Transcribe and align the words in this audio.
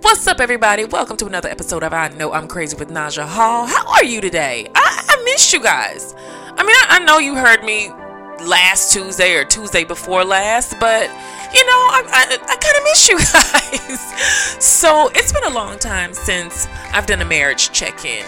What's 0.00 0.26
up, 0.26 0.40
everybody? 0.40 0.84
Welcome 0.84 1.16
to 1.18 1.26
another 1.26 1.48
episode 1.48 1.84
of 1.84 1.92
I 1.92 2.08
Know 2.08 2.32
I'm 2.32 2.48
Crazy 2.48 2.76
with 2.76 2.88
Naja 2.88 3.24
Hall. 3.24 3.64
How 3.64 3.86
are 3.86 4.02
you 4.02 4.20
today? 4.20 4.66
I, 4.74 5.04
I 5.08 5.22
you 5.52 5.60
guys. 5.60 6.14
I 6.16 6.64
mean, 6.64 6.74
I, 6.74 6.86
I, 6.88 7.04
know 7.04 7.18
you 7.18 7.36
heard 7.36 7.62
me 7.62 7.88
last 8.44 8.92
Tuesday 8.92 9.34
or 9.34 9.44
Tuesday 9.44 9.84
before 9.84 10.24
last, 10.24 10.74
but 10.80 11.04
you 11.54 11.64
know, 11.64 11.72
I, 11.72 12.02
I, 12.12 12.38
I 12.42 12.56
kind 12.56 12.76
of 12.76 12.84
miss 12.84 13.08
you 13.08 13.18
guys. 13.32 14.62
so 14.64 15.10
it's 15.14 15.32
been 15.32 15.44
a 15.44 15.54
long 15.54 15.78
time 15.78 16.12
since 16.12 16.66
I've 16.92 17.06
done 17.06 17.22
a 17.22 17.24
marriage 17.24 17.70
check 17.70 18.04
in. 18.04 18.26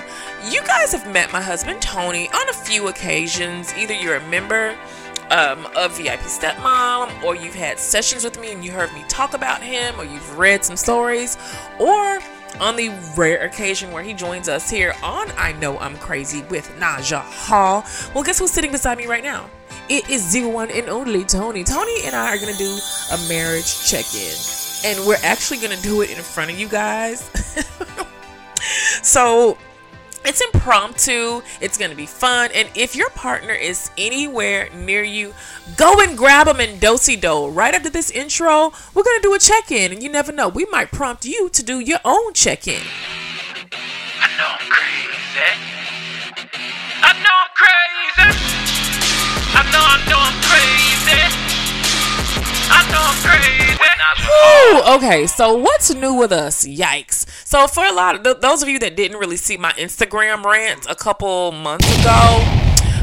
You 0.49 0.63
guys 0.63 0.93
have 0.93 1.13
met 1.13 1.33
my 1.33 1.43
husband 1.43 1.83
Tony 1.83 2.29
on 2.29 2.49
a 2.49 2.53
few 2.53 2.87
occasions. 2.87 3.75
Either 3.75 3.95
you're 3.95 4.17
a 4.17 4.29
member 4.29 4.79
um, 5.31 5.67
of 5.77 5.97
VIP 5.97 6.21
Stepmom, 6.21 7.23
or 7.23 7.35
you've 7.35 7.55
had 7.55 7.79
sessions 7.79 8.25
with 8.25 8.39
me 8.41 8.53
and 8.53 8.65
you 8.65 8.73
heard 8.73 8.93
me 8.93 9.05
talk 9.09 9.35
about 9.35 9.63
him, 9.63 9.99
or 9.99 10.05
you've 10.05 10.39
read 10.39 10.65
some 10.65 10.77
stories, 10.77 11.39
or 11.79 12.19
on 12.59 12.77
the 12.77 12.91
rare 13.17 13.45
occasion 13.45 13.93
where 13.93 14.03
he 14.03 14.13
joins 14.13 14.49
us 14.49 14.69
here 14.69 14.95
on 15.03 15.31
I 15.37 15.53
Know 15.53 15.79
I'm 15.79 15.97
Crazy 15.99 16.43
with 16.45 16.69
Naja 16.79 17.23
Hall. 17.23 17.85
Well, 18.15 18.25
guess 18.25 18.39
who's 18.39 18.51
sitting 18.51 18.73
beside 18.73 18.99
me 18.99 19.07
right 19.07 19.23
now? 19.23 19.49
It 19.89 20.09
is 20.11 20.33
the 20.33 20.45
one 20.45 20.71
and 20.71 20.89
only 20.89 21.25
Tony. 21.25 21.65
Tony 21.65 22.05
and 22.05 22.15
I 22.15 22.35
are 22.35 22.39
going 22.39 22.53
to 22.53 22.59
do 22.59 22.79
a 23.13 23.29
marriage 23.29 23.89
check 23.89 24.05
in, 24.15 24.37
and 24.85 25.07
we're 25.07 25.19
actually 25.23 25.59
going 25.59 25.77
to 25.77 25.83
do 25.83 26.03
it 26.03 26.11
in 26.11 26.23
front 26.23 26.51
of 26.51 26.59
you 26.59 26.69
guys. 26.69 27.31
so, 29.03 29.57
it's 30.25 30.41
impromptu, 30.41 31.43
it's 31.61 31.79
going 31.79 31.91
to 31.91 31.97
be 31.97 32.07
fun, 32.07 32.51
and 32.55 32.69
if 32.75 32.95
your 32.95 33.11
partner 33.11 33.53
is 33.53 33.91
anywhere 33.97 34.69
near 34.75 35.03
you, 35.03 35.35
go 35.77 36.01
and 36.01 36.17
grab 36.17 36.47
them 36.47 36.61
in 36.61 36.79
dosey 36.79 37.21
do. 37.21 37.49
Right 37.49 37.75
after 37.75 37.91
this 37.91 38.11
intro, 38.11 38.73
we're 38.95 39.03
going 39.03 39.19
to 39.21 39.23
do 39.23 39.35
a 39.35 39.39
check 39.39 39.71
in, 39.71 39.93
and 39.93 40.03
you 40.03 40.11
never 40.11 40.33
know, 40.33 40.49
we 40.49 40.67
might 40.67 40.91
prompt 40.93 41.25
you 41.25 41.49
to 41.51 41.63
do 41.63 41.81
your 41.81 42.01
own 42.05 42.33
check 42.35 42.69
in. 42.69 42.83
I 44.21 44.29
know 44.39 44.47
I'm 44.49 44.71
crazy. 44.71 45.51
I 47.03 47.13
know 47.23 47.37
I'm 47.41 47.51
crazy. 47.57 48.37
I 49.53 49.63
know, 49.73 49.81
I 49.81 49.99
know 50.09 50.21
I'm 50.21 50.37
crazy. 50.45 51.23
I 52.73 52.85
know 52.93 53.03
I'm 53.03 53.17
crazy. 53.25 53.61
Ooh, 54.31 54.83
okay, 54.97 55.27
so 55.27 55.57
what's 55.57 55.93
new 55.95 56.15
with 56.15 56.33
us? 56.33 56.67
Yikes. 56.67 57.27
So, 57.51 57.67
for 57.67 57.85
a 57.85 57.93
lot 57.93 58.15
of 58.15 58.23
th- 58.23 58.37
those 58.41 58.63
of 58.63 58.69
you 58.69 58.79
that 58.79 58.95
didn't 58.95 59.19
really 59.19 59.37
see 59.37 59.57
my 59.57 59.73
Instagram 59.73 60.45
rant 60.45 60.87
a 60.89 60.95
couple 60.95 61.51
months 61.51 61.85
ago, 61.99 62.39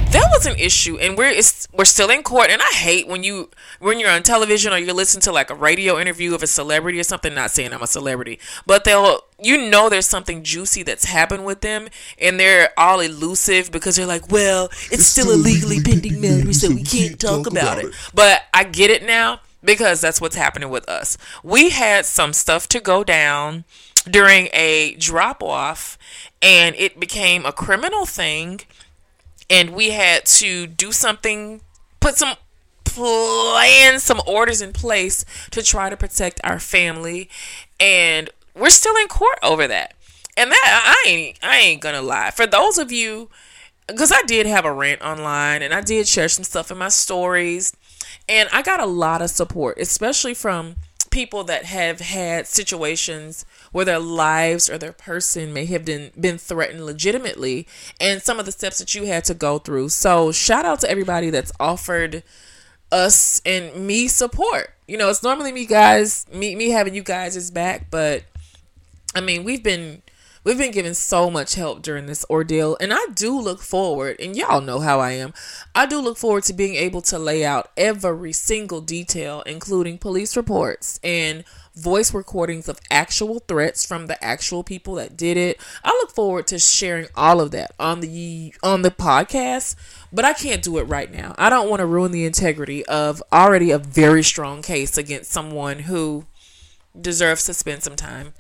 there 0.10 0.24
was 0.32 0.46
an 0.46 0.56
issue, 0.58 0.98
and 0.98 1.18
we're 1.18 1.34
we're 1.74 1.84
still 1.84 2.10
in 2.10 2.24
court. 2.24 2.50
And 2.50 2.62
I 2.62 2.72
hate 2.72 3.10
when 3.10 3.26
you 3.26 3.50
when 3.82 4.00
you're 4.00 4.10
on 4.10 4.24
television 4.24 4.72
or 4.72 4.78
you 4.78 4.94
listen 4.94 5.20
to 5.24 5.34
like 5.34 5.50
a 5.50 5.54
radio 5.54 6.00
interview 6.00 6.34
of 6.34 6.44
a 6.44 6.48
celebrity 6.48 6.98
or 6.98 7.04
something. 7.04 7.36
Not 7.36 7.52
saying 7.52 7.74
I'm 7.74 7.82
a 7.82 7.88
celebrity, 7.88 8.40
but 8.66 8.86
they'll 8.86 9.20
you 9.38 9.70
know 9.70 9.90
there's 9.90 10.06
something 10.06 10.44
juicy 10.44 10.82
that's 10.82 11.04
happened 11.04 11.44
with 11.44 11.60
them, 11.60 11.90
and 12.18 12.40
they're 12.40 12.70
all 12.78 13.02
elusive 13.02 13.70
because 13.70 13.98
they're 13.98 14.06
like, 14.06 14.32
well, 14.32 14.68
it's, 14.68 14.94
it's 14.94 15.06
still, 15.08 15.26
still 15.26 15.36
a 15.36 15.44
legally 15.44 15.82
pending 15.82 16.22
matter, 16.22 16.54
so 16.54 16.70
we 16.70 16.84
can't 16.84 17.20
talk, 17.20 17.44
talk 17.44 17.48
about, 17.48 17.64
about 17.64 17.78
it. 17.80 17.86
it. 17.88 17.96
But 18.14 18.44
I 18.54 18.64
get 18.64 18.92
it 18.92 19.04
now 19.04 19.42
because 19.62 20.00
that's 20.00 20.22
what's 20.22 20.38
happening 20.38 20.70
with 20.70 20.88
us. 20.88 21.18
We 21.44 21.72
had 21.72 22.06
some 22.06 22.32
stuff 22.32 22.70
to 22.70 22.80
go 22.80 23.04
down 23.04 23.66
during 24.12 24.50
a 24.54 24.96
drop 24.96 25.44
off 25.44 25.98
and 26.42 26.76
it 26.76 27.00
became 27.00 27.46
a 27.46 27.52
criminal 27.52 28.06
thing 28.06 28.60
and 29.50 29.72
we 29.72 29.92
had 29.92 30.26
to 30.26 30.68
do 30.68 30.92
something 30.92 31.62
put 32.00 32.18
some 32.18 32.36
plan 32.84 34.00
some 34.00 34.22
orders 34.26 34.62
in 34.62 34.74
place 34.74 35.24
to 35.52 35.62
try 35.62 35.90
to 35.90 35.98
protect 35.98 36.42
our 36.44 36.60
family 36.60 37.30
and 37.80 38.30
we're 38.56 38.70
still 38.70 38.96
in 38.96 39.08
court 39.08 39.38
over 39.44 39.68
that. 39.68 39.94
And 40.36 40.52
that 40.52 40.96
i 41.06 41.10
ain't 41.10 41.40
i 41.44 41.58
ain't 41.58 41.82
gonna 41.82 42.02
lie. 42.02 42.32
For 42.32 42.48
those 42.48 42.78
of 42.78 42.92
you 42.92 43.30
because 43.88 44.12
i 44.12 44.22
did 44.24 44.46
have 44.46 44.66
a 44.66 44.74
rant 44.74 45.02
online 45.02 45.62
and 45.62 45.74
i 45.74 45.82
did 45.82 46.08
share 46.08 46.30
some 46.30 46.44
stuff 46.44 46.72
in 46.72 46.78
my 46.78 46.90
stories 46.90 47.74
and 48.30 48.50
I 48.52 48.62
got 48.62 48.80
a 48.80 48.86
lot 48.86 49.22
of 49.22 49.30
support, 49.30 49.78
especially 49.80 50.34
from 50.34 50.76
people 51.10 51.44
that 51.46 51.66
have 51.66 52.00
had 52.00 52.48
situations 52.48 53.46
where 53.72 53.86
their 53.86 54.00
lives 54.00 54.70
or 54.70 54.78
their 54.78 54.94
person 54.94 55.54
may 55.54 55.66
have 55.66 55.86
been 55.86 56.12
been 56.20 56.38
threatened 56.38 56.86
legitimately 56.86 57.68
and 58.00 58.22
some 58.22 58.40
of 58.40 58.46
the 58.46 58.52
steps 58.52 58.80
that 58.80 58.96
you 58.96 59.06
had 59.06 59.24
to 59.26 59.34
go 59.34 59.60
through. 59.60 59.90
So 59.90 60.32
shout 60.32 60.66
out 60.66 60.80
to 60.82 60.90
everybody 60.90 61.30
that's 61.30 61.52
offered 61.60 62.24
us 62.92 63.42
and 63.46 63.88
me 63.88 64.08
support. 64.08 64.74
You 64.88 64.98
know, 64.98 65.10
it's 65.10 65.24
normally 65.24 65.52
me 65.52 65.66
guys, 65.66 66.26
me 66.32 66.56
me 66.56 66.70
having 66.70 66.96
you 66.96 67.04
guys' 67.04 67.36
is 67.36 67.52
back, 67.52 67.88
but 67.92 68.24
I 69.16 69.22
mean, 69.22 69.44
we've 69.44 69.64
been 69.64 70.02
We've 70.48 70.58
been 70.58 70.72
given 70.72 70.94
so 70.94 71.30
much 71.30 71.56
help 71.56 71.82
during 71.82 72.06
this 72.06 72.24
ordeal, 72.30 72.78
and 72.80 72.94
I 72.94 73.08
do 73.14 73.38
look 73.38 73.62
forward, 73.62 74.16
and 74.18 74.34
y'all 74.34 74.62
know 74.62 74.80
how 74.80 75.02
I 75.02 75.12
am. 75.12 75.34
I 75.76 75.86
do 75.86 76.00
look 76.00 76.18
forward 76.18 76.44
to 76.44 76.54
being 76.54 76.76
able 76.76 77.02
to 77.02 77.20
lay 77.20 77.44
out 77.44 77.70
every 77.76 78.32
single 78.32 78.80
detail, 78.80 79.42
including 79.42 79.98
police 79.98 80.38
reports 80.38 81.02
and 81.04 81.44
voice 81.76 82.14
recordings 82.14 82.70
of 82.70 82.80
actual 82.90 83.40
threats 83.40 83.86
from 83.86 84.08
the 84.08 84.24
actual 84.24 84.64
people 84.64 84.96
that 84.96 85.18
did 85.18 85.36
it. 85.36 85.60
I 85.84 85.90
look 85.90 86.12
forward 86.12 86.48
to 86.48 86.60
sharing 86.60 87.08
all 87.14 87.42
of 87.42 87.52
that 87.52 87.72
on 87.78 88.00
the 88.00 88.54
on 88.64 88.84
the 88.84 88.92
podcast, 88.92 89.76
but 90.14 90.24
I 90.24 90.32
can't 90.32 90.64
do 90.64 90.78
it 90.78 90.84
right 90.84 91.12
now. 91.12 91.36
I 91.38 91.50
don't 91.50 91.70
want 91.70 91.82
to 91.82 91.86
ruin 91.86 92.14
the 92.14 92.24
integrity 92.24 92.86
of 92.86 93.22
already 93.34 93.72
a 93.72 93.78
very 93.78 94.24
strong 94.24 94.62
case 94.62 94.98
against 94.98 95.30
someone 95.30 95.80
who 95.80 96.26
deserves 96.98 97.46
to 97.48 97.54
spend 97.54 97.84
some 97.84 97.98
time 97.98 98.34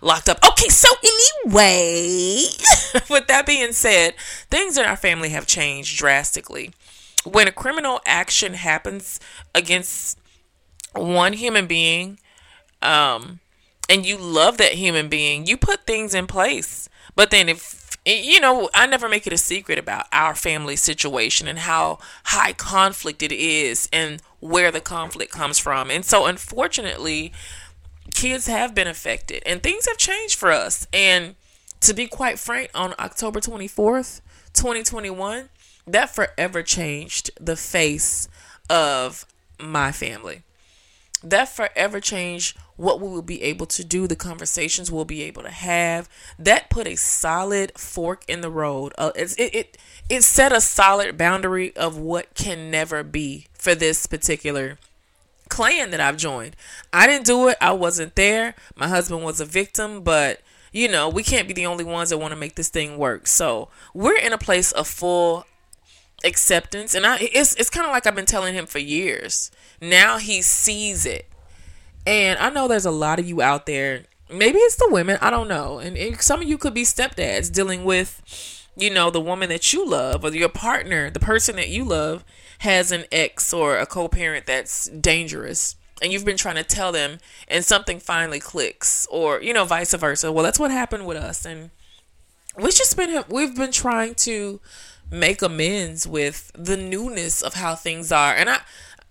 locked 0.00 0.28
up. 0.28 0.38
Okay, 0.46 0.68
so 0.68 0.88
anyway, 1.02 2.44
with 3.10 3.26
that 3.28 3.44
being 3.46 3.72
said, 3.72 4.14
things 4.50 4.76
in 4.76 4.84
our 4.84 4.96
family 4.96 5.30
have 5.30 5.46
changed 5.46 5.98
drastically. 5.98 6.72
When 7.24 7.48
a 7.48 7.52
criminal 7.52 8.00
action 8.06 8.54
happens 8.54 9.20
against 9.54 10.18
one 10.94 11.34
human 11.34 11.66
being, 11.66 12.18
um, 12.82 13.40
and 13.88 14.06
you 14.06 14.16
love 14.16 14.56
that 14.58 14.72
human 14.72 15.08
being, 15.08 15.46
you 15.46 15.56
put 15.56 15.86
things 15.86 16.14
in 16.14 16.26
place. 16.26 16.88
But 17.14 17.30
then 17.30 17.48
if 17.48 17.80
you 18.06 18.40
know, 18.40 18.70
I 18.74 18.86
never 18.86 19.08
make 19.08 19.26
it 19.26 19.32
a 19.32 19.38
secret 19.38 19.78
about 19.78 20.06
our 20.10 20.34
family 20.34 20.76
situation 20.76 21.46
and 21.46 21.60
how 21.60 21.98
high 22.24 22.54
conflict 22.54 23.22
it 23.22 23.32
is 23.32 23.88
and 23.92 24.22
where 24.40 24.70
the 24.70 24.80
conflict 24.80 25.32
comes 25.32 25.58
from. 25.58 25.90
And 25.90 26.04
so, 26.04 26.24
unfortunately, 26.24 27.32
kids 28.14 28.46
have 28.46 28.74
been 28.74 28.88
affected 28.88 29.42
and 29.46 29.62
things 29.62 29.86
have 29.86 29.96
changed 29.96 30.38
for 30.38 30.50
us. 30.50 30.86
And 30.92 31.36
to 31.80 31.94
be 31.94 32.06
quite 32.06 32.38
frank, 32.38 32.70
on 32.74 32.94
October 32.98 33.40
24th, 33.40 34.20
2021, 34.52 35.48
that 35.86 36.14
forever 36.14 36.62
changed 36.62 37.30
the 37.40 37.56
face 37.56 38.28
of 38.68 39.26
my 39.58 39.92
family. 39.92 40.42
That 41.22 41.48
forever 41.48 42.00
changed 42.00 42.56
what 42.76 43.00
we 43.00 43.08
will 43.08 43.22
be 43.22 43.42
able 43.42 43.66
to 43.66 43.84
do, 43.84 44.06
the 44.06 44.16
conversations 44.16 44.90
we'll 44.90 45.04
be 45.04 45.22
able 45.22 45.42
to 45.42 45.50
have. 45.50 46.08
That 46.38 46.70
put 46.70 46.86
a 46.86 46.96
solid 46.96 47.72
fork 47.76 48.24
in 48.26 48.40
the 48.40 48.50
road. 48.50 48.94
Uh, 48.96 49.12
it, 49.14 49.34
it, 49.38 49.78
it 50.08 50.24
set 50.24 50.52
a 50.52 50.62
solid 50.62 51.18
boundary 51.18 51.76
of 51.76 51.98
what 51.98 52.34
can 52.34 52.70
never 52.70 53.02
be 53.02 53.46
for 53.52 53.74
this 53.74 54.06
particular 54.06 54.78
clan 55.50 55.90
that 55.90 56.00
I've 56.00 56.16
joined. 56.16 56.56
I 56.92 57.06
didn't 57.06 57.26
do 57.26 57.48
it. 57.48 57.58
I 57.60 57.72
wasn't 57.72 58.16
there. 58.16 58.54
My 58.76 58.88
husband 58.88 59.22
was 59.22 59.40
a 59.40 59.44
victim, 59.44 60.02
but 60.02 60.40
you 60.72 60.88
know, 60.88 61.08
we 61.08 61.22
can't 61.22 61.48
be 61.48 61.54
the 61.54 61.66
only 61.66 61.84
ones 61.84 62.10
that 62.10 62.18
want 62.18 62.32
to 62.32 62.38
make 62.38 62.54
this 62.54 62.68
thing 62.68 62.96
work. 62.96 63.26
So, 63.26 63.68
we're 63.92 64.18
in 64.18 64.32
a 64.32 64.38
place 64.38 64.70
of 64.72 64.86
full 64.86 65.44
acceptance 66.22 66.94
and 66.94 67.06
I 67.06 67.16
it's 67.32 67.54
it's 67.54 67.70
kind 67.70 67.86
of 67.86 67.92
like 67.92 68.06
I've 68.06 68.14
been 68.14 68.26
telling 68.26 68.54
him 68.54 68.66
for 68.66 68.78
years. 68.78 69.50
Now 69.80 70.18
he 70.18 70.42
sees 70.42 71.06
it. 71.06 71.26
And 72.06 72.38
I 72.38 72.50
know 72.50 72.68
there's 72.68 72.86
a 72.86 72.90
lot 72.90 73.18
of 73.18 73.28
you 73.28 73.42
out 73.42 73.66
there. 73.66 74.04
Maybe 74.30 74.58
it's 74.58 74.76
the 74.76 74.88
women, 74.90 75.18
I 75.20 75.30
don't 75.30 75.48
know. 75.48 75.78
And, 75.78 76.20
some 76.22 76.40
of 76.40 76.48
you 76.48 76.56
could 76.56 76.72
be 76.72 76.82
stepdads 76.82 77.52
dealing 77.52 77.84
with 77.84 78.22
you 78.76 78.90
know, 78.90 79.10
the 79.10 79.20
woman 79.20 79.48
that 79.48 79.72
you 79.72 79.86
love 79.86 80.24
or 80.24 80.30
your 80.30 80.48
partner, 80.48 81.10
the 81.10 81.20
person 81.20 81.56
that 81.56 81.68
you 81.68 81.84
love 81.84 82.24
has 82.60 82.92
an 82.92 83.04
ex 83.10 83.52
or 83.52 83.78
a 83.78 83.86
co-parent 83.86 84.46
that's 84.46 84.86
dangerous 84.88 85.76
and 86.02 86.12
you've 86.12 86.24
been 86.24 86.36
trying 86.36 86.56
to 86.56 86.62
tell 86.62 86.92
them 86.92 87.18
and 87.48 87.64
something 87.64 87.98
finally 87.98 88.40
clicks 88.40 89.06
or 89.10 89.40
you 89.42 89.52
know 89.52 89.64
vice 89.64 89.94
versa. 89.94 90.32
Well 90.32 90.44
that's 90.44 90.58
what 90.58 90.70
happened 90.70 91.06
with 91.06 91.16
us 91.16 91.44
and 91.44 91.70
we've 92.56 92.74
just 92.74 92.96
been 92.96 93.24
we've 93.28 93.56
been 93.56 93.72
trying 93.72 94.14
to 94.14 94.60
make 95.10 95.42
amends 95.42 96.06
with 96.06 96.52
the 96.54 96.76
newness 96.76 97.42
of 97.42 97.54
how 97.54 97.74
things 97.74 98.12
are. 98.12 98.34
And 98.34 98.48
i 98.48 98.58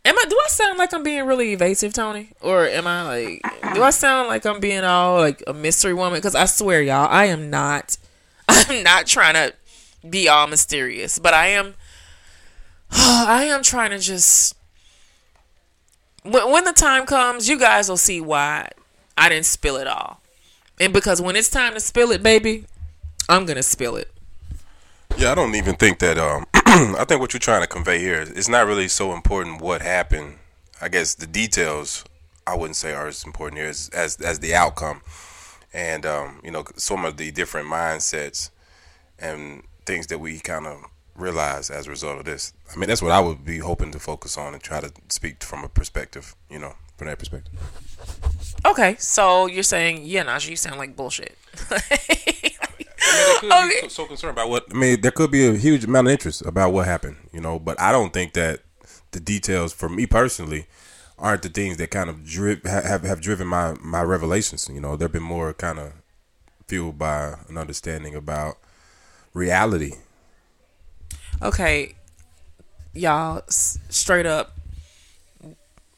am 0.05 0.17
i 0.17 0.25
do 0.29 0.39
i 0.45 0.47
sound 0.49 0.77
like 0.77 0.93
i'm 0.93 1.03
being 1.03 1.25
really 1.25 1.53
evasive 1.53 1.93
tony? 1.93 2.31
Or 2.41 2.65
am 2.65 2.87
i 2.87 3.03
like 3.03 3.73
do 3.73 3.83
i 3.83 3.89
sound 3.89 4.27
like 4.27 4.45
i'm 4.45 4.59
being 4.59 4.83
all 4.83 5.17
like 5.17 5.43
a 5.47 5.53
mystery 5.53 5.93
woman? 5.93 6.19
Because 6.19 6.35
i 6.35 6.45
swear 6.45 6.81
y'all 6.81 7.07
i 7.09 7.25
am 7.25 7.49
not 7.49 7.97
i'm 8.47 8.83
not 8.83 9.07
trying 9.07 9.33
to 9.33 9.53
be 10.07 10.29
all 10.29 10.47
mysterious 10.47 11.19
but 11.19 11.33
i 11.33 11.47
am 11.47 11.75
I 12.91 13.45
am 13.45 13.63
trying 13.63 13.91
to 13.91 13.99
just. 13.99 14.55
When, 16.23 16.51
when 16.51 16.63
the 16.63 16.73
time 16.73 17.05
comes, 17.05 17.47
you 17.47 17.57
guys 17.59 17.89
will 17.89 17.97
see 17.97 18.19
why 18.21 18.69
I 19.17 19.29
didn't 19.29 19.45
spill 19.45 19.77
it 19.77 19.87
all. 19.87 20.21
And 20.79 20.93
because 20.93 21.21
when 21.21 21.35
it's 21.35 21.49
time 21.49 21.73
to 21.73 21.79
spill 21.79 22.11
it, 22.11 22.23
baby, 22.23 22.65
I'm 23.27 23.45
gonna 23.45 23.63
spill 23.63 23.95
it. 23.95 24.09
Yeah, 25.17 25.31
I 25.31 25.35
don't 25.35 25.55
even 25.55 25.75
think 25.75 25.99
that. 25.99 26.17
Um, 26.17 26.45
I 26.53 27.03
think 27.05 27.19
what 27.19 27.33
you're 27.33 27.39
trying 27.39 27.61
to 27.61 27.67
convey 27.67 27.99
here 27.99 28.21
is 28.21 28.29
it's 28.29 28.47
not 28.49 28.65
really 28.65 28.87
so 28.87 29.13
important 29.13 29.61
what 29.61 29.81
happened. 29.81 30.35
I 30.81 30.87
guess 30.87 31.15
the 31.15 31.27
details 31.27 32.05
I 32.47 32.55
wouldn't 32.55 32.77
say 32.77 32.93
are 32.93 33.07
as 33.07 33.23
important 33.25 33.59
here 33.59 33.69
as 33.69 33.89
as, 33.89 34.17
as 34.21 34.39
the 34.39 34.55
outcome, 34.55 35.01
and 35.73 36.05
um, 36.05 36.39
you 36.43 36.51
know 36.51 36.63
some 36.75 37.03
of 37.05 37.17
the 37.17 37.31
different 37.31 37.67
mindsets 37.67 38.49
and 39.19 39.63
things 39.85 40.07
that 40.07 40.19
we 40.19 40.39
kind 40.39 40.65
of 40.65 40.85
realize 41.19 41.69
as 41.69 41.87
a 41.87 41.89
result 41.89 42.19
of 42.19 42.25
this. 42.25 42.53
I 42.73 42.77
mean, 42.77 42.87
that's 42.87 43.01
what 43.01 43.11
I 43.11 43.19
would 43.19 43.45
be 43.45 43.59
hoping 43.59 43.91
to 43.91 43.99
focus 43.99 44.37
on 44.37 44.53
and 44.53 44.61
try 44.61 44.79
to 44.79 44.91
speak 45.09 45.43
from 45.43 45.63
a 45.63 45.69
perspective, 45.69 46.35
you 46.49 46.59
know, 46.59 46.73
from 46.97 47.07
that 47.07 47.19
perspective. 47.19 47.53
Okay, 48.65 48.95
so 48.99 49.45
you're 49.45 49.63
saying, 49.63 50.01
yeah, 50.03 50.23
Naja, 50.23 50.49
you 50.49 50.55
sound 50.55 50.77
like 50.77 50.95
bullshit. 50.95 51.37
I 51.71 53.41
mean, 53.41 53.49
they 53.69 53.75
could 53.75 53.81
be 53.83 53.89
so 53.89 54.05
concerned 54.05 54.31
about 54.31 54.49
what. 54.49 54.65
I 54.71 54.73
mean, 54.73 55.01
there 55.01 55.11
could 55.11 55.31
be 55.31 55.47
a 55.47 55.53
huge 55.53 55.83
amount 55.85 56.07
of 56.07 56.11
interest 56.11 56.45
about 56.45 56.73
what 56.73 56.85
happened, 56.85 57.17
you 57.33 57.41
know. 57.41 57.59
But 57.59 57.79
I 57.79 57.91
don't 57.91 58.13
think 58.13 58.33
that 58.33 58.61
the 59.11 59.19
details, 59.19 59.73
for 59.73 59.89
me 59.89 60.05
personally, 60.05 60.67
aren't 61.17 61.41
the 61.41 61.49
things 61.49 61.77
that 61.77 61.91
kind 61.91 62.09
of 62.09 62.25
drip 62.25 62.65
have 62.65 63.03
have 63.03 63.21
driven 63.21 63.47
my 63.47 63.75
my 63.81 64.01
revelations. 64.01 64.69
You 64.71 64.81
know, 64.81 64.95
they've 64.95 65.11
been 65.11 65.23
more 65.23 65.53
kind 65.53 65.79
of 65.79 65.93
fueled 66.67 66.97
by 66.97 67.35
an 67.47 67.57
understanding 67.57 68.15
about 68.15 68.57
reality. 69.33 69.93
Okay, 71.41 71.95
y'all, 72.93 73.43
s- 73.47 73.79
straight 73.89 74.25
up, 74.25 74.57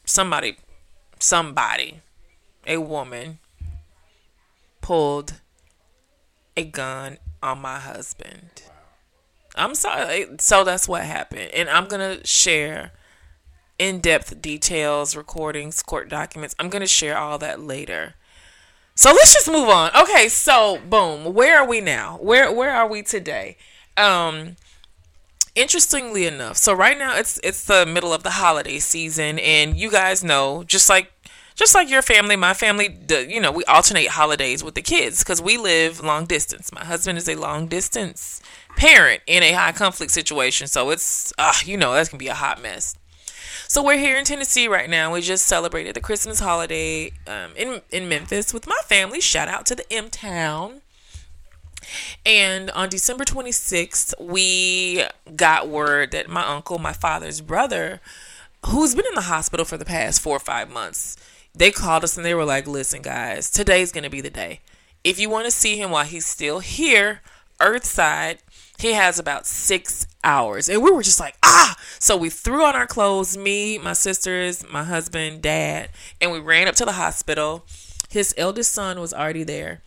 somebody, 0.04 0.56
somebody, 1.18 2.00
a 2.66 2.78
woman 2.78 3.38
pulled 4.80 5.34
a 6.56 6.64
gun 6.64 7.18
on 7.42 7.58
my 7.60 7.78
husband. 7.78 8.62
I'm 9.56 9.74
sorry. 9.74 10.26
So 10.38 10.64
that's 10.64 10.88
what 10.88 11.02
happened. 11.02 11.50
And 11.52 11.68
I'm 11.68 11.86
going 11.86 12.18
to 12.18 12.26
share 12.26 12.92
in 13.78 14.00
depth 14.00 14.40
details, 14.40 15.16
recordings, 15.16 15.82
court 15.82 16.08
documents. 16.08 16.54
I'm 16.58 16.68
going 16.70 16.80
to 16.80 16.86
share 16.86 17.18
all 17.18 17.38
that 17.38 17.60
later. 17.60 18.14
So 18.94 19.10
let's 19.10 19.32
just 19.34 19.50
move 19.50 19.68
on. 19.68 19.90
Okay, 19.96 20.28
so 20.28 20.78
boom, 20.88 21.34
where 21.34 21.58
are 21.60 21.66
we 21.66 21.80
now? 21.80 22.18
Where 22.20 22.52
where 22.52 22.70
are 22.70 22.86
we 22.86 23.02
today? 23.02 23.56
Um 23.96 24.56
interestingly 25.54 26.26
enough, 26.26 26.56
so 26.56 26.72
right 26.72 26.98
now 26.98 27.16
it's 27.16 27.38
it's 27.42 27.64
the 27.64 27.86
middle 27.86 28.12
of 28.12 28.22
the 28.22 28.30
holiday 28.30 28.78
season 28.78 29.38
and 29.38 29.76
you 29.76 29.90
guys 29.90 30.22
know 30.24 30.64
just 30.64 30.88
like 30.88 31.12
just 31.54 31.74
like 31.74 31.90
your 31.90 32.02
family, 32.02 32.34
my 32.36 32.54
family, 32.54 32.98
you 33.28 33.40
know, 33.40 33.52
we 33.52 33.64
alternate 33.64 34.08
holidays 34.08 34.64
with 34.64 34.74
the 34.74 34.82
kids 34.82 35.18
because 35.18 35.40
we 35.42 35.58
live 35.58 36.02
long 36.02 36.24
distance. 36.24 36.72
My 36.72 36.84
husband 36.84 37.18
is 37.18 37.28
a 37.28 37.34
long 37.34 37.66
distance 37.66 38.40
parent 38.76 39.20
in 39.26 39.42
a 39.42 39.52
high 39.52 39.72
conflict 39.72 40.12
situation, 40.12 40.66
so 40.66 40.90
it's, 40.90 41.32
uh, 41.38 41.52
you 41.64 41.76
know, 41.76 41.92
that 41.92 42.08
can 42.08 42.18
be 42.18 42.28
a 42.28 42.34
hot 42.34 42.62
mess. 42.62 42.96
So 43.68 43.82
we're 43.82 43.98
here 43.98 44.18
in 44.18 44.24
Tennessee 44.24 44.68
right 44.68 44.88
now. 44.88 45.12
We 45.12 45.22
just 45.22 45.46
celebrated 45.46 45.94
the 45.94 46.00
Christmas 46.00 46.40
holiday 46.40 47.12
um, 47.26 47.52
in 47.56 47.80
in 47.90 48.08
Memphis 48.08 48.52
with 48.52 48.66
my 48.66 48.78
family. 48.86 49.20
Shout 49.20 49.48
out 49.48 49.64
to 49.66 49.74
the 49.74 49.90
M 49.92 50.10
Town. 50.10 50.81
And 52.24 52.70
on 52.70 52.88
December 52.88 53.24
26th, 53.24 54.14
we 54.20 55.04
got 55.36 55.68
word 55.68 56.12
that 56.12 56.28
my 56.28 56.46
uncle, 56.46 56.78
my 56.78 56.92
father's 56.92 57.40
brother, 57.40 58.00
who's 58.66 58.94
been 58.94 59.06
in 59.08 59.14
the 59.14 59.22
hospital 59.22 59.64
for 59.64 59.76
the 59.76 59.84
past 59.84 60.20
four 60.20 60.36
or 60.36 60.40
five 60.40 60.70
months, 60.70 61.16
they 61.54 61.70
called 61.70 62.04
us 62.04 62.16
and 62.16 62.24
they 62.24 62.34
were 62.34 62.44
like, 62.44 62.66
listen, 62.66 63.02
guys, 63.02 63.50
today's 63.50 63.92
going 63.92 64.04
to 64.04 64.10
be 64.10 64.20
the 64.20 64.30
day. 64.30 64.60
If 65.04 65.18
you 65.18 65.28
want 65.28 65.46
to 65.46 65.50
see 65.50 65.76
him 65.76 65.90
while 65.90 66.04
he's 66.04 66.26
still 66.26 66.60
here, 66.60 67.20
Earthside, 67.60 68.38
he 68.78 68.92
has 68.92 69.18
about 69.18 69.46
six 69.46 70.06
hours. 70.24 70.68
And 70.68 70.82
we 70.82 70.90
were 70.90 71.02
just 71.02 71.20
like, 71.20 71.36
ah. 71.42 71.76
So 71.98 72.16
we 72.16 72.30
threw 72.30 72.64
on 72.64 72.74
our 72.74 72.86
clothes, 72.86 73.36
me, 73.36 73.78
my 73.78 73.92
sisters, 73.92 74.64
my 74.68 74.84
husband, 74.84 75.42
dad, 75.42 75.90
and 76.20 76.32
we 76.32 76.40
ran 76.40 76.68
up 76.68 76.74
to 76.76 76.84
the 76.84 76.92
hospital. 76.92 77.64
His 78.10 78.34
eldest 78.36 78.72
son 78.72 79.00
was 79.00 79.14
already 79.14 79.44
there, 79.44 79.82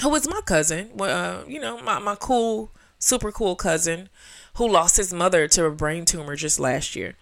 who 0.00 0.08
was 0.08 0.28
my 0.28 0.40
cousin, 0.42 0.90
uh, 1.00 1.42
you 1.46 1.60
know, 1.60 1.80
my, 1.82 1.98
my 1.98 2.14
cool, 2.14 2.70
super 2.98 3.32
cool 3.32 3.56
cousin 3.56 4.08
who 4.54 4.68
lost 4.68 4.96
his 4.96 5.12
mother 5.12 5.46
to 5.48 5.64
a 5.64 5.70
brain 5.70 6.04
tumor 6.04 6.36
just 6.36 6.58
last 6.58 6.96
year. 6.96 7.16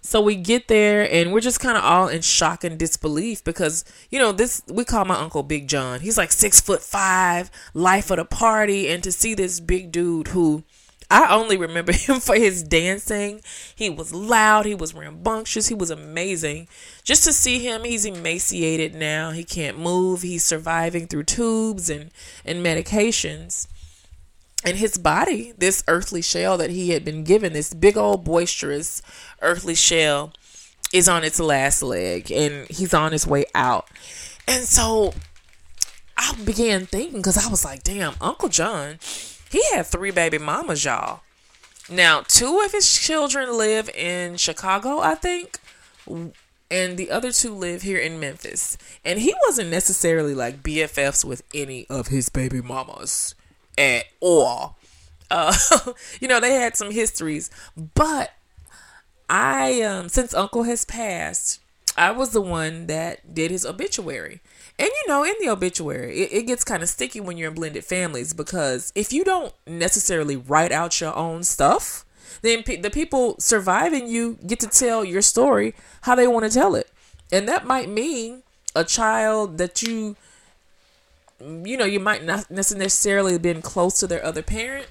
So 0.00 0.20
we 0.20 0.36
get 0.36 0.68
there 0.68 1.10
and 1.10 1.32
we're 1.32 1.40
just 1.40 1.60
kind 1.60 1.78
of 1.78 1.82
all 1.82 2.08
in 2.08 2.20
shock 2.20 2.62
and 2.62 2.78
disbelief 2.78 3.42
because 3.42 3.86
you 4.10 4.18
know 4.18 4.32
this 4.32 4.62
we 4.68 4.84
call 4.84 5.06
my 5.06 5.18
uncle 5.18 5.42
Big 5.42 5.66
John. 5.66 6.00
He's 6.00 6.18
like 6.18 6.30
six 6.30 6.60
foot 6.60 6.82
five, 6.82 7.50
life 7.72 8.10
of 8.10 8.18
the 8.18 8.26
party, 8.26 8.88
and 8.88 9.02
to 9.02 9.10
see 9.10 9.32
this 9.32 9.60
big 9.60 9.90
dude 9.90 10.28
who 10.28 10.62
I 11.10 11.34
only 11.34 11.56
remember 11.56 11.92
him 11.94 12.20
for 12.20 12.34
his 12.34 12.62
dancing. 12.62 13.40
He 13.74 13.90
was 13.90 14.12
loud, 14.12 14.66
he 14.66 14.74
was 14.74 14.94
rambunctious, 14.94 15.68
he 15.68 15.74
was 15.74 15.90
amazing. 15.90 16.68
Just 17.02 17.24
to 17.24 17.32
see 17.32 17.58
him, 17.58 17.84
he's 17.84 18.04
emaciated 18.04 18.94
now. 18.94 19.30
He 19.30 19.44
can't 19.44 19.78
move. 19.78 20.22
He's 20.22 20.44
surviving 20.44 21.06
through 21.06 21.24
tubes 21.24 21.90
and 21.90 22.10
and 22.44 22.64
medications 22.64 23.68
and 24.64 24.78
his 24.78 24.96
body, 24.96 25.52
this 25.58 25.84
earthly 25.86 26.22
shell 26.22 26.56
that 26.56 26.70
he 26.70 26.90
had 26.90 27.04
been 27.04 27.22
given, 27.22 27.52
this 27.52 27.74
big 27.74 27.96
old 27.96 28.24
boisterous 28.24 29.02
earthly 29.42 29.74
shell, 29.74 30.32
is 30.92 31.08
on 31.08 31.22
its 31.22 31.38
last 31.38 31.82
leg 31.82 32.32
and 32.32 32.66
he's 32.68 32.94
on 32.94 33.12
his 33.12 33.26
way 33.26 33.44
out. 33.54 33.88
And 34.48 34.64
so 34.64 35.12
I 36.16 36.34
began 36.44 36.86
thinking 36.86 37.18
because 37.18 37.36
I 37.36 37.50
was 37.50 37.64
like, 37.64 37.82
damn, 37.82 38.14
Uncle 38.20 38.48
John, 38.48 38.98
he 39.54 39.62
had 39.72 39.86
three 39.86 40.10
baby 40.10 40.38
mamas, 40.38 40.84
y'all. 40.84 41.20
Now, 41.88 42.22
two 42.26 42.60
of 42.64 42.72
his 42.72 42.92
children 42.92 43.56
live 43.56 43.88
in 43.90 44.36
Chicago, 44.36 44.98
I 44.98 45.14
think, 45.14 45.60
and 46.08 46.96
the 46.96 47.10
other 47.10 47.30
two 47.30 47.54
live 47.54 47.82
here 47.82 47.98
in 47.98 48.18
Memphis. 48.18 48.76
And 49.04 49.20
he 49.20 49.32
wasn't 49.46 49.70
necessarily 49.70 50.34
like 50.34 50.64
BFFs 50.64 51.24
with 51.24 51.42
any 51.54 51.86
of 51.88 52.08
his 52.08 52.28
baby 52.30 52.60
mamas 52.60 53.36
at 53.78 54.06
all. 54.18 54.76
Uh, 55.30 55.54
you 56.20 56.26
know, 56.26 56.40
they 56.40 56.54
had 56.54 56.76
some 56.76 56.90
histories, 56.90 57.48
but 57.94 58.32
I, 59.30 59.82
um, 59.82 60.08
since 60.08 60.34
Uncle 60.34 60.64
has 60.64 60.84
passed, 60.84 61.60
I 61.96 62.10
was 62.10 62.30
the 62.30 62.40
one 62.40 62.88
that 62.88 63.34
did 63.34 63.52
his 63.52 63.64
obituary. 63.64 64.40
And 64.78 64.88
you 64.88 65.04
know, 65.08 65.24
in 65.24 65.34
the 65.40 65.48
obituary, 65.48 66.22
it, 66.22 66.32
it 66.32 66.46
gets 66.46 66.64
kind 66.64 66.82
of 66.82 66.88
sticky 66.88 67.20
when 67.20 67.36
you're 67.36 67.50
in 67.50 67.54
blended 67.54 67.84
families 67.84 68.32
because 68.32 68.92
if 68.94 69.12
you 69.12 69.22
don't 69.24 69.54
necessarily 69.66 70.36
write 70.36 70.72
out 70.72 71.00
your 71.00 71.14
own 71.14 71.44
stuff, 71.44 72.04
then 72.42 72.62
pe- 72.64 72.80
the 72.80 72.90
people 72.90 73.36
surviving 73.38 74.08
you 74.08 74.38
get 74.46 74.58
to 74.60 74.66
tell 74.66 75.04
your 75.04 75.22
story 75.22 75.74
how 76.02 76.14
they 76.14 76.26
want 76.26 76.44
to 76.44 76.50
tell 76.50 76.74
it. 76.74 76.90
And 77.32 77.48
that 77.48 77.66
might 77.66 77.88
mean 77.88 78.42
a 78.74 78.84
child 78.84 79.58
that 79.58 79.82
you 79.82 80.16
you 81.40 81.76
know, 81.76 81.84
you 81.84 82.00
might 82.00 82.24
not 82.24 82.50
necessarily 82.50 83.38
been 83.38 83.60
close 83.60 83.98
to 84.00 84.06
their 84.06 84.24
other 84.24 84.42
parent. 84.42 84.86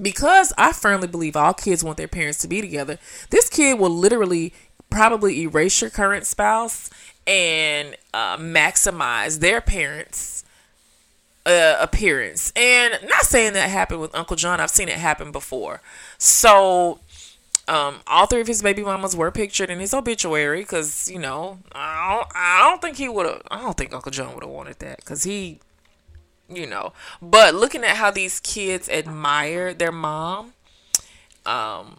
Because 0.00 0.52
I 0.58 0.72
firmly 0.72 1.06
believe 1.06 1.36
all 1.36 1.54
kids 1.54 1.84
want 1.84 1.98
their 1.98 2.08
parents 2.08 2.38
to 2.38 2.48
be 2.48 2.60
together. 2.60 2.98
This 3.30 3.48
kid 3.48 3.78
will 3.78 3.90
literally 3.90 4.52
probably 4.90 5.42
erase 5.42 5.80
your 5.80 5.90
current 5.90 6.26
spouse 6.26 6.90
and 7.26 7.96
uh, 8.12 8.36
maximize 8.36 9.40
their 9.40 9.60
parents' 9.60 10.44
uh, 11.46 11.76
appearance. 11.80 12.52
And 12.56 12.98
not 13.08 13.22
saying 13.22 13.52
that 13.54 13.70
happened 13.70 14.00
with 14.00 14.14
Uncle 14.14 14.36
John. 14.36 14.60
I've 14.60 14.70
seen 14.70 14.88
it 14.88 14.98
happen 14.98 15.32
before. 15.32 15.80
So 16.18 17.00
um, 17.66 18.00
all 18.06 18.26
three 18.26 18.40
of 18.40 18.46
his 18.46 18.62
baby 18.62 18.82
mamas 18.82 19.16
were 19.16 19.30
pictured 19.30 19.70
in 19.70 19.80
his 19.80 19.94
obituary 19.94 20.60
because 20.60 21.10
you 21.10 21.18
know 21.18 21.58
I 21.72 22.14
don't, 22.14 22.28
I 22.34 22.68
don't 22.68 22.82
think 22.82 22.96
he 22.98 23.08
would 23.08 23.26
have. 23.26 23.42
I 23.50 23.62
don't 23.62 23.76
think 23.76 23.94
Uncle 23.94 24.12
John 24.12 24.34
would 24.34 24.42
have 24.42 24.52
wanted 24.52 24.80
that 24.80 24.98
because 24.98 25.22
he, 25.22 25.60
you 26.48 26.66
know. 26.66 26.92
But 27.22 27.54
looking 27.54 27.82
at 27.84 27.96
how 27.96 28.10
these 28.10 28.38
kids 28.40 28.88
admire 28.88 29.72
their 29.72 29.92
mom, 29.92 30.52
um, 31.46 31.98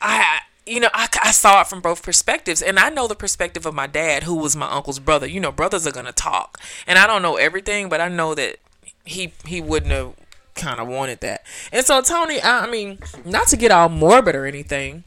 I 0.00 0.40
you 0.66 0.80
know 0.80 0.88
I, 0.92 1.08
I 1.22 1.30
saw 1.30 1.60
it 1.60 1.66
from 1.66 1.80
both 1.80 2.02
perspectives, 2.02 2.62
and 2.62 2.78
I 2.78 2.88
know 2.90 3.06
the 3.06 3.14
perspective 3.14 3.66
of 3.66 3.74
my 3.74 3.86
dad, 3.86 4.24
who 4.24 4.34
was 4.34 4.56
my 4.56 4.70
uncle's 4.70 4.98
brother. 4.98 5.26
You 5.26 5.40
know, 5.40 5.52
brothers 5.52 5.86
are 5.86 5.92
gonna 5.92 6.12
talk, 6.12 6.58
and 6.86 6.98
I 6.98 7.06
don't 7.06 7.22
know 7.22 7.36
everything, 7.36 7.88
but 7.88 8.00
I 8.00 8.08
know 8.08 8.34
that 8.34 8.56
he 9.04 9.32
he 9.46 9.60
wouldn't 9.60 9.92
have 9.92 10.14
kind 10.54 10.80
of 10.80 10.88
wanted 10.88 11.20
that. 11.20 11.44
And 11.72 11.84
so 11.84 12.00
Tony, 12.02 12.40
I, 12.40 12.66
I 12.66 12.70
mean, 12.70 12.98
not 13.24 13.48
to 13.48 13.56
get 13.56 13.70
all 13.70 13.88
morbid 13.88 14.34
or 14.34 14.46
anything. 14.46 15.04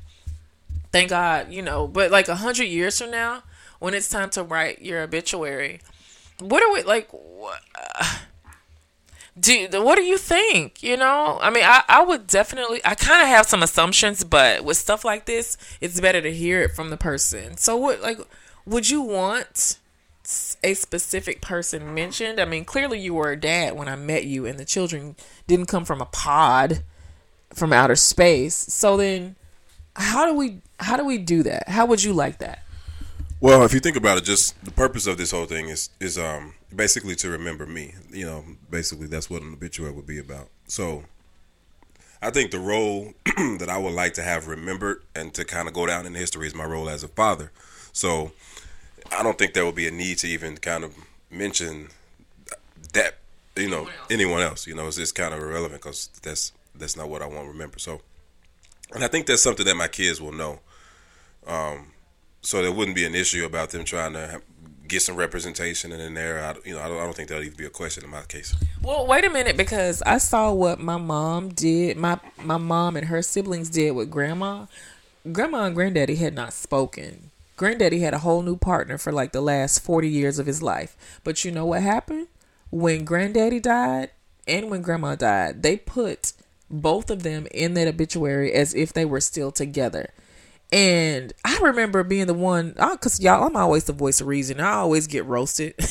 Thank 0.91 1.09
God, 1.09 1.51
you 1.51 1.61
know, 1.61 1.87
but 1.87 2.11
like 2.11 2.27
a 2.27 2.35
hundred 2.35 2.65
years 2.65 2.99
from 2.99 3.11
now, 3.11 3.43
when 3.79 3.93
it's 3.93 4.09
time 4.09 4.29
to 4.31 4.43
write 4.43 4.81
your 4.81 5.01
obituary, 5.01 5.79
what 6.39 6.61
are 6.61 6.71
we 6.71 6.83
like? 6.83 7.09
What, 7.11 7.61
uh, 7.75 8.17
do 9.39 9.67
what 9.71 9.95
do 9.95 10.03
you 10.03 10.17
think? 10.17 10.83
You 10.83 10.97
know, 10.97 11.39
I 11.41 11.49
mean, 11.49 11.63
I 11.63 11.83
I 11.87 12.03
would 12.03 12.27
definitely. 12.27 12.81
I 12.85 12.95
kind 12.95 13.21
of 13.21 13.27
have 13.27 13.47
some 13.47 13.63
assumptions, 13.63 14.23
but 14.23 14.63
with 14.63 14.77
stuff 14.77 15.03
like 15.03 15.25
this, 15.25 15.57
it's 15.81 15.99
better 15.99 16.21
to 16.21 16.33
hear 16.33 16.61
it 16.61 16.75
from 16.75 16.89
the 16.89 16.97
person. 16.97 17.57
So 17.57 17.75
what, 17.75 18.01
like, 18.01 18.19
would 18.65 18.89
you 18.89 19.01
want 19.01 19.79
a 20.63 20.73
specific 20.73 21.41
person 21.41 21.93
mentioned. 21.93 22.39
I 22.39 22.45
mean, 22.45 22.65
clearly 22.65 22.99
you 22.99 23.13
were 23.13 23.31
a 23.31 23.39
dad 23.39 23.75
when 23.75 23.87
I 23.87 23.95
met 23.95 24.25
you, 24.25 24.45
and 24.45 24.57
the 24.57 24.65
children 24.65 25.15
didn't 25.47 25.65
come 25.65 25.85
from 25.85 26.01
a 26.01 26.05
pod 26.05 26.83
from 27.53 27.73
outer 27.73 27.95
space. 27.95 28.55
So 28.55 28.97
then, 28.97 29.35
how 29.95 30.25
do 30.25 30.33
we 30.33 30.61
how 30.79 30.97
do 30.97 31.05
we 31.05 31.17
do 31.17 31.43
that? 31.43 31.69
How 31.69 31.85
would 31.85 32.03
you 32.03 32.13
like 32.13 32.39
that? 32.39 32.63
Well, 33.41 33.63
if 33.63 33.73
you 33.73 33.81
think 33.81 33.97
about 33.97 34.17
it, 34.17 34.23
just 34.23 34.63
the 34.63 34.71
purpose 34.71 35.05
of 35.07 35.17
this 35.17 35.31
whole 35.31 35.45
thing 35.45 35.69
is 35.69 35.89
is 35.99 36.17
um 36.17 36.53
basically 36.75 37.15
to 37.15 37.29
remember 37.29 37.65
me. 37.65 37.95
You 38.11 38.25
know, 38.25 38.43
basically 38.69 39.07
that's 39.07 39.29
what 39.29 39.41
an 39.41 39.53
obituary 39.53 39.93
would 39.93 40.07
be 40.07 40.19
about. 40.19 40.49
So, 40.67 41.03
I 42.21 42.29
think 42.29 42.51
the 42.51 42.59
role 42.59 43.13
that 43.25 43.69
I 43.69 43.77
would 43.77 43.93
like 43.93 44.13
to 44.15 44.23
have 44.23 44.47
remembered 44.47 45.03
and 45.15 45.33
to 45.33 45.43
kind 45.45 45.67
of 45.67 45.73
go 45.73 45.85
down 45.85 46.05
in 46.05 46.13
history 46.15 46.47
is 46.47 46.55
my 46.55 46.65
role 46.65 46.89
as 46.89 47.03
a 47.03 47.07
father. 47.07 47.51
So, 47.91 48.31
I 49.11 49.23
don't 49.23 49.37
think 49.37 49.53
there 49.53 49.65
will 49.65 49.71
be 49.71 49.87
a 49.87 49.91
need 49.91 50.17
to 50.19 50.27
even 50.27 50.57
kind 50.57 50.83
of 50.83 50.95
mention 51.29 51.89
that 52.93 53.15
you 53.55 53.69
know 53.69 53.89
anyone 54.09 54.41
else. 54.41 54.67
You 54.67 54.75
know, 54.75 54.87
it's 54.87 54.97
just 54.97 55.15
kind 55.15 55.33
of 55.33 55.39
irrelevant 55.41 55.81
because 55.81 56.09
that's 56.21 56.51
that's 56.75 56.95
not 56.95 57.09
what 57.09 57.21
I 57.21 57.27
want 57.27 57.45
to 57.45 57.47
remember. 57.49 57.79
So, 57.79 58.01
and 58.93 59.03
I 59.03 59.07
think 59.07 59.25
that's 59.25 59.43
something 59.43 59.65
that 59.65 59.75
my 59.75 59.87
kids 59.87 60.21
will 60.21 60.31
know. 60.31 60.59
Um, 61.45 61.87
so 62.41 62.61
there 62.61 62.71
wouldn't 62.71 62.95
be 62.95 63.05
an 63.05 63.15
issue 63.15 63.45
about 63.45 63.71
them 63.71 63.83
trying 63.83 64.13
to 64.13 64.41
get 64.87 65.01
some 65.01 65.15
representation 65.15 65.91
in 65.91 66.13
there. 66.13 66.43
I, 66.43 66.55
you 66.67 66.75
know, 66.75 66.81
I 66.81 66.87
don't, 66.87 66.97
I 66.97 67.03
don't 67.03 67.15
think 67.15 67.29
that'll 67.29 67.43
even 67.43 67.57
be 67.57 67.65
a 67.65 67.69
question 67.69 68.03
in 68.03 68.09
my 68.09 68.21
case. 68.23 68.55
Well, 68.81 69.07
wait 69.07 69.25
a 69.25 69.29
minute 69.29 69.57
because 69.57 70.01
I 70.03 70.17
saw 70.17 70.51
what 70.51 70.79
my 70.79 70.97
mom 70.97 71.49
did. 71.49 71.97
My 71.97 72.19
my 72.37 72.57
mom 72.57 72.95
and 72.95 73.07
her 73.07 73.21
siblings 73.21 73.69
did 73.69 73.91
with 73.91 74.09
grandma. 74.09 74.65
Grandma 75.31 75.65
and 75.65 75.75
granddaddy 75.75 76.15
had 76.15 76.33
not 76.33 76.53
spoken. 76.53 77.31
Granddaddy 77.55 77.99
had 77.99 78.13
a 78.13 78.19
whole 78.19 78.41
new 78.41 78.57
partner 78.57 78.97
for 78.97 79.11
like 79.11 79.31
the 79.31 79.41
last 79.41 79.79
40 79.79 80.09
years 80.09 80.39
of 80.39 80.47
his 80.47 80.61
life. 80.61 81.19
But 81.23 81.45
you 81.45 81.51
know 81.51 81.65
what 81.65 81.81
happened? 81.81 82.27
When 82.71 83.05
granddaddy 83.05 83.59
died 83.59 84.09
and 84.47 84.69
when 84.69 84.81
grandma 84.81 85.15
died, 85.15 85.63
they 85.63 85.77
put 85.77 86.33
both 86.69 87.11
of 87.11 87.23
them 87.23 87.47
in 87.51 87.75
that 87.75 87.87
obituary 87.87 88.51
as 88.51 88.73
if 88.73 88.91
they 88.91 89.05
were 89.05 89.21
still 89.21 89.51
together. 89.51 90.09
And 90.73 91.31
I 91.45 91.59
remember 91.59 92.03
being 92.03 92.25
the 92.25 92.33
one, 92.33 92.69
because 92.69 93.19
y'all, 93.19 93.45
I'm 93.45 93.55
always 93.55 93.83
the 93.83 93.93
voice 93.93 94.19
of 94.19 94.27
reason. 94.27 94.59
I 94.59 94.73
always 94.73 95.07
get 95.07 95.25
roasted. 95.25 95.75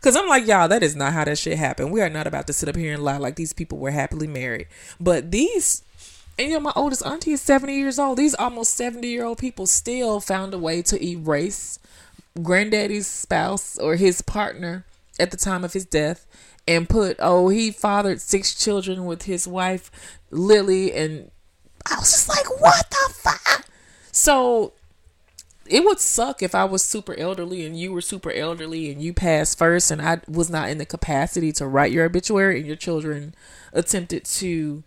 Because 0.00 0.16
I'm 0.16 0.28
like, 0.28 0.46
y'all, 0.46 0.66
that 0.68 0.82
is 0.82 0.96
not 0.96 1.12
how 1.12 1.24
that 1.24 1.36
shit 1.36 1.58
happened. 1.58 1.92
We 1.92 2.00
are 2.00 2.08
not 2.08 2.26
about 2.26 2.46
to 2.46 2.54
sit 2.54 2.70
up 2.70 2.76
here 2.76 2.94
and 2.94 3.04
lie 3.04 3.18
like 3.18 3.36
these 3.36 3.52
people 3.52 3.76
were 3.76 3.90
happily 3.90 4.26
married. 4.26 4.68
But 4.98 5.30
these, 5.30 5.82
and 6.38 6.48
you 6.48 6.54
know, 6.54 6.60
my 6.60 6.72
oldest 6.74 7.04
auntie 7.04 7.32
is 7.32 7.42
70 7.42 7.76
years 7.76 7.98
old. 7.98 8.16
These 8.16 8.34
almost 8.34 8.74
70 8.78 9.06
year 9.06 9.26
old 9.26 9.36
people 9.36 9.66
still 9.66 10.18
found 10.18 10.54
a 10.54 10.58
way 10.58 10.80
to 10.82 11.04
erase 11.04 11.78
granddaddy's 12.42 13.06
spouse 13.06 13.76
or 13.76 13.96
his 13.96 14.22
partner 14.22 14.86
at 15.18 15.32
the 15.32 15.36
time 15.36 15.64
of 15.64 15.74
his 15.74 15.84
death 15.84 16.26
and 16.66 16.88
put, 16.88 17.16
oh, 17.18 17.50
he 17.50 17.70
fathered 17.70 18.22
six 18.22 18.54
children 18.54 19.04
with 19.04 19.24
his 19.24 19.46
wife, 19.46 19.90
Lily, 20.30 20.94
and 20.94 21.30
I 21.90 21.96
was 21.98 22.10
just 22.12 22.28
like, 22.28 22.60
what 22.60 22.88
the 22.90 23.12
fuck? 23.14 23.66
So 24.12 24.72
it 25.70 25.84
would 25.84 26.00
suck 26.00 26.42
if 26.42 26.54
I 26.54 26.64
was 26.64 26.82
super 26.82 27.14
elderly 27.14 27.64
and 27.64 27.78
you 27.78 27.92
were 27.92 28.00
super 28.00 28.32
elderly 28.32 28.90
and 28.90 29.00
you 29.00 29.12
passed 29.14 29.56
first 29.56 29.90
and 29.90 30.02
I 30.02 30.20
was 30.28 30.50
not 30.50 30.68
in 30.68 30.78
the 30.78 30.84
capacity 30.84 31.52
to 31.52 31.66
write 31.66 31.92
your 31.92 32.04
obituary 32.04 32.58
and 32.58 32.66
your 32.66 32.76
children 32.76 33.34
attempted 33.72 34.24
to 34.24 34.82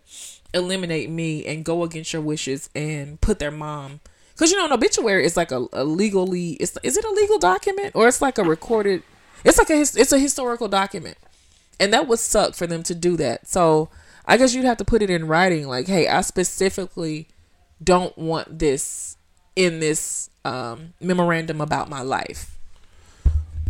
eliminate 0.52 1.08
me 1.08 1.44
and 1.46 1.64
go 1.64 1.82
against 1.82 2.12
your 2.12 2.22
wishes 2.22 2.68
and 2.74 3.20
put 3.20 3.38
their 3.38 3.50
mom 3.50 4.00
because 4.34 4.52
you 4.52 4.58
know 4.58 4.66
an 4.66 4.72
obituary 4.72 5.24
is 5.24 5.36
like 5.36 5.50
a, 5.50 5.66
a 5.72 5.82
legally 5.84 6.50
it's, 6.52 6.78
is 6.82 6.96
it 6.96 7.04
a 7.04 7.10
legal 7.10 7.38
document 7.38 7.90
or 7.94 8.06
it's 8.06 8.22
like 8.22 8.38
a 8.38 8.44
recorded 8.44 9.02
it's 9.44 9.58
like 9.58 9.70
a 9.70 9.80
it's 9.80 10.12
a 10.12 10.18
historical 10.18 10.68
document 10.68 11.16
and 11.80 11.92
that 11.92 12.06
would 12.06 12.20
suck 12.20 12.54
for 12.54 12.68
them 12.68 12.82
to 12.84 12.94
do 12.94 13.16
that 13.16 13.48
so 13.48 13.88
I 14.26 14.36
guess 14.36 14.54
you'd 14.54 14.64
have 14.64 14.78
to 14.78 14.84
put 14.84 15.02
it 15.02 15.10
in 15.10 15.26
writing, 15.26 15.68
like, 15.68 15.86
hey, 15.86 16.08
I 16.08 16.22
specifically 16.22 17.28
don't 17.82 18.16
want 18.16 18.58
this 18.58 19.16
in 19.56 19.80
this 19.80 20.30
um, 20.44 20.94
memorandum 21.00 21.60
about 21.60 21.88
my 21.88 22.02
life. 22.02 22.58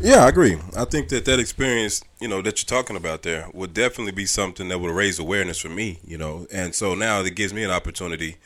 Yeah, 0.00 0.25
I 0.25 0.28
agree. 0.28 0.58
I 0.76 0.84
think 0.84 1.08
that 1.11 1.25
that 1.25 1.38
experience, 1.38 2.02
you 2.20 2.28
know, 2.28 2.42
that 2.42 2.58
you're 2.58 2.78
talking 2.78 2.96
about 2.96 3.23
there 3.23 3.49
would 3.54 3.75
definitely 3.75 4.12
be 4.12 4.26
something 4.26 4.68
that 4.68 4.78
would 4.78 4.90
raise 4.90 5.18
awareness 5.18 5.58
for 5.58 5.68
me, 5.68 6.00
you 6.04 6.18
know. 6.18 6.46
And 6.52 6.75
so 6.75 6.94
now 6.94 7.20
it 7.20 7.34
gives 7.34 7.54
me 7.54 7.62
an 7.62 7.70
opportunity 7.70 8.37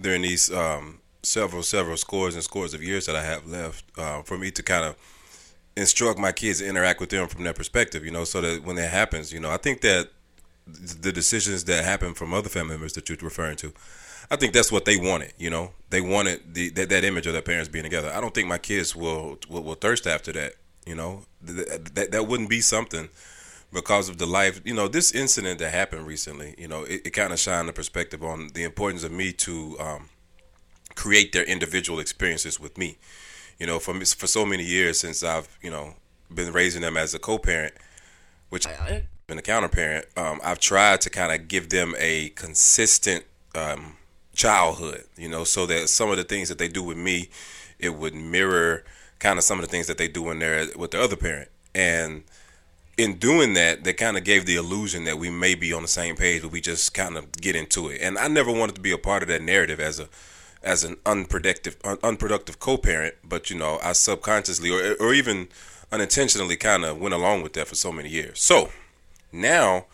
during 0.00 0.22
these 0.22 0.52
um, 0.52 1.00
several, 1.22 1.62
several 1.62 1.96
scores 1.96 2.34
and 2.34 2.42
scores 2.42 2.74
of 2.74 2.82
years 2.82 3.06
that 3.06 3.16
I 3.16 3.22
have 3.22 3.46
left 3.46 3.84
uh, 3.96 4.22
for 4.22 4.36
me 4.36 4.50
to 4.50 4.62
kind 4.62 4.84
of 4.84 4.96
instruct 5.76 6.18
my 6.18 6.32
kids 6.32 6.58
to 6.58 6.66
interact 6.66 6.98
with 7.00 7.10
them 7.10 7.28
from 7.28 7.44
that 7.44 7.54
perspective, 7.54 8.04
you 8.04 8.10
know, 8.10 8.24
so 8.24 8.40
that 8.40 8.64
when 8.64 8.76
that 8.76 8.90
happens, 8.90 9.32
you 9.32 9.38
know, 9.38 9.50
I 9.50 9.56
think 9.56 9.80
that 9.82 10.10
the 10.68 11.12
decisions 11.12 11.64
that 11.64 11.84
happen 11.84 12.14
from 12.14 12.34
other 12.34 12.48
family 12.48 12.70
members 12.70 12.92
that 12.94 13.08
you're 13.08 13.18
referring 13.20 13.56
to. 13.56 13.72
I 14.30 14.36
think 14.36 14.52
that's 14.52 14.70
what 14.70 14.84
they 14.84 14.96
wanted. 14.96 15.32
You 15.38 15.50
know, 15.50 15.72
they 15.90 16.00
wanted 16.00 16.54
the 16.54 16.68
that, 16.70 16.90
that 16.90 17.04
image 17.04 17.26
of 17.26 17.32
their 17.32 17.42
parents 17.42 17.68
being 17.68 17.84
together. 17.84 18.10
I 18.14 18.20
don't 18.20 18.34
think 18.34 18.48
my 18.48 18.58
kids 18.58 18.94
will 18.94 19.38
will, 19.48 19.62
will 19.62 19.74
thirst 19.74 20.06
after 20.06 20.32
that. 20.32 20.54
You 20.86 20.94
know, 20.94 21.24
that, 21.42 21.94
that 21.94 22.12
that 22.12 22.26
wouldn't 22.26 22.50
be 22.50 22.60
something 22.60 23.08
because 23.72 24.08
of 24.08 24.18
the 24.18 24.26
life. 24.26 24.60
You 24.64 24.74
know, 24.74 24.88
this 24.88 25.12
incident 25.12 25.58
that 25.60 25.70
happened 25.70 26.06
recently. 26.06 26.54
You 26.58 26.68
know, 26.68 26.84
it, 26.84 27.06
it 27.06 27.10
kind 27.10 27.32
of 27.32 27.38
shined 27.38 27.68
a 27.68 27.72
perspective 27.72 28.22
on 28.22 28.50
the 28.54 28.64
importance 28.64 29.04
of 29.04 29.12
me 29.12 29.32
to 29.32 29.76
um, 29.80 30.08
create 30.94 31.32
their 31.32 31.44
individual 31.44 31.98
experiences 31.98 32.60
with 32.60 32.76
me. 32.76 32.98
You 33.58 33.66
know, 33.66 33.78
for 33.78 33.94
for 34.04 34.26
so 34.26 34.44
many 34.44 34.64
years 34.64 35.00
since 35.00 35.22
I've 35.22 35.48
you 35.62 35.70
know 35.70 35.94
been 36.32 36.52
raising 36.52 36.82
them 36.82 36.98
as 36.98 37.14
a 37.14 37.18
co-parent, 37.18 37.72
which 38.50 38.66
been 39.28 39.38
a 39.38 39.42
counter 39.42 39.68
parent, 39.68 40.06
um, 40.16 40.40
I've 40.42 40.58
tried 40.58 41.02
to 41.02 41.10
kind 41.10 41.38
of 41.38 41.48
give 41.48 41.68
them 41.68 41.94
a 41.98 42.30
consistent 42.30 43.24
um, 43.54 43.98
childhood, 44.34 45.04
you 45.18 45.28
know, 45.28 45.44
so 45.44 45.66
that 45.66 45.90
some 45.90 46.10
of 46.10 46.16
the 46.16 46.24
things 46.24 46.48
that 46.48 46.56
they 46.56 46.66
do 46.66 46.82
with 46.82 46.96
me, 46.96 47.28
it 47.78 47.90
would 47.90 48.14
mirror 48.14 48.84
kind 49.18 49.38
of 49.38 49.44
some 49.44 49.58
of 49.58 49.66
the 49.66 49.70
things 49.70 49.86
that 49.86 49.98
they 49.98 50.08
do 50.08 50.30
in 50.30 50.38
there 50.38 50.66
with 50.76 50.92
the 50.92 51.00
other 51.02 51.14
parent. 51.14 51.50
And 51.74 52.24
in 52.96 53.18
doing 53.18 53.52
that, 53.52 53.84
they 53.84 53.92
kind 53.92 54.16
of 54.16 54.24
gave 54.24 54.46
the 54.46 54.56
illusion 54.56 55.04
that 55.04 55.18
we 55.18 55.28
may 55.28 55.54
be 55.54 55.74
on 55.74 55.82
the 55.82 55.88
same 55.88 56.16
page, 56.16 56.40
but 56.40 56.50
we 56.50 56.62
just 56.62 56.94
kind 56.94 57.18
of 57.18 57.30
get 57.32 57.54
into 57.54 57.88
it. 57.88 58.00
And 58.00 58.16
I 58.16 58.28
never 58.28 58.50
wanted 58.50 58.76
to 58.76 58.80
be 58.80 58.92
a 58.92 58.98
part 58.98 59.22
of 59.22 59.28
that 59.28 59.42
narrative 59.42 59.78
as 59.78 60.00
a 60.00 60.08
as 60.60 60.82
an 60.84 60.96
unproductive 61.06 61.76
un- 61.84 61.98
unproductive 62.02 62.58
co-parent, 62.58 63.14
but 63.22 63.48
you 63.50 63.56
know, 63.56 63.78
I 63.82 63.92
subconsciously 63.92 64.70
or 64.70 64.96
or 64.98 65.12
even 65.12 65.48
unintentionally 65.92 66.56
kind 66.56 66.84
of 66.84 66.98
went 66.98 67.14
along 67.14 67.42
with 67.42 67.52
that 67.52 67.68
for 67.68 67.74
so 67.74 67.92
many 67.92 68.08
years. 68.08 68.40
So 68.40 68.70
now, 69.32 69.86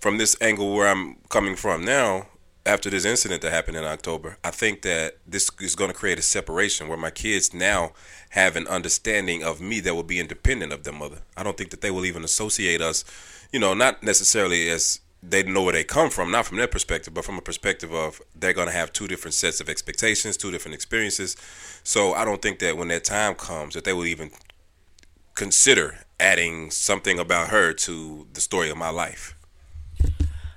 from 0.00 0.18
this 0.18 0.36
angle 0.40 0.74
where 0.74 0.88
I'm 0.88 1.16
coming 1.28 1.56
from 1.56 1.84
now, 1.84 2.26
after 2.64 2.90
this 2.90 3.04
incident 3.04 3.42
that 3.42 3.52
happened 3.52 3.76
in 3.76 3.84
October, 3.84 4.36
I 4.44 4.50
think 4.50 4.82
that 4.82 5.18
this 5.26 5.50
is 5.60 5.74
going 5.74 5.90
to 5.90 5.96
create 5.96 6.18
a 6.18 6.22
separation 6.22 6.88
where 6.88 6.98
my 6.98 7.10
kids 7.10 7.52
now 7.52 7.92
have 8.30 8.56
an 8.56 8.68
understanding 8.68 9.42
of 9.42 9.60
me 9.60 9.80
that 9.80 9.94
will 9.94 10.02
be 10.04 10.20
independent 10.20 10.72
of 10.72 10.84
their 10.84 10.92
mother. 10.92 11.18
I 11.36 11.42
don't 11.42 11.56
think 11.56 11.70
that 11.70 11.80
they 11.80 11.90
will 11.90 12.04
even 12.04 12.24
associate 12.24 12.80
us, 12.80 13.04
you 13.52 13.58
know, 13.58 13.74
not 13.74 14.02
necessarily 14.02 14.68
as 14.70 15.00
they 15.22 15.42
know 15.42 15.62
where 15.62 15.72
they 15.72 15.84
come 15.84 16.10
from, 16.10 16.30
not 16.30 16.46
from 16.46 16.58
their 16.58 16.66
perspective, 16.66 17.14
but 17.14 17.24
from 17.24 17.38
a 17.38 17.42
perspective 17.42 17.92
of 17.92 18.20
they're 18.34 18.52
going 18.52 18.68
to 18.68 18.74
have 18.74 18.92
two 18.92 19.06
different 19.06 19.34
sets 19.34 19.60
of 19.60 19.68
expectations, 19.68 20.36
two 20.36 20.50
different 20.50 20.74
experiences. 20.74 21.36
So 21.84 22.14
I 22.14 22.24
don't 22.24 22.42
think 22.42 22.58
that 22.60 22.76
when 22.76 22.88
that 22.88 23.04
time 23.04 23.34
comes 23.34 23.74
that 23.74 23.84
they 23.84 23.92
will 23.92 24.06
even 24.06 24.30
consider 25.34 25.98
adding 26.22 26.70
something 26.70 27.18
about 27.18 27.48
her 27.48 27.72
to 27.72 28.26
the 28.32 28.40
story 28.40 28.70
of 28.70 28.76
my 28.76 28.90
life? 28.90 29.36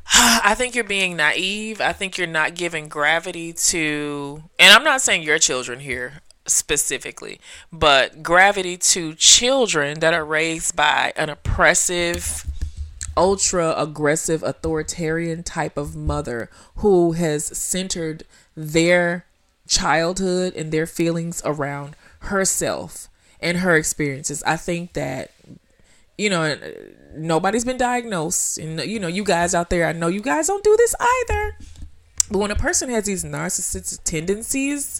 I 0.13 0.53
think 0.55 0.75
you're 0.75 0.83
being 0.83 1.17
naive. 1.17 1.81
I 1.81 1.91
think 1.91 2.17
you're 2.17 2.27
not 2.27 2.53
giving 2.53 2.87
gravity 2.87 3.51
to, 3.53 4.43
and 4.59 4.73
I'm 4.73 4.83
not 4.83 5.01
saying 5.01 5.23
your 5.23 5.39
children 5.39 5.79
here 5.79 6.21
specifically, 6.47 7.39
but 7.73 8.21
gravity 8.21 8.77
to 8.77 9.15
children 9.15 9.99
that 9.99 10.13
are 10.13 10.25
raised 10.25 10.75
by 10.75 11.11
an 11.15 11.29
oppressive, 11.29 12.45
ultra 13.17 13.73
aggressive, 13.75 14.43
authoritarian 14.43 15.43
type 15.43 15.75
of 15.75 15.95
mother 15.95 16.49
who 16.77 17.13
has 17.13 17.45
centered 17.57 18.23
their 18.55 19.25
childhood 19.67 20.53
and 20.55 20.71
their 20.71 20.85
feelings 20.85 21.41
around 21.43 21.95
herself 22.19 23.07
and 23.39 23.57
her 23.57 23.75
experiences. 23.75 24.43
I 24.45 24.57
think 24.57 24.93
that 24.93 25.31
you 26.17 26.29
know 26.29 26.57
nobody's 27.13 27.65
been 27.65 27.77
diagnosed 27.77 28.57
and 28.57 28.79
you 28.81 28.99
know 28.99 29.07
you 29.07 29.23
guys 29.23 29.53
out 29.53 29.69
there 29.69 29.87
I 29.87 29.93
know 29.93 30.07
you 30.07 30.21
guys 30.21 30.47
don't 30.47 30.63
do 30.63 30.75
this 30.77 30.95
either. 30.99 31.57
But 32.31 32.39
when 32.39 32.51
a 32.51 32.55
person 32.55 32.89
has 32.89 33.05
these 33.05 33.23
narcissistic 33.23 34.03
tendencies 34.03 34.99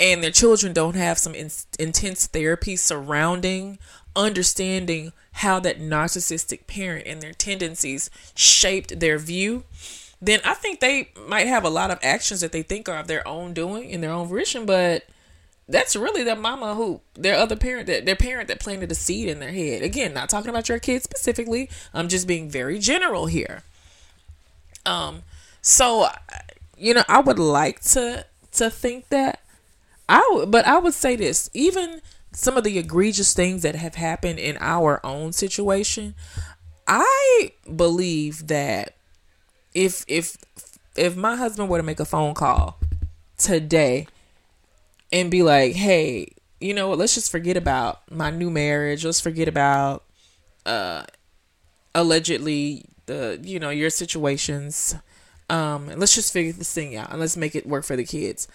and 0.00 0.22
their 0.22 0.30
children 0.30 0.72
don't 0.72 0.96
have 0.96 1.18
some 1.18 1.34
in- 1.34 1.50
intense 1.78 2.26
therapy 2.26 2.76
surrounding 2.76 3.78
understanding 4.16 5.12
how 5.32 5.60
that 5.60 5.80
narcissistic 5.80 6.66
parent 6.66 7.06
and 7.06 7.20
their 7.20 7.32
tendencies 7.32 8.08
shaped 8.34 9.00
their 9.00 9.18
view, 9.18 9.64
then 10.22 10.40
I 10.44 10.54
think 10.54 10.80
they 10.80 11.10
might 11.28 11.48
have 11.48 11.64
a 11.64 11.70
lot 11.70 11.90
of 11.90 11.98
actions 12.02 12.40
that 12.40 12.52
they 12.52 12.62
think 12.62 12.88
are 12.88 12.98
of 12.98 13.08
their 13.08 13.26
own 13.26 13.52
doing 13.52 13.90
in 13.90 14.00
their 14.00 14.12
own 14.12 14.28
volition, 14.28 14.64
but 14.64 15.04
that's 15.68 15.96
really 15.96 16.22
their 16.22 16.36
mama 16.36 16.74
who 16.74 17.00
their 17.14 17.36
other 17.36 17.56
parent 17.56 17.86
that 17.86 18.04
their 18.04 18.16
parent 18.16 18.48
that 18.48 18.60
planted 18.60 18.92
a 18.92 18.94
seed 18.94 19.28
in 19.28 19.40
their 19.40 19.52
head. 19.52 19.82
Again, 19.82 20.12
not 20.12 20.28
talking 20.28 20.50
about 20.50 20.68
your 20.68 20.78
kids 20.78 21.04
specifically. 21.04 21.70
I'm 21.92 22.08
just 22.08 22.26
being 22.26 22.50
very 22.50 22.78
general 22.78 23.26
here. 23.26 23.62
Um, 24.84 25.22
so 25.62 26.08
you 26.76 26.94
know, 26.94 27.04
I 27.08 27.20
would 27.20 27.38
like 27.38 27.80
to 27.80 28.26
to 28.52 28.70
think 28.70 29.08
that 29.08 29.40
I 30.08 30.28
would, 30.32 30.50
but 30.50 30.66
I 30.66 30.78
would 30.78 30.94
say 30.94 31.16
this, 31.16 31.48
even 31.54 32.02
some 32.32 32.56
of 32.56 32.64
the 32.64 32.78
egregious 32.78 33.32
things 33.32 33.62
that 33.62 33.74
have 33.74 33.94
happened 33.94 34.38
in 34.38 34.58
our 34.60 35.00
own 35.04 35.32
situation, 35.32 36.14
I 36.86 37.52
believe 37.74 38.48
that 38.48 38.94
if 39.72 40.04
if 40.08 40.36
if 40.96 41.16
my 41.16 41.36
husband 41.36 41.68
were 41.68 41.78
to 41.78 41.82
make 41.82 42.00
a 42.00 42.04
phone 42.04 42.34
call 42.34 42.78
today 43.38 44.06
and 45.12 45.30
be 45.30 45.42
like, 45.42 45.74
"Hey, 45.74 46.34
you 46.60 46.74
know 46.74 46.88
what? 46.88 46.98
Let's 46.98 47.14
just 47.14 47.30
forget 47.30 47.56
about 47.56 48.10
my 48.10 48.30
new 48.30 48.50
marriage. 48.50 49.04
Let's 49.04 49.20
forget 49.20 49.48
about 49.48 50.04
uh 50.66 51.04
allegedly 51.94 52.86
the 53.06 53.38
you 53.42 53.58
know 53.58 53.70
your 53.70 53.90
situations. 53.90 54.94
Um, 55.50 55.88
let's 55.96 56.14
just 56.14 56.32
figure 56.32 56.52
this 56.52 56.72
thing 56.72 56.96
out 56.96 57.10
and 57.10 57.20
let's 57.20 57.36
make 57.36 57.54
it 57.54 57.66
work 57.66 57.84
for 57.84 57.96
the 57.96 58.04
kids." 58.04 58.48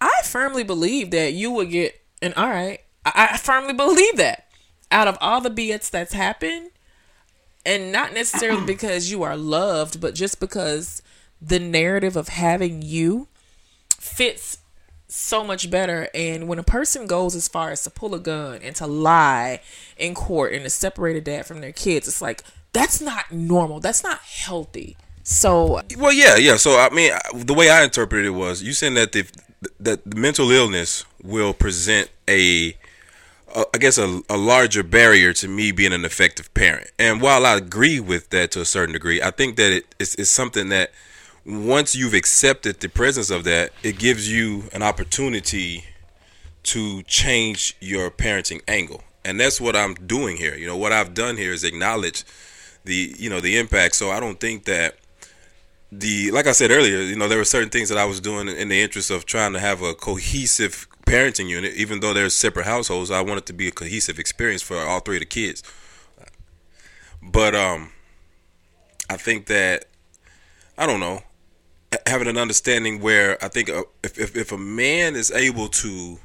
I 0.00 0.20
firmly 0.24 0.64
believe 0.64 1.10
that 1.10 1.34
you 1.34 1.50
would 1.50 1.70
get 1.70 2.00
an 2.22 2.32
all 2.34 2.48
right. 2.48 2.80
I, 3.04 3.30
I 3.32 3.36
firmly 3.36 3.74
believe 3.74 4.16
that 4.16 4.46
out 4.90 5.08
of 5.08 5.16
all 5.20 5.40
the 5.40 5.50
BS 5.50 5.90
that's 5.90 6.12
happened, 6.12 6.70
and 7.64 7.92
not 7.92 8.14
necessarily 8.14 8.64
because 8.66 9.10
you 9.10 9.22
are 9.22 9.36
loved, 9.36 10.00
but 10.00 10.14
just 10.14 10.40
because 10.40 11.02
the 11.40 11.58
narrative 11.58 12.16
of 12.16 12.28
having 12.28 12.82
you 12.82 13.28
fits 13.98 14.58
so 15.10 15.44
much 15.44 15.70
better. 15.70 16.08
And 16.14 16.48
when 16.48 16.58
a 16.58 16.62
person 16.62 17.06
goes 17.06 17.34
as 17.34 17.48
far 17.48 17.70
as 17.70 17.82
to 17.84 17.90
pull 17.90 18.14
a 18.14 18.20
gun 18.20 18.60
and 18.62 18.74
to 18.76 18.86
lie 18.86 19.60
in 19.96 20.14
court 20.14 20.52
and 20.52 20.64
to 20.64 20.70
separate 20.70 21.16
a 21.16 21.20
dad 21.20 21.46
from 21.46 21.60
their 21.60 21.72
kids, 21.72 22.08
it's 22.08 22.22
like 22.22 22.44
that's 22.72 23.00
not 23.00 23.32
normal. 23.32 23.80
That's 23.80 24.02
not 24.02 24.20
healthy. 24.20 24.96
So 25.22 25.82
Well, 25.98 26.12
yeah, 26.12 26.36
yeah. 26.36 26.56
So 26.56 26.78
I 26.78 26.90
mean, 26.90 27.12
the 27.34 27.54
way 27.54 27.70
I 27.70 27.84
interpreted 27.84 28.26
it 28.26 28.30
was 28.30 28.62
you 28.62 28.72
saying 28.72 28.94
that 28.94 29.12
the 29.12 29.26
that 29.78 30.04
the 30.04 30.16
mental 30.16 30.50
illness 30.50 31.04
will 31.22 31.52
present 31.52 32.10
a, 32.26 32.76
a 33.54 33.64
I 33.74 33.78
guess 33.78 33.98
a, 33.98 34.22
a 34.30 34.36
larger 34.36 34.82
barrier 34.82 35.32
to 35.34 35.48
me 35.48 35.72
being 35.72 35.92
an 35.92 36.04
effective 36.04 36.52
parent. 36.54 36.90
And 36.98 37.20
while 37.20 37.44
I 37.44 37.56
agree 37.56 38.00
with 38.00 38.30
that 38.30 38.52
to 38.52 38.60
a 38.60 38.64
certain 38.64 38.92
degree, 38.92 39.20
I 39.20 39.30
think 39.30 39.56
that 39.56 39.72
it 39.72 39.94
is 39.98 40.14
it's 40.14 40.30
something 40.30 40.68
that 40.70 40.92
once 41.44 41.94
you've 41.94 42.14
accepted 42.14 42.80
the 42.80 42.88
presence 42.88 43.30
of 43.30 43.44
that, 43.44 43.72
it 43.82 43.98
gives 43.98 44.30
you 44.30 44.64
an 44.72 44.82
opportunity 44.82 45.84
to 46.62 47.02
change 47.04 47.76
your 47.80 48.10
parenting 48.10 48.60
angle. 48.68 49.02
And 49.24 49.40
that's 49.40 49.60
what 49.60 49.76
I'm 49.76 49.94
doing 49.94 50.36
here. 50.36 50.54
You 50.54 50.66
know, 50.66 50.76
what 50.76 50.92
I've 50.92 51.14
done 51.14 51.36
here 51.36 51.52
is 51.52 51.64
acknowledge 51.64 52.24
the 52.84 53.14
you 53.18 53.28
know 53.28 53.40
the 53.40 53.58
impact. 53.58 53.94
So 53.94 54.10
I 54.10 54.20
don't 54.20 54.40
think 54.40 54.64
that 54.64 54.96
the 55.92 56.30
like 56.30 56.46
I 56.46 56.52
said 56.52 56.70
earlier, 56.70 56.98
you 56.98 57.16
know, 57.16 57.28
there 57.28 57.38
were 57.38 57.44
certain 57.44 57.70
things 57.70 57.88
that 57.88 57.98
I 57.98 58.04
was 58.04 58.20
doing 58.20 58.48
in 58.48 58.68
the 58.68 58.80
interest 58.80 59.10
of 59.10 59.26
trying 59.26 59.52
to 59.52 59.60
have 59.60 59.82
a 59.82 59.94
cohesive 59.94 60.86
parenting 61.06 61.48
unit. 61.48 61.74
Even 61.74 62.00
though 62.00 62.14
there's 62.14 62.34
separate 62.34 62.66
households, 62.66 63.10
I 63.10 63.20
want 63.20 63.38
it 63.38 63.46
to 63.46 63.52
be 63.52 63.68
a 63.68 63.72
cohesive 63.72 64.18
experience 64.18 64.62
for 64.62 64.78
all 64.78 65.00
three 65.00 65.16
of 65.16 65.20
the 65.20 65.26
kids. 65.26 65.62
But 67.22 67.54
um, 67.54 67.92
I 69.10 69.16
think 69.16 69.46
that 69.46 69.86
I 70.78 70.86
don't 70.86 71.00
know 71.00 71.22
having 72.06 72.28
an 72.28 72.36
understanding 72.36 73.00
where 73.00 73.42
I 73.42 73.48
think 73.48 73.68
uh, 73.68 73.82
if 74.02 74.18
if, 74.18 74.36
if 74.36 74.52
a 74.52 74.58
man 74.58 75.16
is 75.16 75.30
able 75.30 75.68
to 75.68 76.18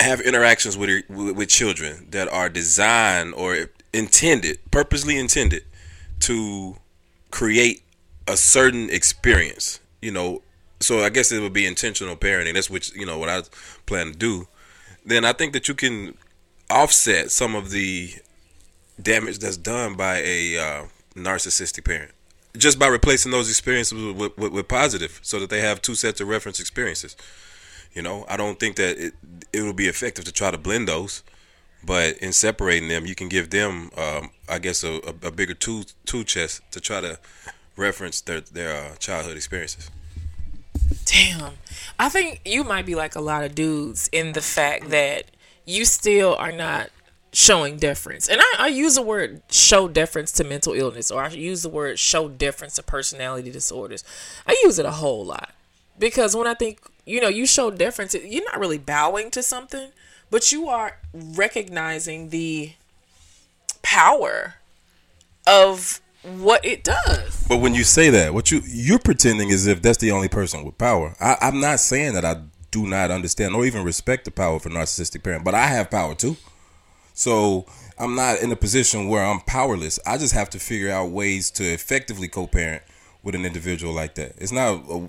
have 0.00 0.20
interactions 0.20 0.76
with 0.76 1.04
with 1.08 1.48
children 1.48 2.08
that 2.10 2.28
are 2.28 2.48
designed 2.48 3.34
or 3.34 3.70
intended, 3.92 4.58
purposely 4.70 5.18
intended 5.18 5.64
to 6.20 6.76
create 7.30 7.82
a 8.26 8.36
certain 8.36 8.88
experience, 8.90 9.80
you 10.00 10.10
know. 10.10 10.42
So 10.80 11.04
I 11.04 11.10
guess 11.10 11.30
it 11.30 11.40
would 11.40 11.52
be 11.52 11.66
intentional 11.66 12.16
parenting. 12.16 12.54
That's 12.54 12.70
which 12.70 12.94
you 12.94 13.06
know 13.06 13.18
what 13.18 13.28
I 13.28 13.42
plan 13.86 14.12
to 14.12 14.18
do. 14.18 14.48
Then 15.04 15.24
I 15.24 15.32
think 15.32 15.52
that 15.52 15.68
you 15.68 15.74
can 15.74 16.14
offset 16.70 17.30
some 17.30 17.54
of 17.54 17.70
the 17.70 18.14
damage 19.00 19.38
that's 19.38 19.56
done 19.56 19.94
by 19.94 20.22
a 20.24 20.58
uh, 20.58 20.84
narcissistic 21.14 21.84
parent 21.84 22.12
just 22.56 22.78
by 22.78 22.86
replacing 22.86 23.32
those 23.32 23.48
experiences 23.48 24.14
with, 24.14 24.36
with, 24.36 24.52
with 24.52 24.68
positive, 24.68 25.20
so 25.22 25.40
that 25.40 25.50
they 25.50 25.60
have 25.60 25.80
two 25.80 25.94
sets 25.94 26.20
of 26.20 26.28
reference 26.28 26.60
experiences. 26.60 27.16
You 27.94 28.02
know, 28.02 28.24
I 28.28 28.36
don't 28.36 28.58
think 28.58 28.76
that 28.76 28.98
it 28.98 29.14
it 29.52 29.62
will 29.62 29.74
be 29.74 29.86
effective 29.86 30.24
to 30.24 30.32
try 30.32 30.50
to 30.50 30.58
blend 30.58 30.88
those, 30.88 31.22
but 31.84 32.16
in 32.18 32.32
separating 32.32 32.88
them, 32.88 33.06
you 33.06 33.14
can 33.14 33.28
give 33.28 33.50
them, 33.50 33.90
um, 33.96 34.30
I 34.48 34.58
guess, 34.58 34.82
a, 34.82 34.94
a, 35.06 35.28
a 35.28 35.30
bigger 35.30 35.54
tool 35.54 35.84
tool 36.06 36.24
chest 36.24 36.62
to 36.70 36.80
try 36.80 37.00
to 37.00 37.18
reference 37.76 38.20
their 38.20 38.40
their 38.40 38.74
uh, 38.74 38.94
childhood 38.96 39.36
experiences. 39.36 39.90
Damn. 41.04 41.54
I 41.98 42.08
think 42.08 42.40
you 42.44 42.64
might 42.64 42.86
be 42.86 42.94
like 42.94 43.14
a 43.14 43.20
lot 43.20 43.44
of 43.44 43.54
dudes 43.54 44.08
in 44.12 44.32
the 44.32 44.40
fact 44.40 44.90
that 44.90 45.24
you 45.64 45.84
still 45.84 46.34
are 46.36 46.52
not 46.52 46.90
showing 47.32 47.78
deference. 47.78 48.28
And 48.28 48.40
I, 48.40 48.54
I 48.58 48.66
use 48.68 48.94
the 48.94 49.02
word 49.02 49.42
show 49.50 49.88
deference 49.88 50.32
to 50.32 50.44
mental 50.44 50.74
illness, 50.74 51.10
or 51.10 51.22
I 51.22 51.28
use 51.28 51.62
the 51.62 51.68
word 51.68 51.98
show 51.98 52.28
deference 52.28 52.74
to 52.74 52.82
personality 52.82 53.50
disorders. 53.50 54.04
I 54.46 54.58
use 54.62 54.78
it 54.78 54.86
a 54.86 54.92
whole 54.92 55.24
lot. 55.24 55.50
Because 55.98 56.36
when 56.36 56.46
I 56.46 56.54
think, 56.54 56.80
you 57.04 57.20
know, 57.20 57.28
you 57.28 57.46
show 57.46 57.70
deference, 57.70 58.14
you're 58.14 58.44
not 58.44 58.58
really 58.58 58.78
bowing 58.78 59.30
to 59.30 59.42
something, 59.42 59.90
but 60.30 60.52
you 60.52 60.68
are 60.68 60.98
recognizing 61.12 62.30
the 62.30 62.72
power 63.82 64.54
of 65.46 66.00
what 66.22 66.64
it 66.64 66.84
does. 66.84 67.44
But 67.48 67.58
when 67.58 67.74
you 67.74 67.84
say 67.84 68.10
that, 68.10 68.32
what 68.32 68.50
you 68.50 68.62
you're 68.66 68.98
pretending 68.98 69.48
is 69.50 69.66
if 69.66 69.82
that's 69.82 69.98
the 69.98 70.12
only 70.12 70.28
person 70.28 70.64
with 70.64 70.78
power. 70.78 71.14
I, 71.20 71.36
I'm 71.40 71.60
not 71.60 71.80
saying 71.80 72.14
that 72.14 72.24
I 72.24 72.42
do 72.70 72.86
not 72.86 73.10
understand 73.10 73.54
or 73.54 73.66
even 73.66 73.84
respect 73.84 74.24
the 74.24 74.30
power 74.30 74.56
of 74.56 74.66
a 74.66 74.70
narcissistic 74.70 75.22
parent, 75.22 75.44
but 75.44 75.54
I 75.54 75.66
have 75.66 75.90
power 75.90 76.14
too. 76.14 76.36
So 77.14 77.66
I'm 77.98 78.14
not 78.14 78.40
in 78.40 78.50
a 78.52 78.56
position 78.56 79.08
where 79.08 79.24
I'm 79.24 79.40
powerless. 79.40 79.98
I 80.06 80.18
just 80.18 80.34
have 80.34 80.50
to 80.50 80.58
figure 80.58 80.90
out 80.90 81.10
ways 81.10 81.50
to 81.52 81.64
effectively 81.64 82.28
co-parent 82.28 82.82
with 83.22 83.34
an 83.34 83.44
individual 83.44 83.92
like 83.92 84.14
that. 84.16 84.34
It's 84.38 84.52
not 84.52 84.82
uh, 84.90 85.08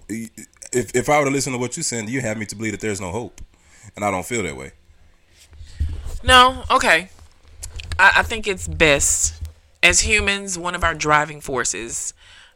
if 0.72 0.96
if 0.96 1.10
I 1.10 1.20
were 1.20 1.26
to 1.26 1.32
listen 1.32 1.54
to 1.54 1.60
what 1.60 1.78
you're 1.78 1.84
saying, 1.84 2.10
you 2.10 2.22
have 2.22 2.38
me 2.38 2.46
to 2.48 2.56
believe 2.56 2.74
that 2.74 2.82
there's 2.82 3.02
no 3.02 3.12
hope, 3.12 3.42
and 3.96 4.04
I 4.04 4.12
don't 4.12 4.26
feel 4.26 4.44
that 4.44 4.58
way. 4.58 4.72
No, 6.24 6.64
okay. 6.72 7.10
I, 8.00 8.12
I 8.18 8.24
think 8.24 8.48
it's 8.48 8.68
best 8.68 9.42
as 9.82 10.02
humans, 10.02 10.58
one 10.58 10.76
of 10.76 10.84
our 10.84 10.96
driving 10.96 11.42
forces, 11.42 12.14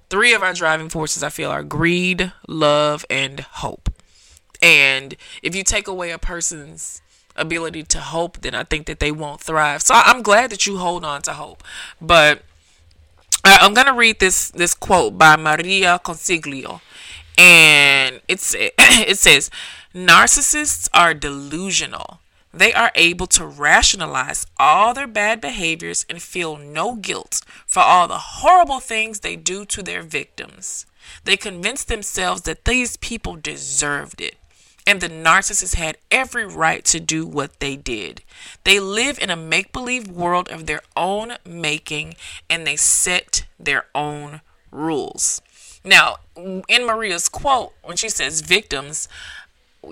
three 0.10 0.34
of 0.34 0.42
our 0.42 0.54
driving 0.54 0.90
forces, 0.90 1.22
I 1.22 1.30
feel, 1.30 1.52
are 1.52 1.64
greed, 1.64 2.32
love, 2.48 3.06
and 3.10 3.42
hope. 3.42 3.90
And 4.62 5.16
if 5.44 5.54
you 5.54 5.64
take 5.64 5.88
away 5.88 6.12
a 6.12 6.18
person's 6.18 7.02
ability 7.38 7.84
to 7.84 8.00
hope, 8.00 8.42
then 8.42 8.56
I 8.56 8.64
think 8.64 8.88
that 8.88 9.00
they 9.00 9.12
won't 9.12 9.42
thrive. 9.42 9.82
So 9.82 9.94
I'm 9.96 10.22
glad 10.22 10.50
that 10.52 10.66
you 10.66 10.78
hold 10.78 11.06
on 11.06 11.22
to 11.24 11.34
hope. 11.34 11.64
But 12.02 12.44
I'm 13.44 13.74
gonna 13.74 13.94
read 13.94 14.20
this 14.20 14.50
this 14.52 14.74
quote 14.74 15.18
by 15.18 15.38
Maria 15.38 16.00
Consiglio, 16.04 16.82
and 17.38 18.20
it's 18.28 18.54
it 18.58 19.18
says, 19.18 19.50
"Narcissists 19.94 20.90
are 20.94 21.14
delusional. 21.14 22.20
They 22.54 22.74
are 22.74 22.92
able 22.96 23.28
to 23.28 23.46
rationalize 23.46 24.48
all 24.58 24.94
their 24.94 25.08
bad 25.08 25.40
behaviors 25.40 26.06
and 26.10 26.22
feel 26.22 26.58
no 26.58 26.96
guilt 26.96 27.42
for 27.66 27.82
all 27.82 28.08
the 28.08 28.18
horrible 28.18 28.80
things 28.80 29.20
they 29.20 29.36
do 29.36 29.64
to 29.66 29.84
their 29.84 30.02
victims. 30.02 30.86
They 31.24 31.38
convince 31.38 31.84
themselves 31.84 32.42
that 32.42 32.66
these 32.66 32.98
people 32.98 33.36
deserved 33.36 34.20
it." 34.20 34.38
And 34.88 35.02
the 35.02 35.10
narcissist 35.10 35.76
had 35.76 35.98
every 36.10 36.46
right 36.46 36.84
to 36.86 37.02
do 37.02 37.26
what 37.26 37.60
they 37.60 37.76
did. 37.76 38.24
They 38.64 38.80
live 38.80 39.20
in 39.20 39.30
a 39.30 39.36
make 39.36 39.74
believe 39.74 40.08
world 40.08 40.50
of 40.50 40.66
their 40.66 40.82
own 40.96 41.34
making 41.46 42.16
and 42.50 42.66
they 42.66 42.78
set 42.78 43.46
their 43.60 43.88
own 43.94 44.40
rules. 44.72 45.42
Now, 45.84 46.18
in 46.36 46.86
Maria's 46.86 47.28
quote, 47.28 47.74
when 47.84 47.98
she 47.98 48.08
says 48.08 48.40
victims, 48.42 49.10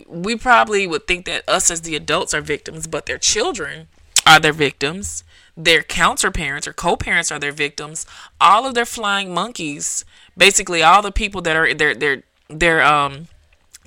we 0.07 0.37
probably 0.37 0.87
would 0.87 1.07
think 1.07 1.25
that 1.25 1.43
us 1.47 1.69
as 1.69 1.81
the 1.81 1.95
adults 1.95 2.33
are 2.33 2.41
victims, 2.41 2.87
but 2.87 3.05
their 3.05 3.17
children 3.17 3.87
are 4.25 4.39
their 4.39 4.53
victims. 4.53 5.23
Their 5.57 5.83
counter 5.83 6.31
parents 6.31 6.67
or 6.67 6.73
co 6.73 6.95
parents 6.95 7.31
are 7.31 7.39
their 7.39 7.51
victims. 7.51 8.05
All 8.41 8.65
of 8.65 8.73
their 8.73 8.85
flying 8.85 9.33
monkeys, 9.33 10.03
basically 10.37 10.83
all 10.83 11.01
the 11.01 11.11
people 11.11 11.41
that 11.41 11.55
are 11.55 11.73
their 11.73 11.95
their 11.95 12.23
their 12.49 12.83
um 12.83 13.27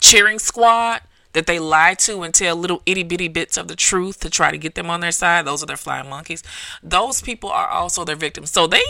cheering 0.01 0.39
squad 0.39 1.03
that 1.33 1.47
they 1.47 1.59
lie 1.59 1.95
to 1.95 2.23
and 2.23 2.35
tell 2.35 2.57
little 2.57 2.83
itty 2.87 3.03
bitty 3.03 3.29
bits 3.29 3.57
of 3.57 3.69
the 3.69 3.77
truth 3.77 4.19
to 4.21 4.31
try 4.31 4.51
to 4.51 4.59
get 4.59 4.75
them 4.75 4.91
on 4.91 5.01
their 5.01 5.13
side. 5.13 5.45
Those 5.45 5.63
are 5.63 5.67
their 5.67 5.77
flying 5.77 6.09
monkeys. 6.09 6.43
Those 6.83 7.21
people 7.23 7.51
are 7.51 7.69
also 7.69 8.05
their 8.05 8.17
victims. 8.17 8.51
So 8.51 8.67
they 8.67 8.83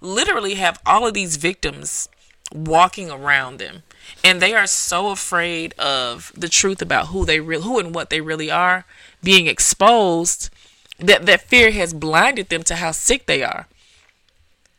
literally 0.00 0.54
have 0.54 0.80
all 0.84 1.06
of 1.06 1.14
these 1.14 1.36
victims 1.36 2.08
walking 2.52 3.10
around 3.10 3.58
them. 3.58 3.82
and 4.22 4.40
they 4.40 4.54
are 4.54 4.66
so 4.66 5.10
afraid 5.10 5.72
of 5.78 6.32
the 6.36 6.48
truth 6.48 6.82
about 6.82 7.08
who 7.08 7.24
they 7.24 7.40
real 7.40 7.62
who 7.62 7.78
and 7.78 7.94
what 7.94 8.10
they 8.10 8.20
really 8.20 8.50
are 8.50 8.84
being 9.22 9.46
exposed 9.46 10.50
that 10.98 11.26
that 11.26 11.40
fear 11.40 11.70
has 11.70 11.94
blinded 11.94 12.48
them 12.48 12.62
to 12.62 12.76
how 12.76 12.90
sick 12.92 13.26
they 13.26 13.42
are 13.42 13.66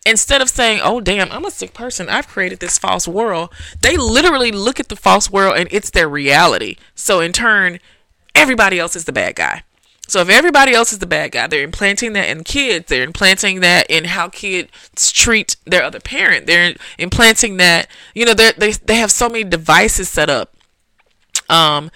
instead 0.05 0.41
of 0.41 0.49
saying 0.49 0.79
oh 0.83 1.01
damn 1.01 1.31
i'm 1.31 1.45
a 1.45 1.51
sick 1.51 1.73
person 1.73 2.09
i've 2.09 2.27
created 2.27 2.59
this 2.59 2.77
false 2.77 3.07
world 3.07 3.49
they 3.81 3.97
literally 3.97 4.51
look 4.51 4.79
at 4.79 4.89
the 4.89 4.95
false 4.95 5.31
world 5.31 5.57
and 5.57 5.67
it's 5.71 5.89
their 5.89 6.09
reality 6.09 6.75
so 6.93 7.19
in 7.19 7.31
turn 7.31 7.79
everybody 8.33 8.79
else 8.79 8.95
is 8.95 9.05
the 9.05 9.13
bad 9.13 9.35
guy 9.35 9.63
so 10.07 10.21
if 10.21 10.29
everybody 10.29 10.73
else 10.73 10.93
is 10.93 10.99
the 10.99 11.07
bad 11.07 11.31
guy, 11.31 11.47
they're 11.47 11.63
implanting 11.63 12.13
that 12.13 12.29
in 12.29 12.43
kids. 12.43 12.87
They're 12.87 13.03
implanting 13.03 13.61
that 13.61 13.87
in 13.89 14.05
how 14.05 14.29
kids 14.29 15.11
treat 15.11 15.55
their 15.65 15.83
other 15.83 15.99
parent. 15.99 16.45
They're 16.45 16.75
implanting 16.99 17.57
that, 17.57 17.87
you 18.13 18.25
know, 18.25 18.33
they 18.33 18.71
they 18.71 18.95
have 18.95 19.11
so 19.11 19.29
many 19.29 19.43
devices 19.43 20.07
set 20.07 20.29
up. 20.29 20.55
Um, 21.49 21.89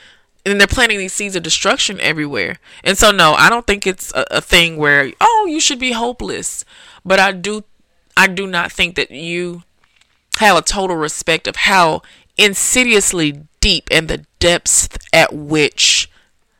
and 0.45 0.59
they're 0.59 0.67
planting 0.67 0.97
these 0.97 1.13
seeds 1.13 1.35
of 1.35 1.43
destruction 1.43 1.99
everywhere. 1.99 2.57
And 2.83 2.97
so, 2.97 3.11
no, 3.11 3.33
I 3.33 3.49
don't 3.49 3.67
think 3.67 3.85
it's 3.85 4.11
a, 4.13 4.25
a 4.31 4.41
thing 4.41 4.77
where 4.77 5.11
oh, 5.21 5.47
you 5.49 5.59
should 5.59 5.79
be 5.79 5.91
hopeless. 5.91 6.65
But 7.05 7.19
I 7.19 7.31
do, 7.31 7.63
I 8.19 8.27
do 8.27 8.45
not 8.45 8.69
think 8.69 8.95
that 8.95 9.11
you 9.11 9.63
have 10.39 10.57
a 10.57 10.61
total 10.61 10.97
respect 10.97 11.47
of 11.47 11.55
how 11.55 12.01
insidiously 12.37 13.45
deep 13.61 13.87
and 13.89 14.09
the 14.09 14.25
depths 14.39 14.89
at 15.13 15.33
which 15.33 16.11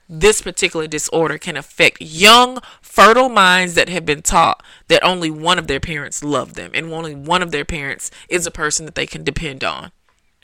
this 0.07 0.41
particular 0.41 0.87
disorder 0.87 1.37
can 1.37 1.57
affect 1.57 2.01
young, 2.01 2.59
fertile 2.81 3.27
minds 3.27 3.75
that 3.75 3.89
have 3.89 4.05
been 4.05 4.21
taught 4.21 4.63
that 4.87 5.03
only 5.03 5.29
one 5.29 5.59
of 5.59 5.67
their 5.67 5.81
parents 5.81 6.23
love 6.23 6.53
them 6.53 6.71
and 6.73 6.93
only 6.93 7.13
one 7.13 7.43
of 7.43 7.51
their 7.51 7.65
parents 7.65 8.09
is 8.29 8.47
a 8.47 8.51
person 8.51 8.85
that 8.85 8.95
they 8.95 9.05
can 9.05 9.25
depend 9.25 9.61
on. 9.61 9.91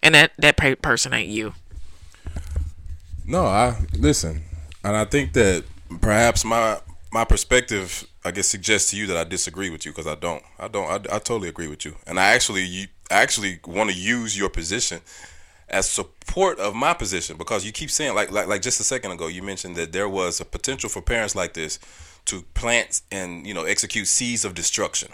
And 0.04 0.16
that, 0.16 0.34
that 0.38 0.58
person 0.82 1.14
ain't 1.14 1.30
you. 1.30 1.54
No, 3.26 3.46
I 3.46 3.78
listen, 3.94 4.44
and 4.84 4.98
I 4.98 5.06
think 5.06 5.32
that 5.32 5.64
perhaps 6.02 6.44
my 6.44 6.80
my 7.14 7.24
perspective, 7.24 8.06
I 8.26 8.32
guess, 8.32 8.48
suggest 8.48 8.90
to 8.90 8.98
you 8.98 9.06
that 9.08 9.18
I 9.18 9.24
disagree 9.24 9.70
with 9.70 9.86
you 9.86 9.92
because 9.92 10.08
I 10.08 10.16
don't. 10.16 10.44
I 10.60 10.68
don't. 10.68 10.90
I, 10.90 11.16
I 11.16 11.20
totally 11.20 11.48
agree 11.48 11.68
with 11.68 11.86
you, 11.86 11.96
and 12.08 12.20
I 12.20 12.34
actually, 12.34 12.64
you, 12.64 12.88
I 13.12 13.22
actually 13.22 13.60
want 13.68 13.92
to 13.92 13.96
use 13.96 14.38
your 14.38 14.50
position 14.50 15.02
as 15.70 15.90
support 15.90 16.60
of 16.60 16.76
my 16.76 16.94
position 16.94 17.38
because 17.38 17.66
you 17.66 17.72
keep 17.72 17.90
saying 17.90 18.14
like 18.14 18.32
like 18.32 18.48
like 18.48 18.62
just 18.62 18.80
a 18.80 18.84
second 18.84 19.12
ago 19.12 19.28
you 19.28 19.42
mentioned 19.42 19.76
that 19.76 19.92
there 19.92 20.08
was 20.08 20.40
a 20.40 20.46
potential 20.46 20.90
for 20.90 21.02
parents 21.02 21.36
like 21.36 21.54
this 21.54 21.80
to 22.26 22.44
plant 22.54 23.02
and 23.12 23.48
you 23.48 23.54
know 23.54 23.64
execute 23.64 24.08
seeds 24.08 24.46
of 24.46 24.54
destruction 24.54 25.12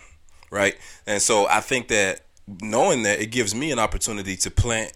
right 0.50 0.78
and 1.08 1.22
so 1.22 1.48
i 1.48 1.62
think 1.62 1.88
that 1.88 2.22
knowing 2.62 3.04
that 3.04 3.22
it 3.22 3.28
gives 3.28 3.56
me 3.56 3.72
an 3.72 3.80
opportunity 3.80 4.36
to 4.36 4.52
plant 4.52 4.92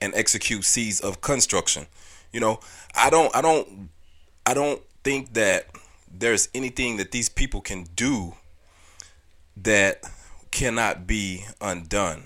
and 0.00 0.14
execute 0.14 0.64
seeds 0.64 1.00
of 1.00 1.20
construction 1.20 1.86
you 2.32 2.40
know 2.40 2.58
i 2.94 3.10
don't 3.10 3.34
i 3.36 3.42
don't 3.42 3.90
i 4.46 4.54
don't 4.54 4.80
think 5.04 5.34
that 5.34 5.66
there's 6.10 6.48
anything 6.54 6.96
that 6.96 7.12
these 7.12 7.28
people 7.28 7.60
can 7.60 7.84
do 7.94 8.34
that 9.56 10.02
cannot 10.50 11.06
be 11.06 11.44
undone. 11.60 12.24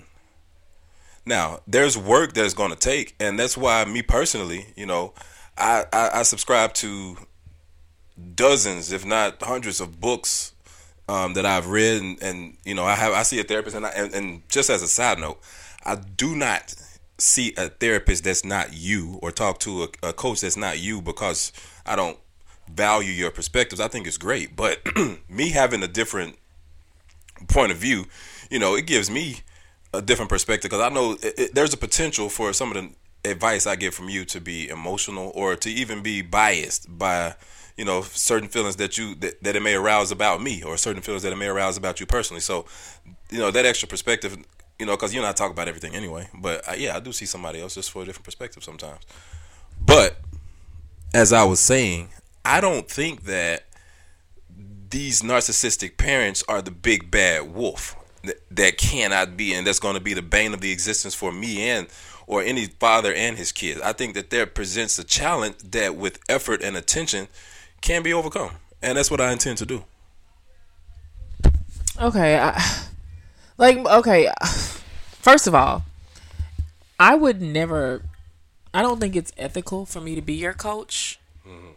Now, 1.25 1.61
there's 1.67 1.97
work 1.97 2.33
that's 2.33 2.53
going 2.53 2.71
to 2.71 2.77
take, 2.77 3.15
and 3.19 3.39
that's 3.39 3.57
why 3.57 3.83
me 3.85 4.01
personally, 4.01 4.67
you 4.75 4.85
know, 4.85 5.13
I, 5.57 5.85
I, 5.91 6.09
I 6.19 6.23
subscribe 6.23 6.73
to 6.75 7.17
dozens, 8.35 8.91
if 8.91 9.05
not 9.05 9.41
hundreds, 9.41 9.81
of 9.81 9.99
books 9.99 10.53
um, 11.09 11.33
that 11.33 11.45
I've 11.45 11.67
read, 11.67 12.01
and, 12.01 12.21
and, 12.21 12.57
you 12.63 12.75
know, 12.75 12.83
I 12.83 12.95
have 12.95 13.13
I 13.13 13.23
see 13.23 13.39
a 13.39 13.43
therapist, 13.43 13.75
and, 13.75 13.85
I, 13.85 13.89
and 13.89 14.13
and 14.13 14.49
just 14.49 14.69
as 14.69 14.81
a 14.81 14.87
side 14.87 15.19
note, 15.19 15.39
I 15.83 15.95
do 15.95 16.35
not 16.35 16.75
see 17.17 17.53
a 17.57 17.69
therapist 17.69 18.23
that's 18.23 18.45
not 18.45 18.73
you, 18.73 19.19
or 19.21 19.31
talk 19.31 19.59
to 19.59 19.83
a, 19.83 20.09
a 20.09 20.13
coach 20.13 20.41
that's 20.41 20.57
not 20.57 20.79
you, 20.79 21.01
because 21.01 21.51
I 21.85 21.95
don't 21.95 22.17
value 22.67 23.11
your 23.11 23.31
perspectives. 23.31 23.79
I 23.79 23.87
think 23.87 24.07
it's 24.07 24.17
great, 24.17 24.55
but 24.55 24.79
me 25.29 25.49
having 25.49 25.83
a 25.83 25.87
different 25.87 26.37
point 27.47 27.71
of 27.71 27.77
view, 27.77 28.05
you 28.49 28.59
know, 28.59 28.75
it 28.75 28.85
gives 28.85 29.09
me 29.09 29.37
a 29.93 30.01
different 30.01 30.29
perspective 30.29 30.69
because 30.69 30.83
I 30.83 30.93
know 30.93 31.13
it, 31.13 31.33
it, 31.37 31.55
there's 31.55 31.73
a 31.73 31.77
potential 31.77 32.29
for 32.29 32.53
some 32.53 32.71
of 32.71 32.75
the 32.75 33.29
advice 33.29 33.65
I 33.65 33.75
get 33.75 33.93
from 33.93 34.09
you 34.09 34.25
to 34.25 34.39
be 34.39 34.69
emotional 34.69 35.31
or 35.35 35.55
to 35.55 35.69
even 35.69 36.01
be 36.03 36.21
biased 36.21 36.97
by 36.97 37.35
you 37.77 37.85
know 37.85 38.01
certain 38.01 38.47
feelings 38.47 38.77
that 38.77 38.97
you 38.97 39.15
that, 39.15 39.41
that 39.43 39.55
it 39.55 39.61
may 39.61 39.75
arouse 39.75 40.11
about 40.11 40.41
me 40.41 40.63
or 40.63 40.77
certain 40.77 41.01
feelings 41.01 41.23
that 41.23 41.33
it 41.33 41.37
may 41.37 41.47
arouse 41.47 41.77
about 41.77 41.99
you 41.99 42.05
personally. 42.05 42.41
So 42.41 42.65
you 43.29 43.39
know 43.39 43.51
that 43.51 43.65
extra 43.65 43.87
perspective, 43.87 44.37
you 44.79 44.85
know, 44.85 44.93
because 44.93 45.13
you 45.13 45.19
and 45.19 45.27
I 45.27 45.33
talk 45.33 45.51
about 45.51 45.67
everything 45.67 45.95
anyway. 45.95 46.29
But 46.33 46.67
uh, 46.69 46.75
yeah, 46.77 46.95
I 46.95 46.99
do 46.99 47.11
see 47.11 47.25
somebody 47.25 47.61
else 47.61 47.75
just 47.75 47.91
for 47.91 48.03
a 48.03 48.05
different 48.05 48.25
perspective 48.25 48.63
sometimes. 48.63 49.01
But 49.85 50.17
as 51.13 51.33
I 51.33 51.43
was 51.43 51.59
saying, 51.59 52.09
I 52.45 52.61
don't 52.61 52.89
think 52.89 53.23
that 53.23 53.65
these 54.89 55.21
narcissistic 55.21 55.97
parents 55.97 56.43
are 56.47 56.61
the 56.61 56.71
big 56.71 57.11
bad 57.11 57.53
wolf 57.53 57.95
that 58.23 58.37
that 58.51 58.77
cannot 58.77 59.35
be 59.35 59.53
and 59.53 59.65
that's 59.65 59.79
going 59.79 59.95
to 59.95 60.01
be 60.01 60.13
the 60.13 60.21
bane 60.21 60.53
of 60.53 60.61
the 60.61 60.71
existence 60.71 61.13
for 61.15 61.31
me 61.31 61.69
and 61.69 61.87
or 62.27 62.41
any 62.41 62.65
father 62.65 63.13
and 63.13 63.37
his 63.37 63.51
kids. 63.51 63.81
I 63.81 63.93
think 63.93 64.15
that 64.15 64.29
there 64.29 64.45
presents 64.45 64.97
a 64.97 65.03
challenge 65.03 65.57
that 65.71 65.95
with 65.95 66.19
effort 66.27 66.63
and 66.63 66.75
attention 66.75 67.27
can 67.81 68.03
be 68.03 68.13
overcome. 68.13 68.51
And 68.81 68.97
that's 68.97 69.11
what 69.11 69.21
I 69.21 69.31
intend 69.31 69.57
to 69.59 69.65
do. 69.65 69.83
Okay, 71.99 72.37
I, 72.37 72.61
like 73.57 73.77
okay, 73.77 74.29
first 75.21 75.47
of 75.47 75.55
all, 75.55 75.83
I 76.99 77.15
would 77.15 77.41
never 77.41 78.01
I 78.73 78.81
don't 78.81 78.99
think 78.99 79.15
it's 79.15 79.31
ethical 79.37 79.85
for 79.85 80.01
me 80.01 80.15
to 80.15 80.21
be 80.21 80.33
your 80.33 80.53
coach. 80.53 81.19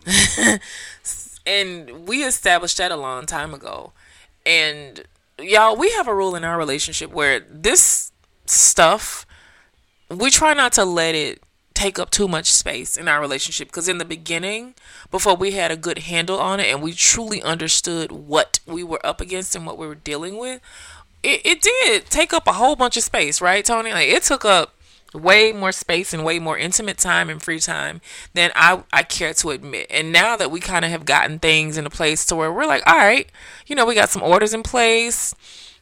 And 1.48 2.06
we 2.06 2.24
established 2.24 2.76
that 2.76 2.92
a 2.92 2.96
long 2.96 3.24
time 3.24 3.54
ago. 3.54 3.92
And 4.44 5.04
y'all, 5.38 5.76
we 5.76 5.90
have 5.92 6.06
a 6.06 6.14
rule 6.14 6.36
in 6.36 6.44
our 6.44 6.58
relationship 6.58 7.10
where 7.10 7.40
this 7.40 8.12
stuff, 8.44 9.26
we 10.10 10.30
try 10.30 10.52
not 10.52 10.72
to 10.74 10.84
let 10.84 11.14
it 11.14 11.42
take 11.72 11.98
up 11.98 12.10
too 12.10 12.28
much 12.28 12.52
space 12.52 12.98
in 12.98 13.08
our 13.08 13.20
relationship 13.20 13.68
because 13.68 13.88
in 13.88 13.98
the 13.98 14.04
beginning 14.04 14.74
before 15.10 15.36
we 15.36 15.52
had 15.52 15.70
a 15.70 15.76
good 15.76 15.98
handle 15.98 16.38
on 16.38 16.60
it 16.60 16.66
and 16.66 16.82
we 16.82 16.92
truly 16.92 17.40
understood 17.42 18.10
what 18.10 18.58
we 18.66 18.82
were 18.82 19.04
up 19.06 19.20
against 19.20 19.54
and 19.54 19.64
what 19.64 19.78
we 19.78 19.86
were 19.86 19.94
dealing 19.94 20.38
with 20.38 20.60
it, 21.22 21.40
it 21.44 21.62
did 21.62 22.06
take 22.06 22.32
up 22.32 22.48
a 22.48 22.54
whole 22.54 22.74
bunch 22.74 22.96
of 22.96 23.04
space 23.04 23.40
right 23.40 23.64
tony 23.64 23.92
like 23.92 24.08
it 24.08 24.24
took 24.24 24.44
up 24.44 24.74
way 25.14 25.52
more 25.52 25.72
space 25.72 26.12
and 26.12 26.24
way 26.24 26.38
more 26.38 26.58
intimate 26.58 26.98
time 26.98 27.30
and 27.30 27.42
free 27.42 27.60
time 27.60 28.00
than 28.34 28.50
I, 28.54 28.82
I 28.92 29.02
care 29.02 29.32
to 29.34 29.50
admit. 29.50 29.86
And 29.90 30.12
now 30.12 30.36
that 30.36 30.50
we 30.50 30.60
kind 30.60 30.84
of 30.84 30.90
have 30.90 31.04
gotten 31.04 31.38
things 31.38 31.78
in 31.78 31.86
a 31.86 31.90
place 31.90 32.24
to 32.26 32.36
where 32.36 32.52
we're 32.52 32.66
like, 32.66 32.82
all 32.86 32.96
right, 32.96 33.30
you 33.66 33.74
know, 33.74 33.86
we 33.86 33.94
got 33.94 34.10
some 34.10 34.22
orders 34.22 34.52
in 34.52 34.62
place. 34.62 35.34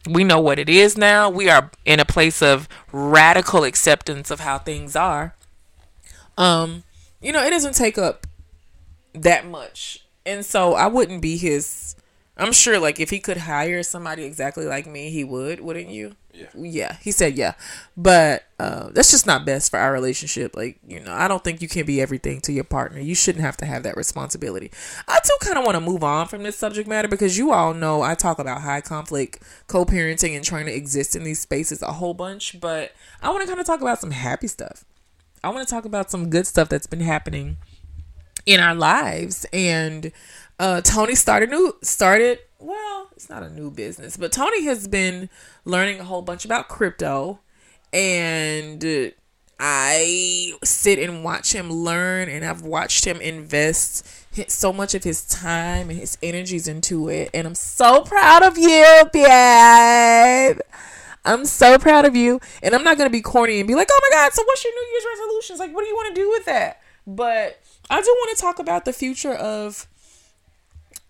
We 0.08 0.22
know 0.22 0.40
what 0.40 0.58
it 0.58 0.68
is 0.68 0.96
now. 0.96 1.28
We 1.28 1.50
are 1.50 1.70
in 1.84 1.98
a 1.98 2.04
place 2.04 2.40
of 2.40 2.68
radical 2.92 3.64
acceptance 3.64 4.30
of 4.30 4.40
how 4.40 4.58
things 4.58 4.94
are. 4.94 5.34
Um, 6.38 6.84
you 7.20 7.32
know, 7.32 7.44
it 7.44 7.50
doesn't 7.50 7.74
take 7.74 7.98
up 7.98 8.26
that 9.12 9.46
much. 9.46 10.04
And 10.24 10.44
so 10.44 10.74
I 10.74 10.86
wouldn't 10.86 11.22
be 11.22 11.36
his 11.36 11.95
I'm 12.38 12.52
sure 12.52 12.78
like 12.78 13.00
if 13.00 13.08
he 13.08 13.18
could 13.18 13.38
hire 13.38 13.82
somebody 13.82 14.24
exactly 14.24 14.66
like 14.66 14.86
me, 14.86 15.08
he 15.10 15.24
would, 15.24 15.60
wouldn't 15.60 15.88
you? 15.88 16.16
Yeah. 16.34 16.46
Yeah, 16.54 16.96
he 17.00 17.10
said 17.10 17.38
yeah. 17.38 17.54
But 17.96 18.44
uh, 18.58 18.90
that's 18.92 19.10
just 19.10 19.26
not 19.26 19.46
best 19.46 19.70
for 19.70 19.78
our 19.78 19.90
relationship. 19.90 20.54
Like, 20.54 20.78
you 20.86 21.00
know, 21.00 21.14
I 21.14 21.28
don't 21.28 21.42
think 21.42 21.62
you 21.62 21.68
can 21.68 21.86
be 21.86 21.98
everything 21.98 22.42
to 22.42 22.52
your 22.52 22.64
partner. 22.64 23.00
You 23.00 23.14
shouldn't 23.14 23.42
have 23.42 23.56
to 23.58 23.66
have 23.66 23.84
that 23.84 23.96
responsibility. 23.96 24.70
I 25.08 25.18
do 25.24 25.30
kind 25.40 25.56
of 25.56 25.64
want 25.64 25.76
to 25.76 25.80
move 25.80 26.04
on 26.04 26.28
from 26.28 26.42
this 26.42 26.58
subject 26.58 26.86
matter 26.86 27.08
because 27.08 27.38
you 27.38 27.52
all 27.52 27.72
know 27.72 28.02
I 28.02 28.14
talk 28.14 28.38
about 28.38 28.60
high 28.60 28.82
conflict 28.82 29.42
co 29.66 29.86
parenting 29.86 30.36
and 30.36 30.44
trying 30.44 30.66
to 30.66 30.74
exist 30.74 31.16
in 31.16 31.24
these 31.24 31.40
spaces 31.40 31.80
a 31.80 31.92
whole 31.92 32.12
bunch. 32.12 32.60
But 32.60 32.92
I 33.22 33.30
want 33.30 33.42
to 33.42 33.48
kind 33.48 33.60
of 33.60 33.66
talk 33.66 33.80
about 33.80 34.00
some 34.00 34.10
happy 34.10 34.48
stuff. 34.48 34.84
I 35.42 35.48
want 35.48 35.66
to 35.66 35.72
talk 35.72 35.86
about 35.86 36.10
some 36.10 36.28
good 36.28 36.46
stuff 36.46 36.68
that's 36.68 36.86
been 36.86 37.00
happening 37.00 37.56
in 38.46 38.60
our 38.60 38.74
lives. 38.74 39.46
And 39.52 40.12
uh, 40.58 40.80
Tony 40.80 41.14
started 41.14 41.50
new 41.50 41.76
started 41.82 42.38
well, 42.58 43.08
it's 43.14 43.28
not 43.28 43.42
a 43.42 43.50
new 43.50 43.70
business, 43.70 44.16
but 44.16 44.32
Tony 44.32 44.64
has 44.64 44.88
been 44.88 45.28
learning 45.64 46.00
a 46.00 46.04
whole 46.04 46.22
bunch 46.22 46.44
about 46.44 46.68
crypto 46.68 47.40
and 47.92 49.12
I 49.60 50.52
sit 50.64 50.98
and 50.98 51.22
watch 51.22 51.54
him 51.54 51.70
learn 51.70 52.28
and 52.28 52.44
I've 52.44 52.62
watched 52.62 53.04
him 53.04 53.20
invest 53.20 54.06
so 54.50 54.72
much 54.72 54.94
of 54.94 55.04
his 55.04 55.24
time 55.26 55.90
and 55.90 55.98
his 55.98 56.18
energies 56.22 56.66
into 56.68 57.08
it 57.08 57.30
and 57.34 57.46
I'm 57.46 57.54
so 57.54 58.02
proud 58.02 58.42
of 58.42 58.56
you, 58.56 59.02
babe. 59.12 60.58
I'm 61.24 61.44
so 61.44 61.76
proud 61.78 62.04
of 62.04 62.14
you. 62.14 62.40
And 62.62 62.74
I'm 62.74 62.84
not 62.84 62.96
to 62.98 63.10
be 63.10 63.20
corny 63.20 63.58
and 63.58 63.66
be 63.66 63.74
like, 63.74 63.88
"Oh 63.90 64.00
my 64.02 64.16
god, 64.16 64.32
so 64.32 64.44
what's 64.44 64.64
your 64.64 64.72
New 64.72 64.92
Year's 64.92 65.18
resolutions? 65.18 65.58
Like 65.58 65.74
what 65.74 65.82
do 65.82 65.88
you 65.88 65.94
want 65.94 66.14
to 66.14 66.20
do 66.20 66.30
with 66.30 66.44
that?" 66.44 66.80
But 67.06 67.60
I 67.90 68.00
do 68.00 68.08
want 68.08 68.36
to 68.36 68.42
talk 68.42 68.58
about 68.58 68.84
the 68.84 68.92
future 68.92 69.34
of 69.34 69.88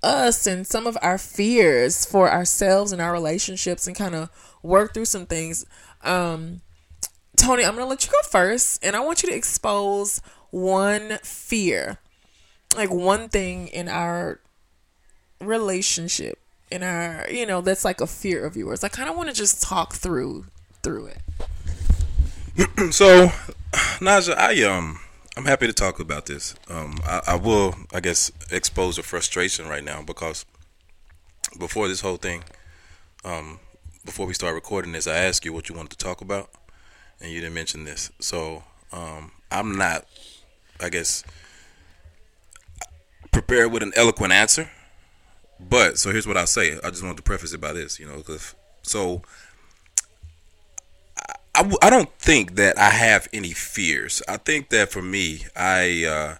us 0.06 0.46
and 0.46 0.66
some 0.66 0.86
of 0.86 0.96
our 1.02 1.18
fears 1.18 2.06
for 2.06 2.30
ourselves 2.30 2.92
and 2.92 3.02
our 3.02 3.12
relationships 3.12 3.86
and 3.86 3.96
kind 3.96 4.14
of 4.14 4.30
work 4.62 4.94
through 4.94 5.04
some 5.04 5.26
things. 5.26 5.66
Um, 6.02 6.60
Tony, 7.36 7.64
I'm 7.64 7.74
gonna 7.74 7.86
let 7.86 8.06
you 8.06 8.12
go 8.12 8.28
first, 8.28 8.82
and 8.84 8.96
I 8.96 9.00
want 9.00 9.22
you 9.22 9.28
to 9.28 9.34
expose 9.34 10.22
one 10.50 11.18
fear, 11.22 11.98
like 12.76 12.90
one 12.90 13.28
thing 13.28 13.68
in 13.68 13.88
our 13.88 14.40
relationship, 15.40 16.38
in 16.70 16.82
our, 16.82 17.26
you 17.30 17.44
know, 17.44 17.60
that's 17.60 17.84
like 17.84 18.00
a 18.00 18.06
fear 18.06 18.46
of 18.46 18.56
yours. 18.56 18.84
I 18.84 18.88
kind 18.88 19.10
of 19.10 19.16
want 19.16 19.28
to 19.28 19.34
just 19.34 19.62
talk 19.62 19.94
through 19.94 20.46
through 20.82 21.06
it. 21.06 21.18
So, 22.92 23.26
Naja, 24.00 24.34
I 24.36 24.62
um, 24.62 24.98
I'm 25.36 25.44
happy 25.44 25.66
to 25.66 25.72
talk 25.72 26.00
about 26.00 26.26
this. 26.26 26.54
Um, 26.70 26.98
I, 27.04 27.20
I 27.26 27.34
will, 27.36 27.74
I 27.92 28.00
guess, 28.00 28.32
expose 28.50 28.96
the 28.96 29.02
frustration 29.02 29.68
right 29.68 29.84
now 29.84 30.02
because 30.02 30.46
before 31.58 31.88
this 31.88 32.00
whole 32.00 32.16
thing, 32.16 32.42
um, 33.24 33.60
before 34.04 34.26
we 34.26 34.32
start 34.32 34.54
recording 34.54 34.92
this, 34.92 35.06
I 35.06 35.16
asked 35.16 35.44
you 35.44 35.52
what 35.52 35.68
you 35.68 35.74
wanted 35.74 35.90
to 35.90 35.98
talk 35.98 36.20
about, 36.22 36.48
and 37.20 37.30
you 37.30 37.40
didn't 37.40 37.54
mention 37.54 37.84
this. 37.84 38.10
So, 38.18 38.64
um, 38.92 39.32
I'm 39.50 39.76
not, 39.76 40.06
I 40.80 40.88
guess, 40.88 41.22
prepared 43.30 43.72
with 43.72 43.82
an 43.82 43.92
eloquent 43.94 44.32
answer. 44.32 44.70
But 45.58 45.98
so 45.98 46.10
here's 46.12 46.26
what 46.26 46.36
I'll 46.36 46.46
say. 46.46 46.78
I 46.82 46.90
just 46.90 47.02
want 47.02 47.16
to 47.16 47.22
preface 47.22 47.52
it 47.52 47.60
by 47.60 47.72
this, 47.72 47.98
you 47.98 48.06
know, 48.06 48.22
'cause- 48.22 48.54
so 48.82 49.22
I, 51.56 51.60
w- 51.60 51.78
I 51.80 51.90
don't 51.90 52.12
think 52.18 52.56
that 52.56 52.78
I 52.78 52.90
have 52.90 53.28
any 53.32 53.52
fears. 53.52 54.22
I 54.28 54.36
think 54.36 54.68
that 54.70 54.90
for 54.90 55.00
me, 55.00 55.46
I 55.56 56.04
uh, 56.04 56.36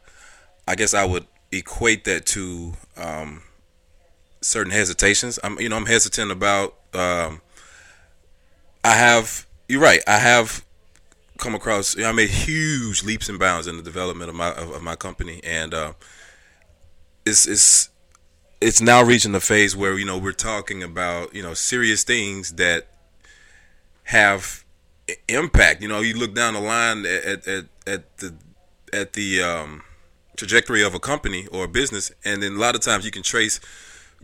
I 0.68 0.74
guess 0.74 0.92
I 0.94 1.05
would 1.07 1.26
equate 1.50 2.05
that 2.05 2.26
to 2.26 2.74
um, 2.98 3.42
certain 4.42 4.72
hesitations. 4.72 5.38
I'm 5.42 5.59
you 5.59 5.68
know 5.68 5.76
I'm 5.76 5.87
hesitant 5.87 6.31
about. 6.31 6.74
Um, 6.92 7.40
I 8.85 8.94
have 8.94 9.46
you're 9.68 9.81
right. 9.81 10.02
I 10.07 10.18
have 10.18 10.64
come 11.38 11.55
across. 11.55 11.96
You 11.96 12.02
know, 12.02 12.11
I 12.11 12.12
made 12.12 12.31
huge 12.31 13.02
leaps 13.02 13.31
and 13.31 13.38
bounds 13.38 13.66
in 13.66 13.79
the 13.79 13.83
development 13.83 14.29
of 14.29 14.37
my 14.37 14.52
of, 14.52 14.70
of 14.70 14.83
my 14.83 14.96
company, 14.96 15.40
and 15.42 15.72
uh, 15.72 15.92
it's 17.24 17.46
it's 17.46 17.88
it's 18.61 18.83
now 18.83 19.02
reaching 19.02 19.33
the 19.33 19.40
phase 19.40 19.74
where 19.74 19.98
you 19.98 20.05
know 20.05 20.18
we're 20.18 20.33
talking 20.33 20.83
about 20.83 21.35
you 21.35 21.42
know 21.42 21.55
serious 21.55 22.05
things 22.05 22.52
that 22.57 22.88
have 24.05 24.65
impact. 25.28 25.82
You 25.82 25.88
know, 25.88 26.00
you 26.00 26.14
look 26.14 26.34
down 26.34 26.54
the 26.54 26.60
line 26.60 27.06
at 27.06 27.46
at, 27.46 27.64
at 27.86 28.16
the 28.18 28.34
at 28.92 29.12
the 29.12 29.42
um, 29.42 29.82
trajectory 30.36 30.82
of 30.82 30.94
a 30.94 31.00
company 31.00 31.46
or 31.48 31.64
a 31.64 31.68
business, 31.68 32.12
and 32.24 32.42
then 32.42 32.52
a 32.56 32.58
lot 32.58 32.74
of 32.74 32.80
times 32.80 33.04
you 33.04 33.10
can 33.10 33.22
trace 33.22 33.60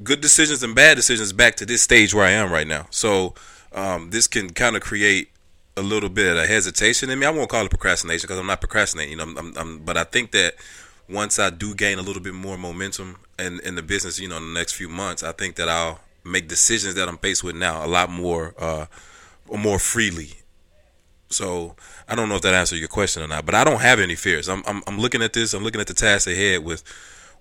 good 0.02 0.20
decisions 0.20 0.62
and 0.62 0.74
bad 0.74 0.96
decisions 0.96 1.32
back 1.32 1.56
to 1.56 1.66
this 1.66 1.82
stage 1.82 2.14
where 2.14 2.24
I 2.24 2.30
am 2.30 2.50
right 2.50 2.66
now. 2.66 2.86
So 2.90 3.34
um, 3.72 4.10
this 4.10 4.26
can 4.26 4.50
kind 4.50 4.76
of 4.76 4.82
create 4.82 5.28
a 5.76 5.82
little 5.82 6.08
bit 6.08 6.36
of 6.36 6.48
hesitation 6.48 7.10
in 7.10 7.18
me. 7.18 7.26
I 7.26 7.30
won't 7.30 7.48
call 7.48 7.64
it 7.64 7.70
procrastination 7.70 8.26
because 8.26 8.38
I'm 8.38 8.46
not 8.46 8.60
procrastinating. 8.60 9.12
You 9.12 9.16
know, 9.18 9.24
I'm, 9.24 9.38
I'm, 9.38 9.56
I'm, 9.56 9.78
but 9.80 9.96
I 9.96 10.04
think 10.04 10.32
that 10.32 10.54
once 11.08 11.38
I 11.38 11.50
do 11.50 11.74
gain 11.74 11.98
a 11.98 12.02
little 12.02 12.22
bit 12.22 12.34
more 12.34 12.56
momentum 12.56 13.16
in, 13.38 13.60
in 13.60 13.74
the 13.74 13.82
business, 13.82 14.18
you 14.18 14.28
know, 14.28 14.36
in 14.36 14.52
the 14.52 14.58
next 14.58 14.72
few 14.72 14.88
months, 14.88 15.22
I 15.22 15.32
think 15.32 15.56
that 15.56 15.68
I'll 15.68 16.00
make 16.24 16.48
decisions 16.48 16.94
that 16.94 17.08
I'm 17.08 17.18
faced 17.18 17.42
with 17.42 17.56
now 17.56 17.84
a 17.84 17.88
lot 17.88 18.10
more, 18.10 18.54
uh, 18.58 18.86
more 19.50 19.78
freely. 19.78 20.41
So 21.32 21.76
I 22.08 22.14
don't 22.14 22.28
know 22.28 22.36
if 22.36 22.42
that 22.42 22.54
answered 22.54 22.76
your 22.76 22.88
question 22.88 23.22
or 23.22 23.26
not, 23.26 23.46
but 23.46 23.54
I 23.54 23.64
don't 23.64 23.80
have 23.80 24.00
any 24.00 24.14
fears. 24.14 24.48
I'm, 24.48 24.62
I'm, 24.66 24.82
I'm 24.86 24.98
looking 24.98 25.22
at 25.22 25.32
this. 25.32 25.54
I'm 25.54 25.64
looking 25.64 25.80
at 25.80 25.86
the 25.86 25.94
task 25.94 26.26
ahead 26.28 26.64
with, 26.64 26.82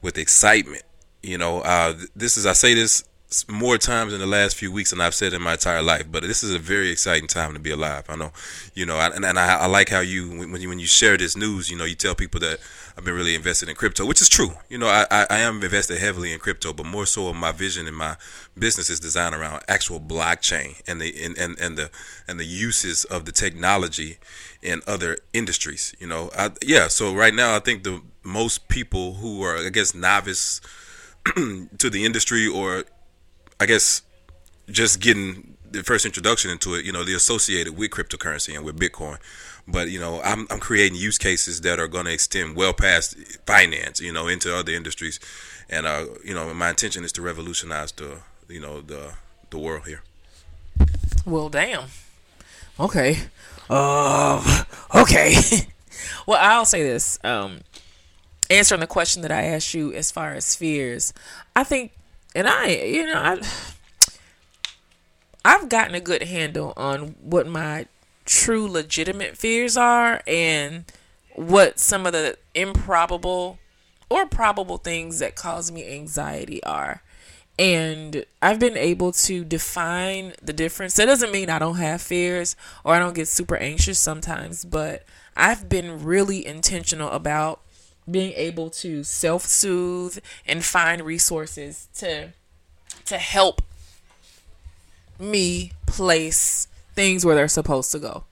with 0.02 0.18
excitement. 0.18 0.84
You 1.22 1.38
know, 1.38 1.62
uh, 1.62 1.94
this 2.16 2.38
is 2.38 2.46
I 2.46 2.54
say 2.54 2.74
this 2.74 3.04
more 3.48 3.78
times 3.78 4.14
in 4.14 4.20
the 4.20 4.26
last 4.26 4.56
few 4.56 4.72
weeks 4.72 4.90
than 4.90 5.00
I've 5.00 5.16
said 5.16 5.34
in 5.34 5.42
my 5.42 5.54
entire 5.54 5.82
life. 5.82 6.06
But 6.12 6.24
this 6.24 6.44
is 6.44 6.54
a 6.54 6.60
very 6.60 6.90
exciting 6.90 7.28
time 7.28 7.54
to 7.54 7.60
be 7.60 7.72
alive. 7.72 8.06
I 8.10 8.16
know, 8.16 8.32
you 8.74 8.86
know, 8.86 9.00
and, 9.00 9.24
and 9.24 9.40
I, 9.40 9.60
I 9.60 9.66
like 9.68 9.90
how 9.90 10.02
you 10.02 10.30
when 10.30 10.62
you 10.62 10.70
when 10.70 10.80
you 10.80 10.88
share 10.88 11.18
this 11.18 11.38
news, 11.38 11.70
you 11.70 11.78
know, 11.78 11.86
you 11.86 11.96
tell 11.96 12.16
people 12.16 12.40
that 12.42 12.60
I've 12.98 13.06
been 13.06 13.14
really 13.14 13.36
invested 13.36 13.70
in 13.70 13.76
crypto, 13.76 14.06
which 14.06 14.22
is 14.22 14.30
true. 14.30 14.52
You 14.70 14.78
know, 14.78 14.88
I, 14.88 15.06
I, 15.12 15.40
am 15.40 15.64
invested 15.64 15.98
heavily 15.98 16.34
in 16.34 16.40
crypto, 16.40 16.74
but 16.74 16.86
more 16.86 17.06
so 17.06 17.34
my 17.34 17.52
vision 17.52 17.88
and 17.88 17.96
my 17.96 18.18
business 18.58 18.90
is 18.90 19.00
designed 19.00 19.34
around 19.34 19.64
actual 19.68 20.00
blockchain 20.00 20.82
and 20.88 21.00
the 21.00 21.14
and, 21.24 21.38
and, 21.38 21.58
and 21.60 21.78
the 21.78 21.90
and 22.28 22.40
the 22.40 22.46
uses 22.46 23.06
of 23.06 23.26
the 23.26 23.32
technology 23.32 24.18
in 24.62 24.82
other 24.88 25.18
industries. 25.34 25.96
You 26.00 26.08
know, 26.08 26.32
I, 26.38 26.52
yeah. 26.66 26.88
So 26.88 27.14
right 27.14 27.34
now, 27.34 27.56
I 27.56 27.60
think 27.60 27.84
the 27.84 28.02
most 28.24 28.68
people 28.68 29.16
who 29.16 29.44
are, 29.44 29.58
I 29.58 29.70
guess, 29.70 29.96
novice 29.96 30.62
to 31.36 31.90
the 31.90 32.06
industry 32.06 32.48
or 32.48 32.84
I 33.60 33.66
guess 33.66 34.02
just 34.70 35.00
getting 35.00 35.58
the 35.72 35.84
first 35.84 36.06
introduction 36.06 36.52
into 36.52 36.76
it, 36.76 36.86
you 36.86 36.92
know, 36.92 37.04
they're 37.04 37.16
associated 37.16 37.78
with 37.78 37.92
cryptocurrency 37.92 38.56
and 38.56 38.66
with 38.66 38.78
Bitcoin. 38.80 39.18
But, 39.72 39.90
you 39.90 40.00
know, 40.00 40.22
I'm, 40.24 40.48
I'm 40.50 40.60
creating 40.60 40.98
use 40.98 41.18
cases 41.18 41.62
that 41.62 41.80
are 41.80 41.88
going 41.88 42.06
to 42.06 42.14
extend 42.14 42.56
well 42.56 42.74
past 42.74 43.16
finance, 43.46 44.00
you 44.00 44.12
know, 44.12 44.28
into 44.28 44.56
other 44.56 44.72
industries. 44.72 45.20
And, 45.70 45.86
uh, 45.86 46.06
you 46.24 46.34
know, 46.34 46.54
my 46.54 46.70
intention 46.70 47.04
is 47.04 47.12
to 47.14 47.22
revolutionize 47.22 47.92
the, 47.94 48.20
you 48.50 48.60
know, 48.60 48.82
the, 48.82 49.14
the 49.50 49.58
world 49.58 49.88
here. 49.88 50.04
Well, 51.26 51.50
damn. 51.50 51.86
Okay. 52.80 53.18
Um. 53.70 54.44
Okay. 54.94 55.36
well, 56.26 56.40
I'll 56.42 56.66
say 56.66 56.84
this. 56.84 57.20
Um, 57.24 57.62
answering 58.50 58.82
the 58.82 58.88
question 58.88 59.22
that 59.22 59.32
I 59.32 59.44
asked 59.44 59.74
you 59.74 59.94
as 59.94 60.12
far 60.12 60.34
as 60.34 60.56
fears, 60.56 61.14
I 61.56 61.64
think, 61.64 61.94
and 62.36 62.48
I, 62.48 62.68
you 62.70 63.06
know, 63.06 63.16
I, 63.16 63.42
I've 65.46 65.70
gotten 65.70 65.96
a 65.96 66.00
good 66.00 66.24
handle 66.24 66.74
on 66.76 67.16
what 67.22 67.48
my 67.48 67.86
true 68.26 68.68
legitimate 68.68 69.38
fears 69.38 69.78
are 69.78 70.22
and 70.28 70.86
what 71.36 71.80
some 71.80 72.06
of 72.06 72.14
the 72.14 72.38
improbable 72.54 73.58
or 74.10 74.26
probable 74.26 74.78
things 74.78 75.20
that 75.20 75.36
cause 75.36 75.72
me 75.72 75.92
anxiety 75.94 76.64
are. 76.64 77.02
And 77.58 78.26
I've 78.42 78.60
been 78.60 78.78
able 78.78 79.12
to 79.14 79.44
define 79.44 80.34
the 80.42 80.54
difference. 80.54 80.96
That 80.96 81.06
doesn't 81.06 81.32
mean 81.32 81.50
I 81.50 81.60
don't 81.60 81.78
have 81.78 82.02
fears 82.02 82.56
or 82.84 82.96
I 82.96 83.00
don't 83.00 83.16
get 83.16 83.28
super 83.28 83.56
anxious 83.56 84.00
sometimes, 84.00 84.66
but 84.66 85.06
I've 85.36 85.70
been 85.70 86.04
really 86.04 86.46
intentional 86.46 87.10
about 87.10 87.62
being 88.10 88.34
able 88.34 88.70
to 88.70 89.04
self 89.04 89.46
soothe 89.46 90.20
and 90.46 90.66
find 90.66 91.04
resources 91.04 91.88
to 91.96 92.30
to 93.06 93.18
help 93.18 93.62
me 95.20 95.72
place 95.86 96.68
things 96.94 97.26
where 97.26 97.36
they're 97.36 97.48
supposed 97.48 97.92
to 97.92 98.00
go. 98.00 98.24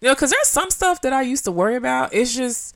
You 0.00 0.08
know, 0.08 0.14
because 0.14 0.30
there's 0.30 0.48
some 0.48 0.70
stuff 0.70 1.00
that 1.02 1.12
I 1.12 1.22
used 1.22 1.44
to 1.44 1.52
worry 1.52 1.76
about. 1.76 2.12
It's 2.12 2.34
just, 2.34 2.74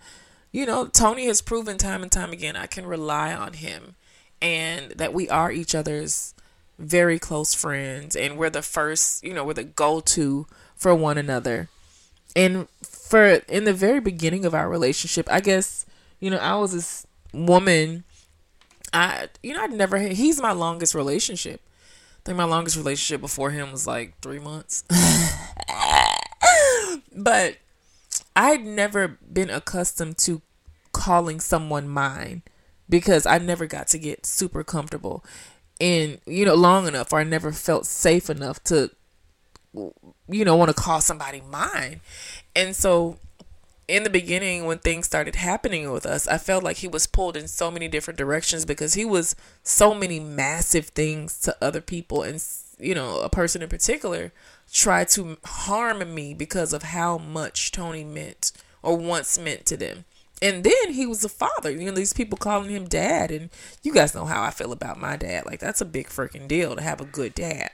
you 0.53 0.67
know, 0.67 0.87
Tony 0.87 1.27
has 1.27 1.43
proven 1.43 1.77
time 1.77 2.03
and 2.03 2.11
time 2.11 2.33
again 2.33 2.57
I 2.57 2.67
can 2.67 2.87
rely 2.87 3.35
on 3.35 3.55
him 3.55 3.97
and 4.41 4.93
that 4.93 5.13
we 5.13 5.29
are 5.29 5.51
each 5.51 5.75
other's 5.75 6.35
very 6.79 7.19
close 7.19 7.55
friends 7.55 8.15
and 8.15 8.39
we're 8.39 8.51
the 8.51 8.63
first, 8.63 9.25
you 9.25 9.35
know, 9.35 9.45
we're 9.45 9.55
the 9.55 9.65
go 9.65 10.01
to 10.01 10.47
for 10.77 10.95
one 10.95 11.19
another. 11.19 11.69
And 12.37 12.69
for 12.83 13.27
in 13.49 13.65
the 13.65 13.73
very 13.73 14.01
beginning 14.01 14.45
of 14.45 14.55
our 14.55 14.69
relationship, 14.69 15.27
I 15.31 15.41
guess, 15.41 15.85
you 16.21 16.31
know, 16.31 16.39
I 16.39 16.57
was 16.57 16.73
this 16.73 17.07
woman 17.33 18.05
I 18.93 19.29
you 19.43 19.55
know, 19.55 19.63
I'd 19.63 19.73
never 19.73 19.99
he's 19.99 20.41
my 20.41 20.53
longest 20.53 20.95
relationship. 20.95 21.61
Think 22.29 22.37
my 22.37 22.45
longest 22.45 22.77
relationship 22.77 23.23
before 23.23 23.53
him 23.53 23.73
was 23.73 23.87
like 23.87 24.21
three 24.21 24.39
months. 24.39 24.85
but 27.17 27.57
I'd 28.37 28.67
never 28.67 29.17
been 29.33 29.49
accustomed 29.49 30.19
to 30.19 30.43
calling 30.93 31.41
someone 31.41 31.89
mine 31.89 32.43
because 32.87 33.25
I 33.25 33.39
never 33.39 33.65
got 33.65 33.89
to 33.89 33.99
get 33.99 34.27
super 34.27 34.63
comfortable 34.63 35.25
and 35.81 36.21
you 36.27 36.45
know 36.45 36.55
long 36.55 36.87
enough 36.87 37.15
or 37.15 37.21
I 37.21 37.25
never 37.25 37.51
felt 37.51 37.87
safe 37.87 38.29
enough 38.29 38.63
to 38.65 38.91
you 39.73 40.45
know 40.45 40.55
want 40.55 40.69
to 40.69 40.75
call 40.75 41.01
somebody 41.01 41.41
mine. 41.41 42.03
And 42.55 42.77
so 42.77 43.17
in 43.89 44.03
the 44.03 44.11
beginning 44.11 44.67
when 44.67 44.79
things 44.79 45.07
started 45.07 45.37
happening 45.37 45.91
with 45.91 46.05
us, 46.05 46.29
I 46.29 46.39
felt 46.39 46.63
like 46.63 46.79
he 46.79 46.89
was 46.89 47.07
pulled 47.07 47.37
in 47.37 47.49
so 47.49 47.71
many 47.71 47.89
different 47.89 48.19
directions 48.19 48.65
because 48.67 48.95
he 48.95 49.05
was 49.05 49.35
so 49.63 49.95
many 49.95 50.21
massive 50.21 50.89
things 50.89 51.41
to 51.41 51.57
other 51.61 51.81
people 51.81 52.23
and 52.23 52.43
you 52.79 52.95
know, 52.95 53.21
a 53.21 53.29
person 53.29 53.63
in 53.63 53.69
particular 53.69 54.33
tried 54.73 55.09
to 55.09 55.39
harm 55.45 56.15
me 56.15 56.35
because 56.35 56.73
of 56.73 56.85
how 56.85 57.19
much 57.19 57.73
Tony 57.73 58.05
meant 58.05 58.53
or 58.83 58.97
once 58.97 59.39
meant 59.39 59.67
to 59.67 59.77
them. 59.77 60.05
And 60.41 60.63
then 60.63 60.93
he 60.93 61.05
was 61.07 61.25
a 61.25 61.29
father. 61.29 61.71
You 61.71 61.87
know, 61.87 61.97
these 61.97 62.13
people 62.13 62.39
calling 62.39 62.71
him 62.71 62.87
dad 62.87 63.31
and 63.31 63.51
you 63.83 63.93
guys 63.93 64.15
know 64.15 64.27
how 64.27 64.43
I 64.43 64.51
feel 64.51 64.71
about 64.71 65.01
my 65.01 65.17
dad. 65.17 65.47
Like 65.47 65.59
that's 65.59 65.81
a 65.81 65.87
big 65.87 66.09
freaking 66.09 66.47
deal 66.47 66.77
to 66.77 66.83
have 66.83 67.01
a 67.01 67.07
good 67.07 67.35
dad. 67.35 67.71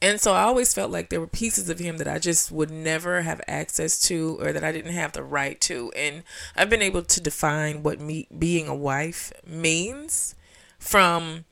And 0.00 0.20
so 0.20 0.32
I 0.32 0.42
always 0.42 0.72
felt 0.72 0.92
like 0.92 1.10
there 1.10 1.20
were 1.20 1.26
pieces 1.26 1.68
of 1.68 1.80
him 1.80 1.98
that 1.98 2.06
I 2.06 2.18
just 2.18 2.52
would 2.52 2.70
never 2.70 3.22
have 3.22 3.40
access 3.48 3.98
to 4.02 4.38
or 4.40 4.52
that 4.52 4.62
I 4.62 4.70
didn't 4.70 4.92
have 4.92 5.12
the 5.12 5.24
right 5.24 5.60
to. 5.62 5.90
And 5.96 6.22
I've 6.56 6.70
been 6.70 6.82
able 6.82 7.02
to 7.02 7.20
define 7.20 7.82
what 7.82 8.00
me 8.00 8.28
being 8.36 8.68
a 8.68 8.76
wife 8.76 9.32
means 9.44 10.36
from 10.78 11.44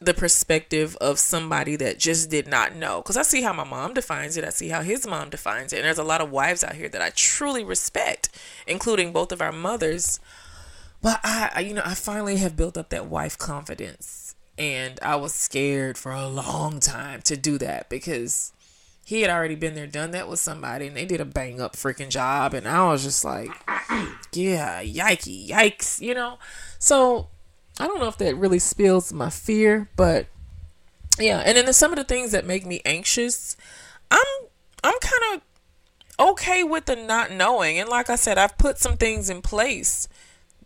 the 0.00 0.14
perspective 0.14 0.96
of 1.00 1.18
somebody 1.18 1.76
that 1.76 1.98
just 1.98 2.30
did 2.30 2.46
not 2.46 2.74
know. 2.74 3.02
Because 3.02 3.16
I 3.16 3.22
see 3.22 3.42
how 3.42 3.52
my 3.52 3.64
mom 3.64 3.94
defines 3.94 4.36
it, 4.36 4.44
I 4.44 4.50
see 4.50 4.68
how 4.68 4.82
his 4.82 5.06
mom 5.06 5.30
defines 5.30 5.72
it. 5.72 5.78
And 5.78 5.84
there's 5.84 5.98
a 5.98 6.04
lot 6.04 6.20
of 6.20 6.30
wives 6.30 6.64
out 6.64 6.74
here 6.74 6.88
that 6.88 7.02
I 7.02 7.10
truly 7.10 7.64
respect, 7.64 8.28
including 8.66 9.12
both 9.12 9.32
of 9.32 9.42
our 9.42 9.52
mothers. 9.52 10.20
But 11.02 11.20
I, 11.22 11.50
I 11.54 11.60
you 11.60 11.74
know, 11.74 11.82
I 11.84 11.94
finally 11.94 12.36
have 12.36 12.56
built 12.56 12.76
up 12.76 12.90
that 12.90 13.06
wife 13.06 13.38
confidence. 13.38 14.25
And 14.58 14.98
I 15.02 15.16
was 15.16 15.34
scared 15.34 15.98
for 15.98 16.12
a 16.12 16.28
long 16.28 16.80
time 16.80 17.20
to 17.22 17.36
do 17.36 17.58
that 17.58 17.88
because 17.90 18.52
he 19.04 19.20
had 19.20 19.30
already 19.30 19.54
been 19.54 19.74
there, 19.74 19.86
done 19.86 20.10
that 20.12 20.28
with 20.28 20.40
somebody, 20.40 20.86
and 20.86 20.96
they 20.96 21.04
did 21.04 21.20
a 21.20 21.24
bang 21.24 21.60
up 21.60 21.76
freaking 21.76 22.08
job. 22.08 22.54
And 22.54 22.66
I 22.66 22.88
was 22.90 23.04
just 23.04 23.24
like, 23.24 23.50
yeah, 24.32 24.82
yikey, 24.82 25.48
yikes, 25.48 26.00
you 26.00 26.14
know? 26.14 26.38
So 26.78 27.28
I 27.78 27.86
don't 27.86 28.00
know 28.00 28.08
if 28.08 28.18
that 28.18 28.36
really 28.36 28.58
spills 28.58 29.12
my 29.12 29.30
fear, 29.30 29.88
but 29.96 30.26
yeah. 31.18 31.42
And 31.44 31.56
then 31.56 31.72
some 31.72 31.92
of 31.92 31.98
the 31.98 32.04
things 32.04 32.32
that 32.32 32.46
make 32.46 32.64
me 32.64 32.80
anxious, 32.84 33.56
I'm 34.10 34.26
I'm 34.82 34.98
kind 35.00 35.40
of 36.20 36.28
okay 36.28 36.64
with 36.64 36.86
the 36.86 36.96
not 36.96 37.30
knowing. 37.30 37.78
And 37.78 37.88
like 37.88 38.08
I 38.08 38.16
said, 38.16 38.38
I've 38.38 38.58
put 38.58 38.78
some 38.78 38.96
things 38.96 39.28
in 39.28 39.42
place 39.42 40.08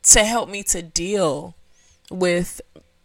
to 0.04 0.24
help 0.24 0.48
me 0.48 0.62
to 0.64 0.82
deal 0.82 1.56
with 2.10 2.60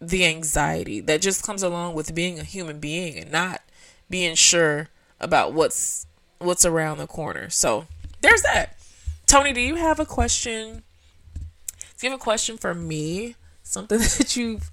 the 0.09 0.25
anxiety 0.25 0.99
that 1.01 1.21
just 1.21 1.43
comes 1.43 1.63
along 1.63 1.95
with 1.95 2.13
being 2.13 2.39
a 2.39 2.43
human 2.43 2.79
being 2.79 3.17
and 3.17 3.31
not 3.31 3.61
being 4.09 4.35
sure 4.35 4.89
about 5.19 5.53
what's 5.53 6.05
what's 6.39 6.65
around 6.65 6.97
the 6.97 7.07
corner. 7.07 7.49
So 7.49 7.85
there's 8.21 8.41
that. 8.43 8.77
Tony, 9.25 9.53
do 9.53 9.61
you 9.61 9.75
have 9.75 9.99
a 9.99 10.05
question? 10.05 10.83
Do 11.97 12.07
you 12.07 12.11
have 12.11 12.19
a 12.19 12.23
question 12.23 12.57
for 12.57 12.73
me? 12.73 13.35
Something 13.63 13.99
that 14.17 14.35
you've 14.35 14.71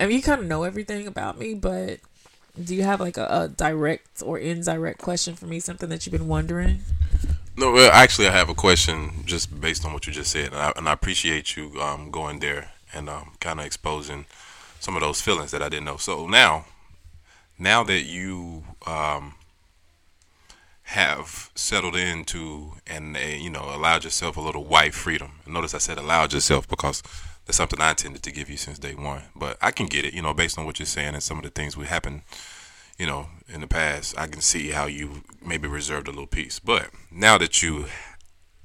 I 0.00 0.06
mean 0.06 0.16
you 0.16 0.22
kind 0.22 0.40
of 0.40 0.46
know 0.46 0.64
everything 0.64 1.06
about 1.06 1.38
me, 1.38 1.54
but 1.54 2.00
do 2.62 2.74
you 2.74 2.82
have 2.82 3.00
like 3.00 3.16
a, 3.16 3.26
a 3.26 3.48
direct 3.48 4.22
or 4.24 4.38
indirect 4.38 5.00
question 5.00 5.34
for 5.34 5.46
me? 5.46 5.60
Something 5.60 5.88
that 5.88 6.06
you've 6.06 6.12
been 6.12 6.28
wondering? 6.28 6.80
No, 7.56 7.70
well, 7.70 7.90
actually, 7.92 8.26
I 8.26 8.32
have 8.32 8.48
a 8.48 8.54
question 8.54 9.22
just 9.26 9.60
based 9.60 9.84
on 9.84 9.92
what 9.92 10.08
you 10.08 10.12
just 10.12 10.32
said, 10.32 10.46
and 10.46 10.56
I, 10.56 10.72
and 10.76 10.88
I 10.88 10.92
appreciate 10.92 11.56
you 11.56 11.80
um, 11.80 12.10
going 12.10 12.40
there 12.40 12.72
and 12.92 13.08
um, 13.08 13.32
kind 13.40 13.60
of 13.60 13.66
exposing 13.66 14.26
some 14.84 14.96
of 14.96 15.00
those 15.00 15.22
feelings 15.22 15.50
that 15.50 15.62
I 15.62 15.70
didn't 15.70 15.86
know. 15.86 15.96
So 15.96 16.26
now, 16.26 16.66
now 17.58 17.82
that 17.84 18.02
you 18.02 18.64
um, 18.86 19.34
have 20.82 21.50
settled 21.54 21.96
into 21.96 22.74
and 22.86 23.16
uh, 23.16 23.20
you 23.20 23.48
know 23.48 23.70
allowed 23.74 24.04
yourself 24.04 24.36
a 24.36 24.42
little 24.42 24.64
wife 24.64 24.94
freedom. 24.94 25.40
Notice 25.46 25.74
I 25.74 25.78
said 25.78 25.96
allowed 25.96 26.34
yourself 26.34 26.68
because 26.68 27.02
that's 27.46 27.56
something 27.56 27.80
I 27.80 27.90
intended 27.90 28.22
to 28.22 28.32
give 28.32 28.50
you 28.50 28.58
since 28.58 28.78
day 28.78 28.94
one. 28.94 29.22
But 29.34 29.56
I 29.62 29.70
can 29.70 29.86
get 29.86 30.04
it, 30.04 30.12
you 30.12 30.20
know, 30.20 30.34
based 30.34 30.58
on 30.58 30.66
what 30.66 30.78
you're 30.78 30.86
saying 30.86 31.14
and 31.14 31.22
some 31.22 31.38
of 31.38 31.44
the 31.44 31.50
things 31.50 31.76
we 31.76 31.86
happened, 31.86 32.22
you 32.98 33.06
know, 33.06 33.28
in 33.48 33.62
the 33.62 33.66
past. 33.66 34.18
I 34.18 34.26
can 34.26 34.42
see 34.42 34.70
how 34.70 34.84
you 34.84 35.22
maybe 35.44 35.66
reserved 35.66 36.08
a 36.08 36.10
little 36.10 36.26
peace. 36.26 36.58
But 36.58 36.90
now 37.10 37.38
that 37.38 37.62
you 37.62 37.86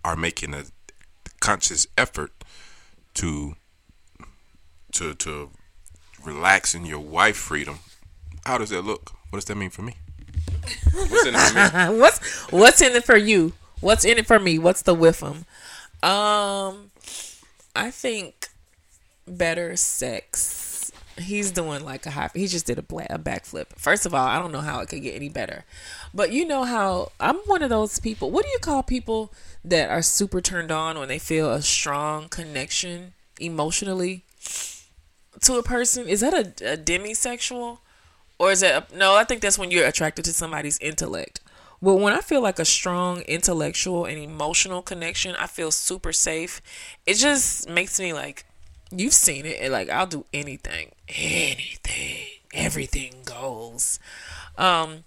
are 0.04 0.18
making 0.18 0.54
a 0.54 0.66
conscious 1.40 1.88
effort 1.98 2.32
to 3.14 3.56
to 4.92 5.14
to 5.14 5.52
relax 6.26 6.76
in 6.76 6.86
your 6.86 7.00
wife 7.00 7.38
freedom, 7.38 7.80
how 8.46 8.58
does 8.58 8.70
that 8.70 8.84
look? 8.84 9.12
What 9.30 9.38
does 9.38 9.46
that 9.46 9.56
mean 9.56 9.70
for 9.70 9.82
me? 9.82 9.96
What's 10.94 11.26
in 11.26 11.36
it 11.36 11.40
for 11.40 11.92
me? 11.92 12.00
what's 12.00 12.52
what's 12.52 12.82
in 12.82 12.96
it 12.96 13.04
for 13.04 13.18
you? 13.18 13.54
What's 13.82 14.06
in 14.06 14.18
it 14.18 14.28
for 14.28 14.40
me? 14.40 14.60
What's 14.60 14.82
the 14.82 14.94
with 14.94 15.20
them? 15.20 15.46
Um, 16.02 16.92
I 17.76 17.92
think 17.92 18.50
better 19.28 19.76
sex. 19.76 20.92
He's 21.18 21.52
doing 21.52 21.84
like 21.84 22.06
a 22.06 22.12
high. 22.12 22.30
He 22.34 22.48
just 22.48 22.66
did 22.66 22.80
a, 22.80 22.82
bla- 22.82 23.08
a 23.10 23.20
backflip. 23.20 23.68
First 23.76 24.06
of 24.06 24.14
all, 24.14 24.26
I 24.26 24.40
don't 24.40 24.54
know 24.54 24.62
how 24.62 24.80
it 24.80 24.88
could 24.88 25.04
get 25.04 25.16
any 25.16 25.28
better, 25.28 25.66
but 26.14 26.32
you 26.32 26.46
know 26.46 26.64
how 26.64 27.12
I'm 27.20 27.36
one 27.46 27.62
of 27.62 27.70
those 27.70 28.00
people. 28.00 28.32
What 28.32 28.46
do 28.46 28.52
you 28.52 28.60
call 28.60 28.84
people 28.84 29.34
that 29.66 29.90
are 29.90 30.02
super 30.02 30.40
turned 30.40 30.72
on 30.72 30.98
when 30.98 31.10
they 31.10 31.20
feel 31.20 31.52
a 31.52 31.62
strong 31.62 32.30
connection 32.30 33.14
emotionally 33.40 34.24
to 35.42 35.56
a 35.56 35.64
person? 35.64 36.08
Is 36.08 36.22
that 36.22 36.34
a, 36.34 36.74
a 36.74 36.78
demisexual? 36.78 37.80
Or 38.38 38.52
is 38.52 38.64
it 38.64 38.96
no? 38.96 39.16
I 39.16 39.24
think 39.26 39.42
that's 39.42 39.58
when 39.60 39.72
you're 39.72 39.86
attracted 39.86 40.26
to 40.26 40.34
somebody's 40.34 40.80
intellect. 40.80 41.42
But 41.82 41.96
when 41.96 42.14
I 42.14 42.20
feel 42.22 42.42
like 42.42 42.60
a 42.60 42.66
strong 42.66 43.22
intellectual 43.22 44.06
and 44.06 44.18
emotional 44.18 44.82
connection, 44.82 45.36
I 45.36 45.48
feel 45.48 45.72
super 45.72 46.12
safe. 46.12 46.62
It 47.06 47.16
just 47.16 47.70
makes 47.70 48.00
me 48.00 48.14
like, 48.14 48.46
you've 48.92 49.14
seen 49.14 49.46
it. 49.46 49.58
And 49.62 49.72
like 49.72 49.90
I'll 49.90 50.08
do 50.08 50.26
anything, 50.34 50.92
anything, 51.08 52.26
everything 52.54 53.16
goes. 53.26 54.00
Um. 54.58 55.04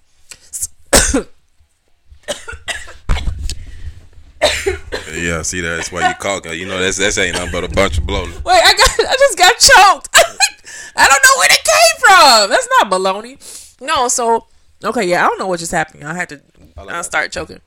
Yeah, 5.15 5.43
see 5.43 5.61
that's 5.61 5.91
why 5.93 6.09
you 6.09 6.15
call. 6.15 6.45
You 6.47 6.67
know 6.67 6.79
that's 6.79 6.97
that's 6.97 7.19
ain't 7.19 7.35
nothing 7.35 7.53
but 7.53 7.65
a 7.65 7.69
bunch 7.69 7.99
of 7.99 8.07
bloating. 8.07 8.35
Wait, 8.45 8.61
I 8.63 8.73
got 8.73 8.91
I 9.01 9.17
just 9.19 9.39
got 9.39 9.59
choked. 9.59 10.09
I 10.97 11.09
don't 11.09 11.25
know 11.25 11.39
where 11.39 11.49
it 11.51 11.65
came 11.65 12.01
from. 12.01 12.51
That's 12.51 12.69
not 12.79 12.91
baloney. 12.91 13.81
No, 13.81 14.09
so 14.09 14.47
okay, 14.85 15.05
yeah, 15.05 15.25
I 15.25 15.29
don't 15.29 15.39
know 15.39 15.47
what 15.47 15.61
just 15.61 15.73
happened. 15.73 16.05
I 16.05 16.15
had 16.15 16.29
to 16.31 16.41
I 16.77 17.03
start 17.03 17.33
choking. 17.33 17.61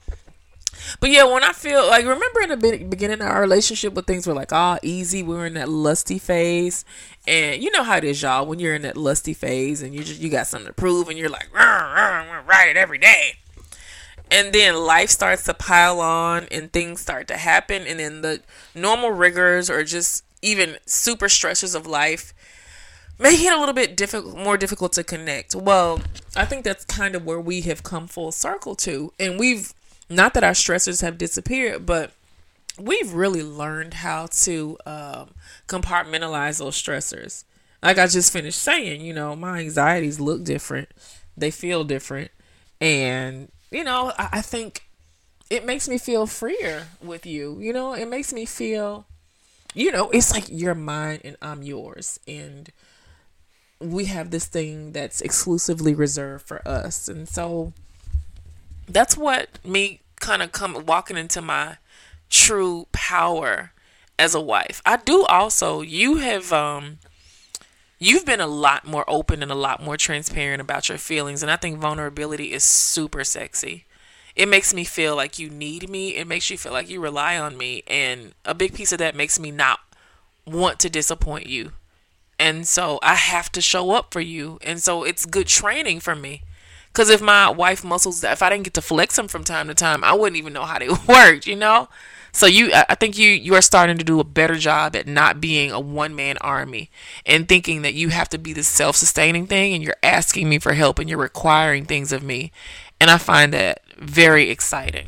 But 0.99 1.09
yeah, 1.09 1.23
when 1.23 1.43
I 1.43 1.51
feel 1.51 1.87
like 1.87 2.05
remember 2.05 2.41
in 2.41 2.49
the 2.49 2.85
beginning 2.85 3.21
of 3.21 3.27
our 3.27 3.41
relationship 3.41 3.93
when 3.93 4.05
things 4.05 4.27
were 4.27 4.33
like 4.33 4.53
all 4.53 4.77
easy, 4.81 5.23
we 5.23 5.35
were 5.35 5.45
in 5.45 5.55
that 5.55 5.69
lusty 5.69 6.19
phase, 6.19 6.85
and 7.27 7.61
you 7.61 7.71
know 7.71 7.83
how 7.83 7.97
it 7.97 8.03
is, 8.03 8.21
y'all. 8.21 8.45
When 8.45 8.59
you're 8.59 8.75
in 8.75 8.83
that 8.83 8.97
lusty 8.97 9.33
phase 9.33 9.81
and 9.81 9.93
you 9.93 10.03
just 10.03 10.21
you 10.21 10.29
got 10.29 10.47
something 10.47 10.67
to 10.67 10.73
prove, 10.73 11.09
and 11.09 11.17
you're 11.17 11.29
like, 11.29 11.47
write 11.53 12.67
it 12.69 12.77
every 12.77 12.97
day, 12.97 13.35
and 14.31 14.53
then 14.53 14.75
life 14.75 15.09
starts 15.09 15.43
to 15.43 15.53
pile 15.53 15.99
on, 15.99 16.47
and 16.51 16.71
things 16.71 17.01
start 17.01 17.27
to 17.27 17.37
happen, 17.37 17.87
and 17.87 17.99
then 17.99 18.21
the 18.21 18.41
normal 18.73 19.11
rigors 19.11 19.69
or 19.69 19.83
just 19.83 20.23
even 20.41 20.77
super 20.85 21.29
stresses 21.29 21.75
of 21.75 21.87
life 21.87 22.33
make 23.17 23.39
it 23.39 23.53
a 23.53 23.57
little 23.57 23.73
bit 23.73 23.95
difficult, 23.95 24.37
more 24.37 24.57
difficult 24.57 24.93
to 24.93 25.03
connect. 25.03 25.55
Well, 25.55 26.01
I 26.35 26.45
think 26.45 26.63
that's 26.63 26.85
kind 26.85 27.15
of 27.15 27.25
where 27.25 27.39
we 27.39 27.61
have 27.61 27.83
come 27.83 28.07
full 28.07 28.31
circle 28.31 28.75
to, 28.77 29.13
and 29.19 29.39
we've 29.39 29.73
not 30.09 30.33
that 30.35 30.43
our 30.43 30.51
stressors 30.51 31.01
have 31.01 31.17
disappeared, 31.17 31.85
but 31.85 32.11
we've 32.79 33.13
really 33.13 33.41
learned 33.41 33.95
how 33.95 34.27
to 34.27 34.77
um, 34.85 35.29
compartmentalize 35.67 36.59
those 36.59 36.79
stressors. 36.81 37.43
Like 37.81 37.97
I 37.97 38.07
just 38.07 38.33
finished 38.33 38.59
saying, 38.59 39.01
you 39.01 39.13
know, 39.13 39.35
my 39.35 39.59
anxieties 39.59 40.19
look 40.19 40.43
different, 40.43 40.89
they 41.37 41.51
feel 41.51 41.83
different, 41.83 42.31
and 42.81 43.49
you 43.75 43.83
know, 43.83 44.13
I, 44.17 44.29
I 44.33 44.41
think 44.41 44.83
it 45.49 45.65
makes 45.65 45.89
me 45.89 45.97
feel 45.97 46.25
freer 46.25 46.87
with 47.03 47.25
you. 47.25 47.59
You 47.59 47.73
know, 47.73 47.93
it 47.93 48.07
makes 48.07 48.31
me 48.31 48.45
feel, 48.45 49.05
you 49.73 49.91
know, 49.91 50.09
it's 50.11 50.31
like 50.31 50.45
you're 50.47 50.73
mine 50.73 51.19
and 51.25 51.35
I'm 51.41 51.61
yours, 51.61 52.19
and 52.25 52.71
we 53.79 54.05
have 54.05 54.31
this 54.31 54.45
thing 54.45 54.93
that's 54.93 55.19
exclusively 55.19 55.93
reserved 55.93 56.47
for 56.47 56.65
us. 56.65 57.09
And 57.09 57.27
so 57.27 57.73
that's 58.87 59.17
what 59.17 59.59
me 59.65 59.99
kind 60.21 60.41
of 60.41 60.53
come 60.53 60.85
walking 60.85 61.17
into 61.17 61.41
my 61.41 61.77
true 62.29 62.87
power 62.93 63.73
as 64.17 64.33
a 64.33 64.41
wife. 64.41 64.81
I 64.85 64.95
do 64.95 65.25
also 65.25 65.81
you 65.81 66.15
have 66.17 66.53
um 66.53 66.99
you've 67.99 68.25
been 68.25 68.41
a 68.41 68.47
lot 68.47 68.85
more 68.85 69.05
open 69.07 69.41
and 69.41 69.51
a 69.51 69.55
lot 69.55 69.81
more 69.81 69.97
transparent 69.97 70.61
about 70.61 70.89
your 70.89 70.97
feelings 70.97 71.41
and 71.41 71.51
I 71.51 71.55
think 71.55 71.79
vulnerability 71.79 72.51
is 72.53 72.63
super 72.63 73.23
sexy. 73.23 73.85
It 74.35 74.49
makes 74.49 74.73
me 74.73 74.83
feel 74.83 75.15
like 75.15 75.39
you 75.39 75.49
need 75.49 75.89
me. 75.89 76.15
It 76.15 76.27
makes 76.27 76.49
you 76.49 76.57
feel 76.57 76.73
like 76.73 76.89
you 76.89 76.99
rely 76.99 77.37
on 77.37 77.57
me 77.57 77.83
and 77.87 78.33
a 78.43 78.53
big 78.53 78.73
piece 78.73 78.91
of 78.91 78.99
that 78.99 79.15
makes 79.15 79.39
me 79.39 79.51
not 79.51 79.79
want 80.45 80.79
to 80.79 80.89
disappoint 80.89 81.47
you 81.47 81.71
and 82.37 82.67
so 82.67 82.99
I 83.01 83.15
have 83.15 83.51
to 83.53 83.61
show 83.61 83.91
up 83.91 84.11
for 84.11 84.19
you. 84.19 84.59
And 84.61 84.81
so 84.81 85.03
it's 85.03 85.25
good 85.25 85.47
training 85.47 85.99
for 85.99 86.15
me. 86.15 86.43
Because 86.91 87.09
if 87.09 87.21
my 87.21 87.49
wife 87.49 87.83
muscles, 87.83 88.23
if 88.23 88.41
I 88.41 88.49
didn't 88.49 88.63
get 88.63 88.73
to 88.75 88.81
flex 88.81 89.15
them 89.15 89.27
from 89.27 89.43
time 89.43 89.67
to 89.67 89.73
time, 89.73 90.03
I 90.03 90.13
wouldn't 90.13 90.37
even 90.37 90.53
know 90.53 90.63
how 90.63 90.79
they 90.79 90.89
worked, 91.07 91.45
you 91.47 91.55
know? 91.55 91.89
So 92.35 92.47
you, 92.47 92.71
I 92.73 92.95
think 92.95 93.17
you, 93.17 93.29
you 93.29 93.55
are 93.55 93.61
starting 93.61 93.97
to 93.97 94.03
do 94.03 94.19
a 94.19 94.25
better 94.25 94.55
job 94.55 94.93
at 94.93 95.07
not 95.07 95.39
being 95.39 95.71
a 95.71 95.79
one 95.79 96.13
man 96.13 96.37
army 96.41 96.91
and 97.25 97.47
thinking 97.47 97.81
that 97.83 97.93
you 97.93 98.09
have 98.09 98.27
to 98.29 98.37
be 98.37 98.51
the 98.51 98.61
self 98.61 98.97
sustaining 98.97 99.47
thing 99.47 99.73
and 99.73 99.81
you're 99.81 99.95
asking 100.03 100.49
me 100.49 100.59
for 100.59 100.73
help 100.73 100.99
and 100.99 101.09
you're 101.09 101.17
requiring 101.17 101.85
things 101.85 102.11
of 102.11 102.23
me. 102.23 102.51
And 102.99 103.09
I 103.09 103.19
find 103.19 103.53
that 103.53 103.83
very 103.97 104.49
exciting. 104.49 105.07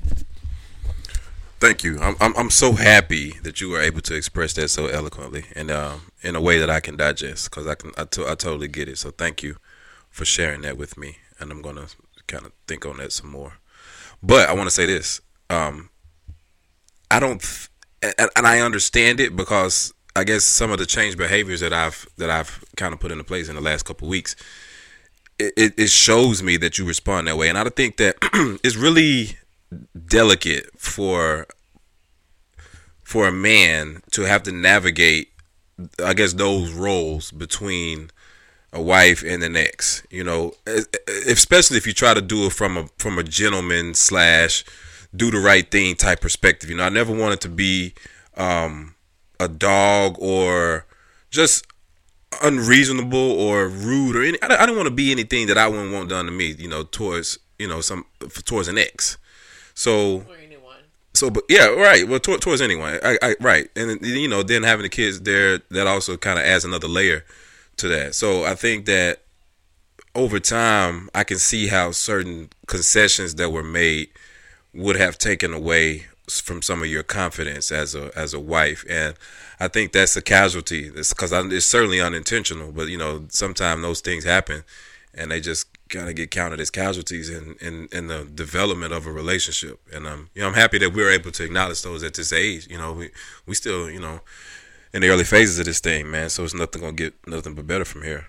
Thank 1.60 1.84
you. 1.84 2.00
I'm, 2.00 2.16
I'm 2.22 2.38
I'm 2.38 2.50
so 2.50 2.74
happy 2.74 3.32
that 3.44 3.60
you 3.60 3.72
were 3.72 3.82
able 3.82 4.00
to 4.02 4.16
express 4.16 4.54
that 4.54 4.70
so 4.70 4.86
eloquently 4.86 5.46
and 5.54 5.70
um, 5.70 6.12
in 6.22 6.38
a 6.38 6.42
way 6.42 6.60
that 6.60 6.70
I 6.70 6.80
can 6.80 6.96
digest 6.96 7.50
because 7.50 7.68
I 7.68 7.76
can 7.76 7.92
I, 7.98 8.06
to, 8.06 8.22
I 8.22 8.36
totally 8.36 8.70
get 8.70 8.88
it. 8.88 9.00
So 9.00 9.12
thank 9.12 9.44
you 9.44 9.58
for 10.10 10.24
sharing 10.24 10.62
that 10.62 10.78
with 10.78 10.98
me, 10.98 11.18
and 11.42 11.52
I'm 11.52 11.62
gonna 11.62 11.88
kind 12.28 12.46
of 12.46 12.54
think 12.68 12.86
on 12.86 12.98
that 12.98 13.12
some 13.12 13.32
more. 13.32 13.54
But 14.24 14.48
I 14.48 14.54
want 14.54 14.68
to 14.68 14.74
say 14.74 14.86
this: 14.86 15.20
um, 15.50 15.90
I 17.10 17.20
don't, 17.20 17.70
and, 18.02 18.30
and 18.36 18.48
I 18.48 18.60
understand 18.60 19.20
it 19.20 19.36
because 19.36 19.94
I 20.16 20.24
guess 20.24 20.44
some 20.44 20.72
of 20.72 20.80
the 20.80 20.86
changed 20.86 21.18
behaviors 21.18 21.60
that 21.62 21.74
I've 21.74 22.08
that 22.18 22.30
I've 22.30 22.64
kind 22.76 22.94
of 22.94 23.00
put 23.00 23.12
into 23.12 23.24
place 23.24 23.50
in 23.50 23.56
the 23.56 23.62
last 23.62 23.84
couple 23.84 24.08
weeks, 24.08 24.36
it, 25.40 25.54
it, 25.56 25.74
it 25.78 25.90
shows 25.90 26.42
me 26.42 26.58
that 26.58 26.78
you 26.78 26.86
respond 26.86 27.28
that 27.28 27.38
way, 27.38 27.50
and 27.50 27.58
I 27.58 27.64
think 27.70 27.98
that 27.98 28.16
it's 28.64 28.76
really 28.76 29.38
delicate 30.08 30.70
for 30.78 31.46
for 33.04 33.28
a 33.28 33.32
man 33.32 34.02
to 34.12 34.24
have 34.24 34.44
to 34.44 34.52
navigate, 34.52 35.30
I 36.04 36.14
guess, 36.14 36.34
those 36.34 36.74
roles 36.74 37.32
between 37.32 38.10
a 38.74 38.82
wife 38.82 39.24
and 39.24 39.44
an 39.44 39.56
ex. 39.56 40.04
You 40.10 40.24
know, 40.24 40.54
especially 41.28 41.78
if 41.78 41.88
you 41.88 41.94
try 41.94 42.14
to 42.14 42.22
do 42.22 42.48
it 42.48 42.54
from 42.54 42.76
a 42.76 42.90
from 42.98 43.20
a 43.20 43.24
gentleman 43.24 43.94
slash 43.94 44.66
do 45.18 45.32
the 45.32 45.40
right 45.40 45.70
thing 45.70 45.96
type 45.96 46.22
perspective. 46.22 46.70
You 46.70 46.78
know, 46.78 46.84
I 46.84 46.90
never 46.90 47.14
wanted 47.14 47.42
to 47.42 47.50
be 47.50 47.94
um, 48.36 48.96
a 49.40 49.48
dog 49.48 50.16
or 50.20 50.86
just 51.30 51.66
unreasonable 52.42 53.18
or 53.18 53.68
rude 53.68 54.16
or 54.16 54.24
any. 54.24 54.42
I, 54.42 54.48
I 54.48 54.66
didn't 54.66 54.78
want 54.78 54.88
to 54.88 54.96
be 54.96 55.12
anything 55.12 55.48
that 55.48 55.58
I 55.58 55.68
wouldn't 55.68 55.94
want 55.94 56.10
done 56.10 56.26
to 56.26 56.32
me. 56.32 56.56
You 56.58 56.68
know, 56.68 56.84
towards 56.84 57.40
you 57.60 57.68
know 57.68 57.82
some 57.82 58.06
towards 58.46 58.68
an 58.68 58.78
ex. 58.78 59.18
So. 59.74 60.26
So, 61.14 61.32
but 61.32 61.46
yeah, 61.50 61.66
right. 61.70 62.08
Well, 62.08 62.20
towards, 62.20 62.44
towards 62.44 62.62
anyone, 62.62 63.00
I, 63.04 63.18
I, 63.24 63.36
right, 63.40 63.68
and 63.76 64.00
you 64.06 64.28
know, 64.28 64.44
then 64.44 64.62
having 64.62 64.84
the 64.84 64.90
kids 64.90 65.22
there, 65.22 65.58
that 65.72 65.88
also 65.88 66.16
kind 66.16 66.38
of 66.38 66.46
adds 66.46 66.64
another 66.64 66.88
layer 66.88 67.26
to 67.78 67.88
that. 67.88 68.14
So, 68.14 68.44
I 68.44 68.54
think 68.54 68.86
that 68.86 69.24
over 70.14 70.40
time, 70.40 71.10
I 71.16 71.24
can 71.24 71.40
see 71.40 71.68
how 71.68 71.90
certain 71.90 72.50
concessions 72.68 73.34
that 73.36 73.52
were 73.52 73.64
made 73.64 74.10
would 74.78 74.96
have 74.96 75.18
taken 75.18 75.54
away 75.54 76.06
from 76.30 76.62
some 76.62 76.82
of 76.82 76.88
your 76.88 77.04
confidence 77.04 77.72
as 77.72 77.96
a 77.96 78.12
as 78.16 78.34
a 78.34 78.40
wife, 78.40 78.86
and 78.90 79.16
I 79.60 79.68
think 79.68 79.92
that's 79.92 80.16
a 80.16 80.22
casualty. 80.22 80.92
It's 80.94 81.14
because 81.14 81.32
it's 81.32 81.66
certainly 81.66 82.02
unintentional, 82.02 82.72
but 82.72 82.88
you 82.90 82.98
know 82.98 83.26
sometimes 83.30 83.82
those 83.82 84.02
things 84.02 84.24
happen, 84.24 84.64
and 85.14 85.32
they 85.32 85.40
just 85.40 85.68
kind 85.90 86.10
of 86.10 86.16
get 86.16 86.32
counted 86.32 86.60
as 86.60 86.70
casualties 86.70 87.30
in, 87.30 87.56
in, 87.62 87.88
in 87.94 88.08
the 88.08 88.26
development 88.26 88.92
of 88.92 89.08
a 89.08 89.12
relationship. 89.12 89.80
And 89.94 90.06
um, 90.06 90.30
you 90.36 90.42
know, 90.42 90.50
I'm 90.50 90.54
happy 90.54 90.78
that 90.80 90.94
we 90.94 91.04
are 91.04 91.10
able 91.10 91.32
to 91.32 91.44
acknowledge 91.44 91.82
those 91.82 92.04
at 92.04 92.14
this 92.14 92.34
age. 92.34 92.68
You 92.70 92.78
know, 92.78 92.94
we 92.94 93.10
we 93.46 93.56
still 93.56 93.90
you 93.90 94.00
know 94.00 94.22
in 94.94 95.02
the 95.02 95.10
early 95.10 95.24
phases 95.24 95.60
of 95.60 95.66
this 95.66 95.80
thing, 95.80 96.12
man. 96.12 96.30
So 96.30 96.44
it's 96.44 96.54
nothing 96.54 96.82
gonna 96.82 96.94
get 96.94 97.14
nothing 97.26 97.56
but 97.56 97.68
better 97.68 97.86
from 97.86 98.04
here. 98.04 98.28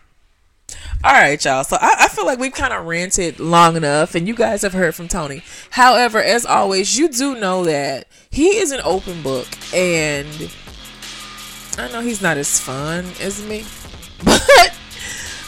All 1.04 1.12
right, 1.12 1.42
y'all. 1.44 1.64
So 1.64 1.76
I, 1.80 1.94
I 2.00 2.08
feel 2.08 2.26
like 2.26 2.38
we've 2.38 2.52
kind 2.52 2.72
of 2.72 2.84
ranted 2.86 3.38
long 3.38 3.76
enough, 3.76 4.14
and 4.14 4.26
you 4.26 4.34
guys 4.34 4.62
have 4.62 4.72
heard 4.72 4.94
from 4.94 5.08
Tony. 5.08 5.42
However, 5.70 6.22
as 6.22 6.44
always, 6.44 6.98
you 6.98 7.08
do 7.08 7.38
know 7.38 7.64
that 7.64 8.08
he 8.30 8.56
is 8.58 8.72
an 8.72 8.80
open 8.84 9.22
book, 9.22 9.46
and 9.72 10.26
I 11.78 11.90
know 11.92 12.00
he's 12.00 12.20
not 12.20 12.36
as 12.36 12.58
fun 12.58 13.04
as 13.20 13.44
me, 13.46 13.64
but 14.24 14.74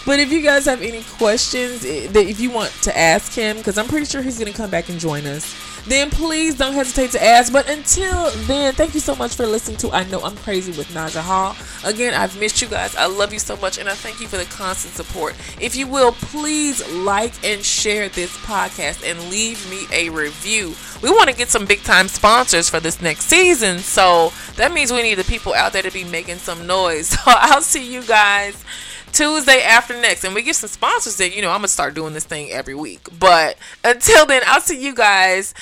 but 0.06 0.20
if 0.20 0.30
you 0.32 0.40
guys 0.40 0.64
have 0.66 0.82
any 0.82 1.02
questions 1.02 1.84
eh, 1.84 2.06
that 2.08 2.26
if 2.26 2.40
you 2.40 2.50
want 2.50 2.70
to 2.82 2.96
ask 2.96 3.32
him, 3.32 3.56
because 3.56 3.76
I'm 3.76 3.88
pretty 3.88 4.06
sure 4.06 4.22
he's 4.22 4.38
gonna 4.38 4.52
come 4.52 4.70
back 4.70 4.88
and 4.88 5.00
join 5.00 5.26
us 5.26 5.69
then 5.86 6.10
please 6.10 6.56
don't 6.56 6.72
hesitate 6.72 7.10
to 7.12 7.22
ask. 7.22 7.52
But 7.52 7.68
until 7.68 8.30
then, 8.46 8.74
thank 8.74 8.94
you 8.94 9.00
so 9.00 9.14
much 9.14 9.34
for 9.34 9.46
listening 9.46 9.76
to 9.78 9.90
I 9.90 10.04
Know 10.04 10.20
I'm 10.20 10.36
Crazy 10.36 10.72
with 10.72 10.88
Naja 10.88 11.20
Hall. 11.20 11.56
Again, 11.84 12.14
I've 12.14 12.38
missed 12.38 12.60
you 12.60 12.68
guys. 12.68 12.94
I 12.96 13.06
love 13.06 13.32
you 13.32 13.38
so 13.38 13.56
much, 13.56 13.78
and 13.78 13.88
I 13.88 13.94
thank 13.94 14.20
you 14.20 14.28
for 14.28 14.36
the 14.36 14.44
constant 14.44 14.94
support. 14.94 15.34
If 15.60 15.76
you 15.76 15.86
will, 15.86 16.12
please 16.12 16.86
like 16.92 17.32
and 17.44 17.64
share 17.64 18.08
this 18.08 18.36
podcast 18.38 19.08
and 19.08 19.30
leave 19.30 19.68
me 19.70 19.86
a 19.92 20.10
review. 20.10 20.74
We 21.02 21.10
want 21.10 21.30
to 21.30 21.36
get 21.36 21.48
some 21.48 21.64
big 21.64 21.82
time 21.82 22.08
sponsors 22.08 22.68
for 22.68 22.80
this 22.80 23.00
next 23.00 23.24
season, 23.24 23.78
so 23.78 24.32
that 24.56 24.72
means 24.72 24.92
we 24.92 25.02
need 25.02 25.14
the 25.14 25.24
people 25.24 25.54
out 25.54 25.72
there 25.72 25.82
to 25.82 25.90
be 25.90 26.04
making 26.04 26.36
some 26.36 26.66
noise. 26.66 27.10
So 27.20 27.32
I'll 27.36 27.60
see 27.60 27.92
you 27.92 28.02
guys 28.02 28.64
Tuesday 29.12 29.62
after 29.62 29.94
next. 30.00 30.24
And 30.24 30.34
we 30.34 30.42
get 30.42 30.56
some 30.56 30.68
sponsors 30.68 31.16
that, 31.16 31.34
you 31.34 31.42
know, 31.42 31.50
I'm 31.50 31.60
going 31.60 31.68
to 31.68 31.68
start 31.68 31.94
doing 31.94 32.14
this 32.14 32.24
thing 32.24 32.50
every 32.50 32.74
week. 32.74 33.08
But 33.18 33.56
until 33.84 34.26
then, 34.26 34.42
I'll 34.46 34.60
see 34.60 34.80
you 34.82 34.94
guys 34.94 35.54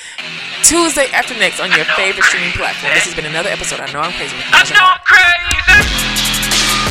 Tuesday 0.64 1.06
after 1.12 1.34
next 1.34 1.60
on 1.60 1.70
your 1.72 1.84
favorite 1.96 2.24
streaming 2.24 2.52
platform. 2.52 2.94
This 2.94 3.04
has 3.04 3.14
been 3.14 3.26
another 3.26 3.50
episode. 3.50 3.80
I 3.80 3.92
know 3.92 4.00
I'm 4.00 4.12
crazy. 4.12 4.36
I 4.52 4.62
know 4.72 4.84
I'm 4.84 5.00
crazy. 5.04 5.28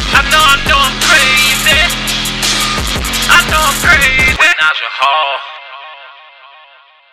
I 0.10 0.24
know, 0.32 0.39
I 0.39 0.58
know 0.68 0.80
I'm 0.80 0.97
crazy. 1.03 1.78
I 3.30 3.43
know 3.51 3.60
I'm 3.60 3.78
crazy. 3.82 4.28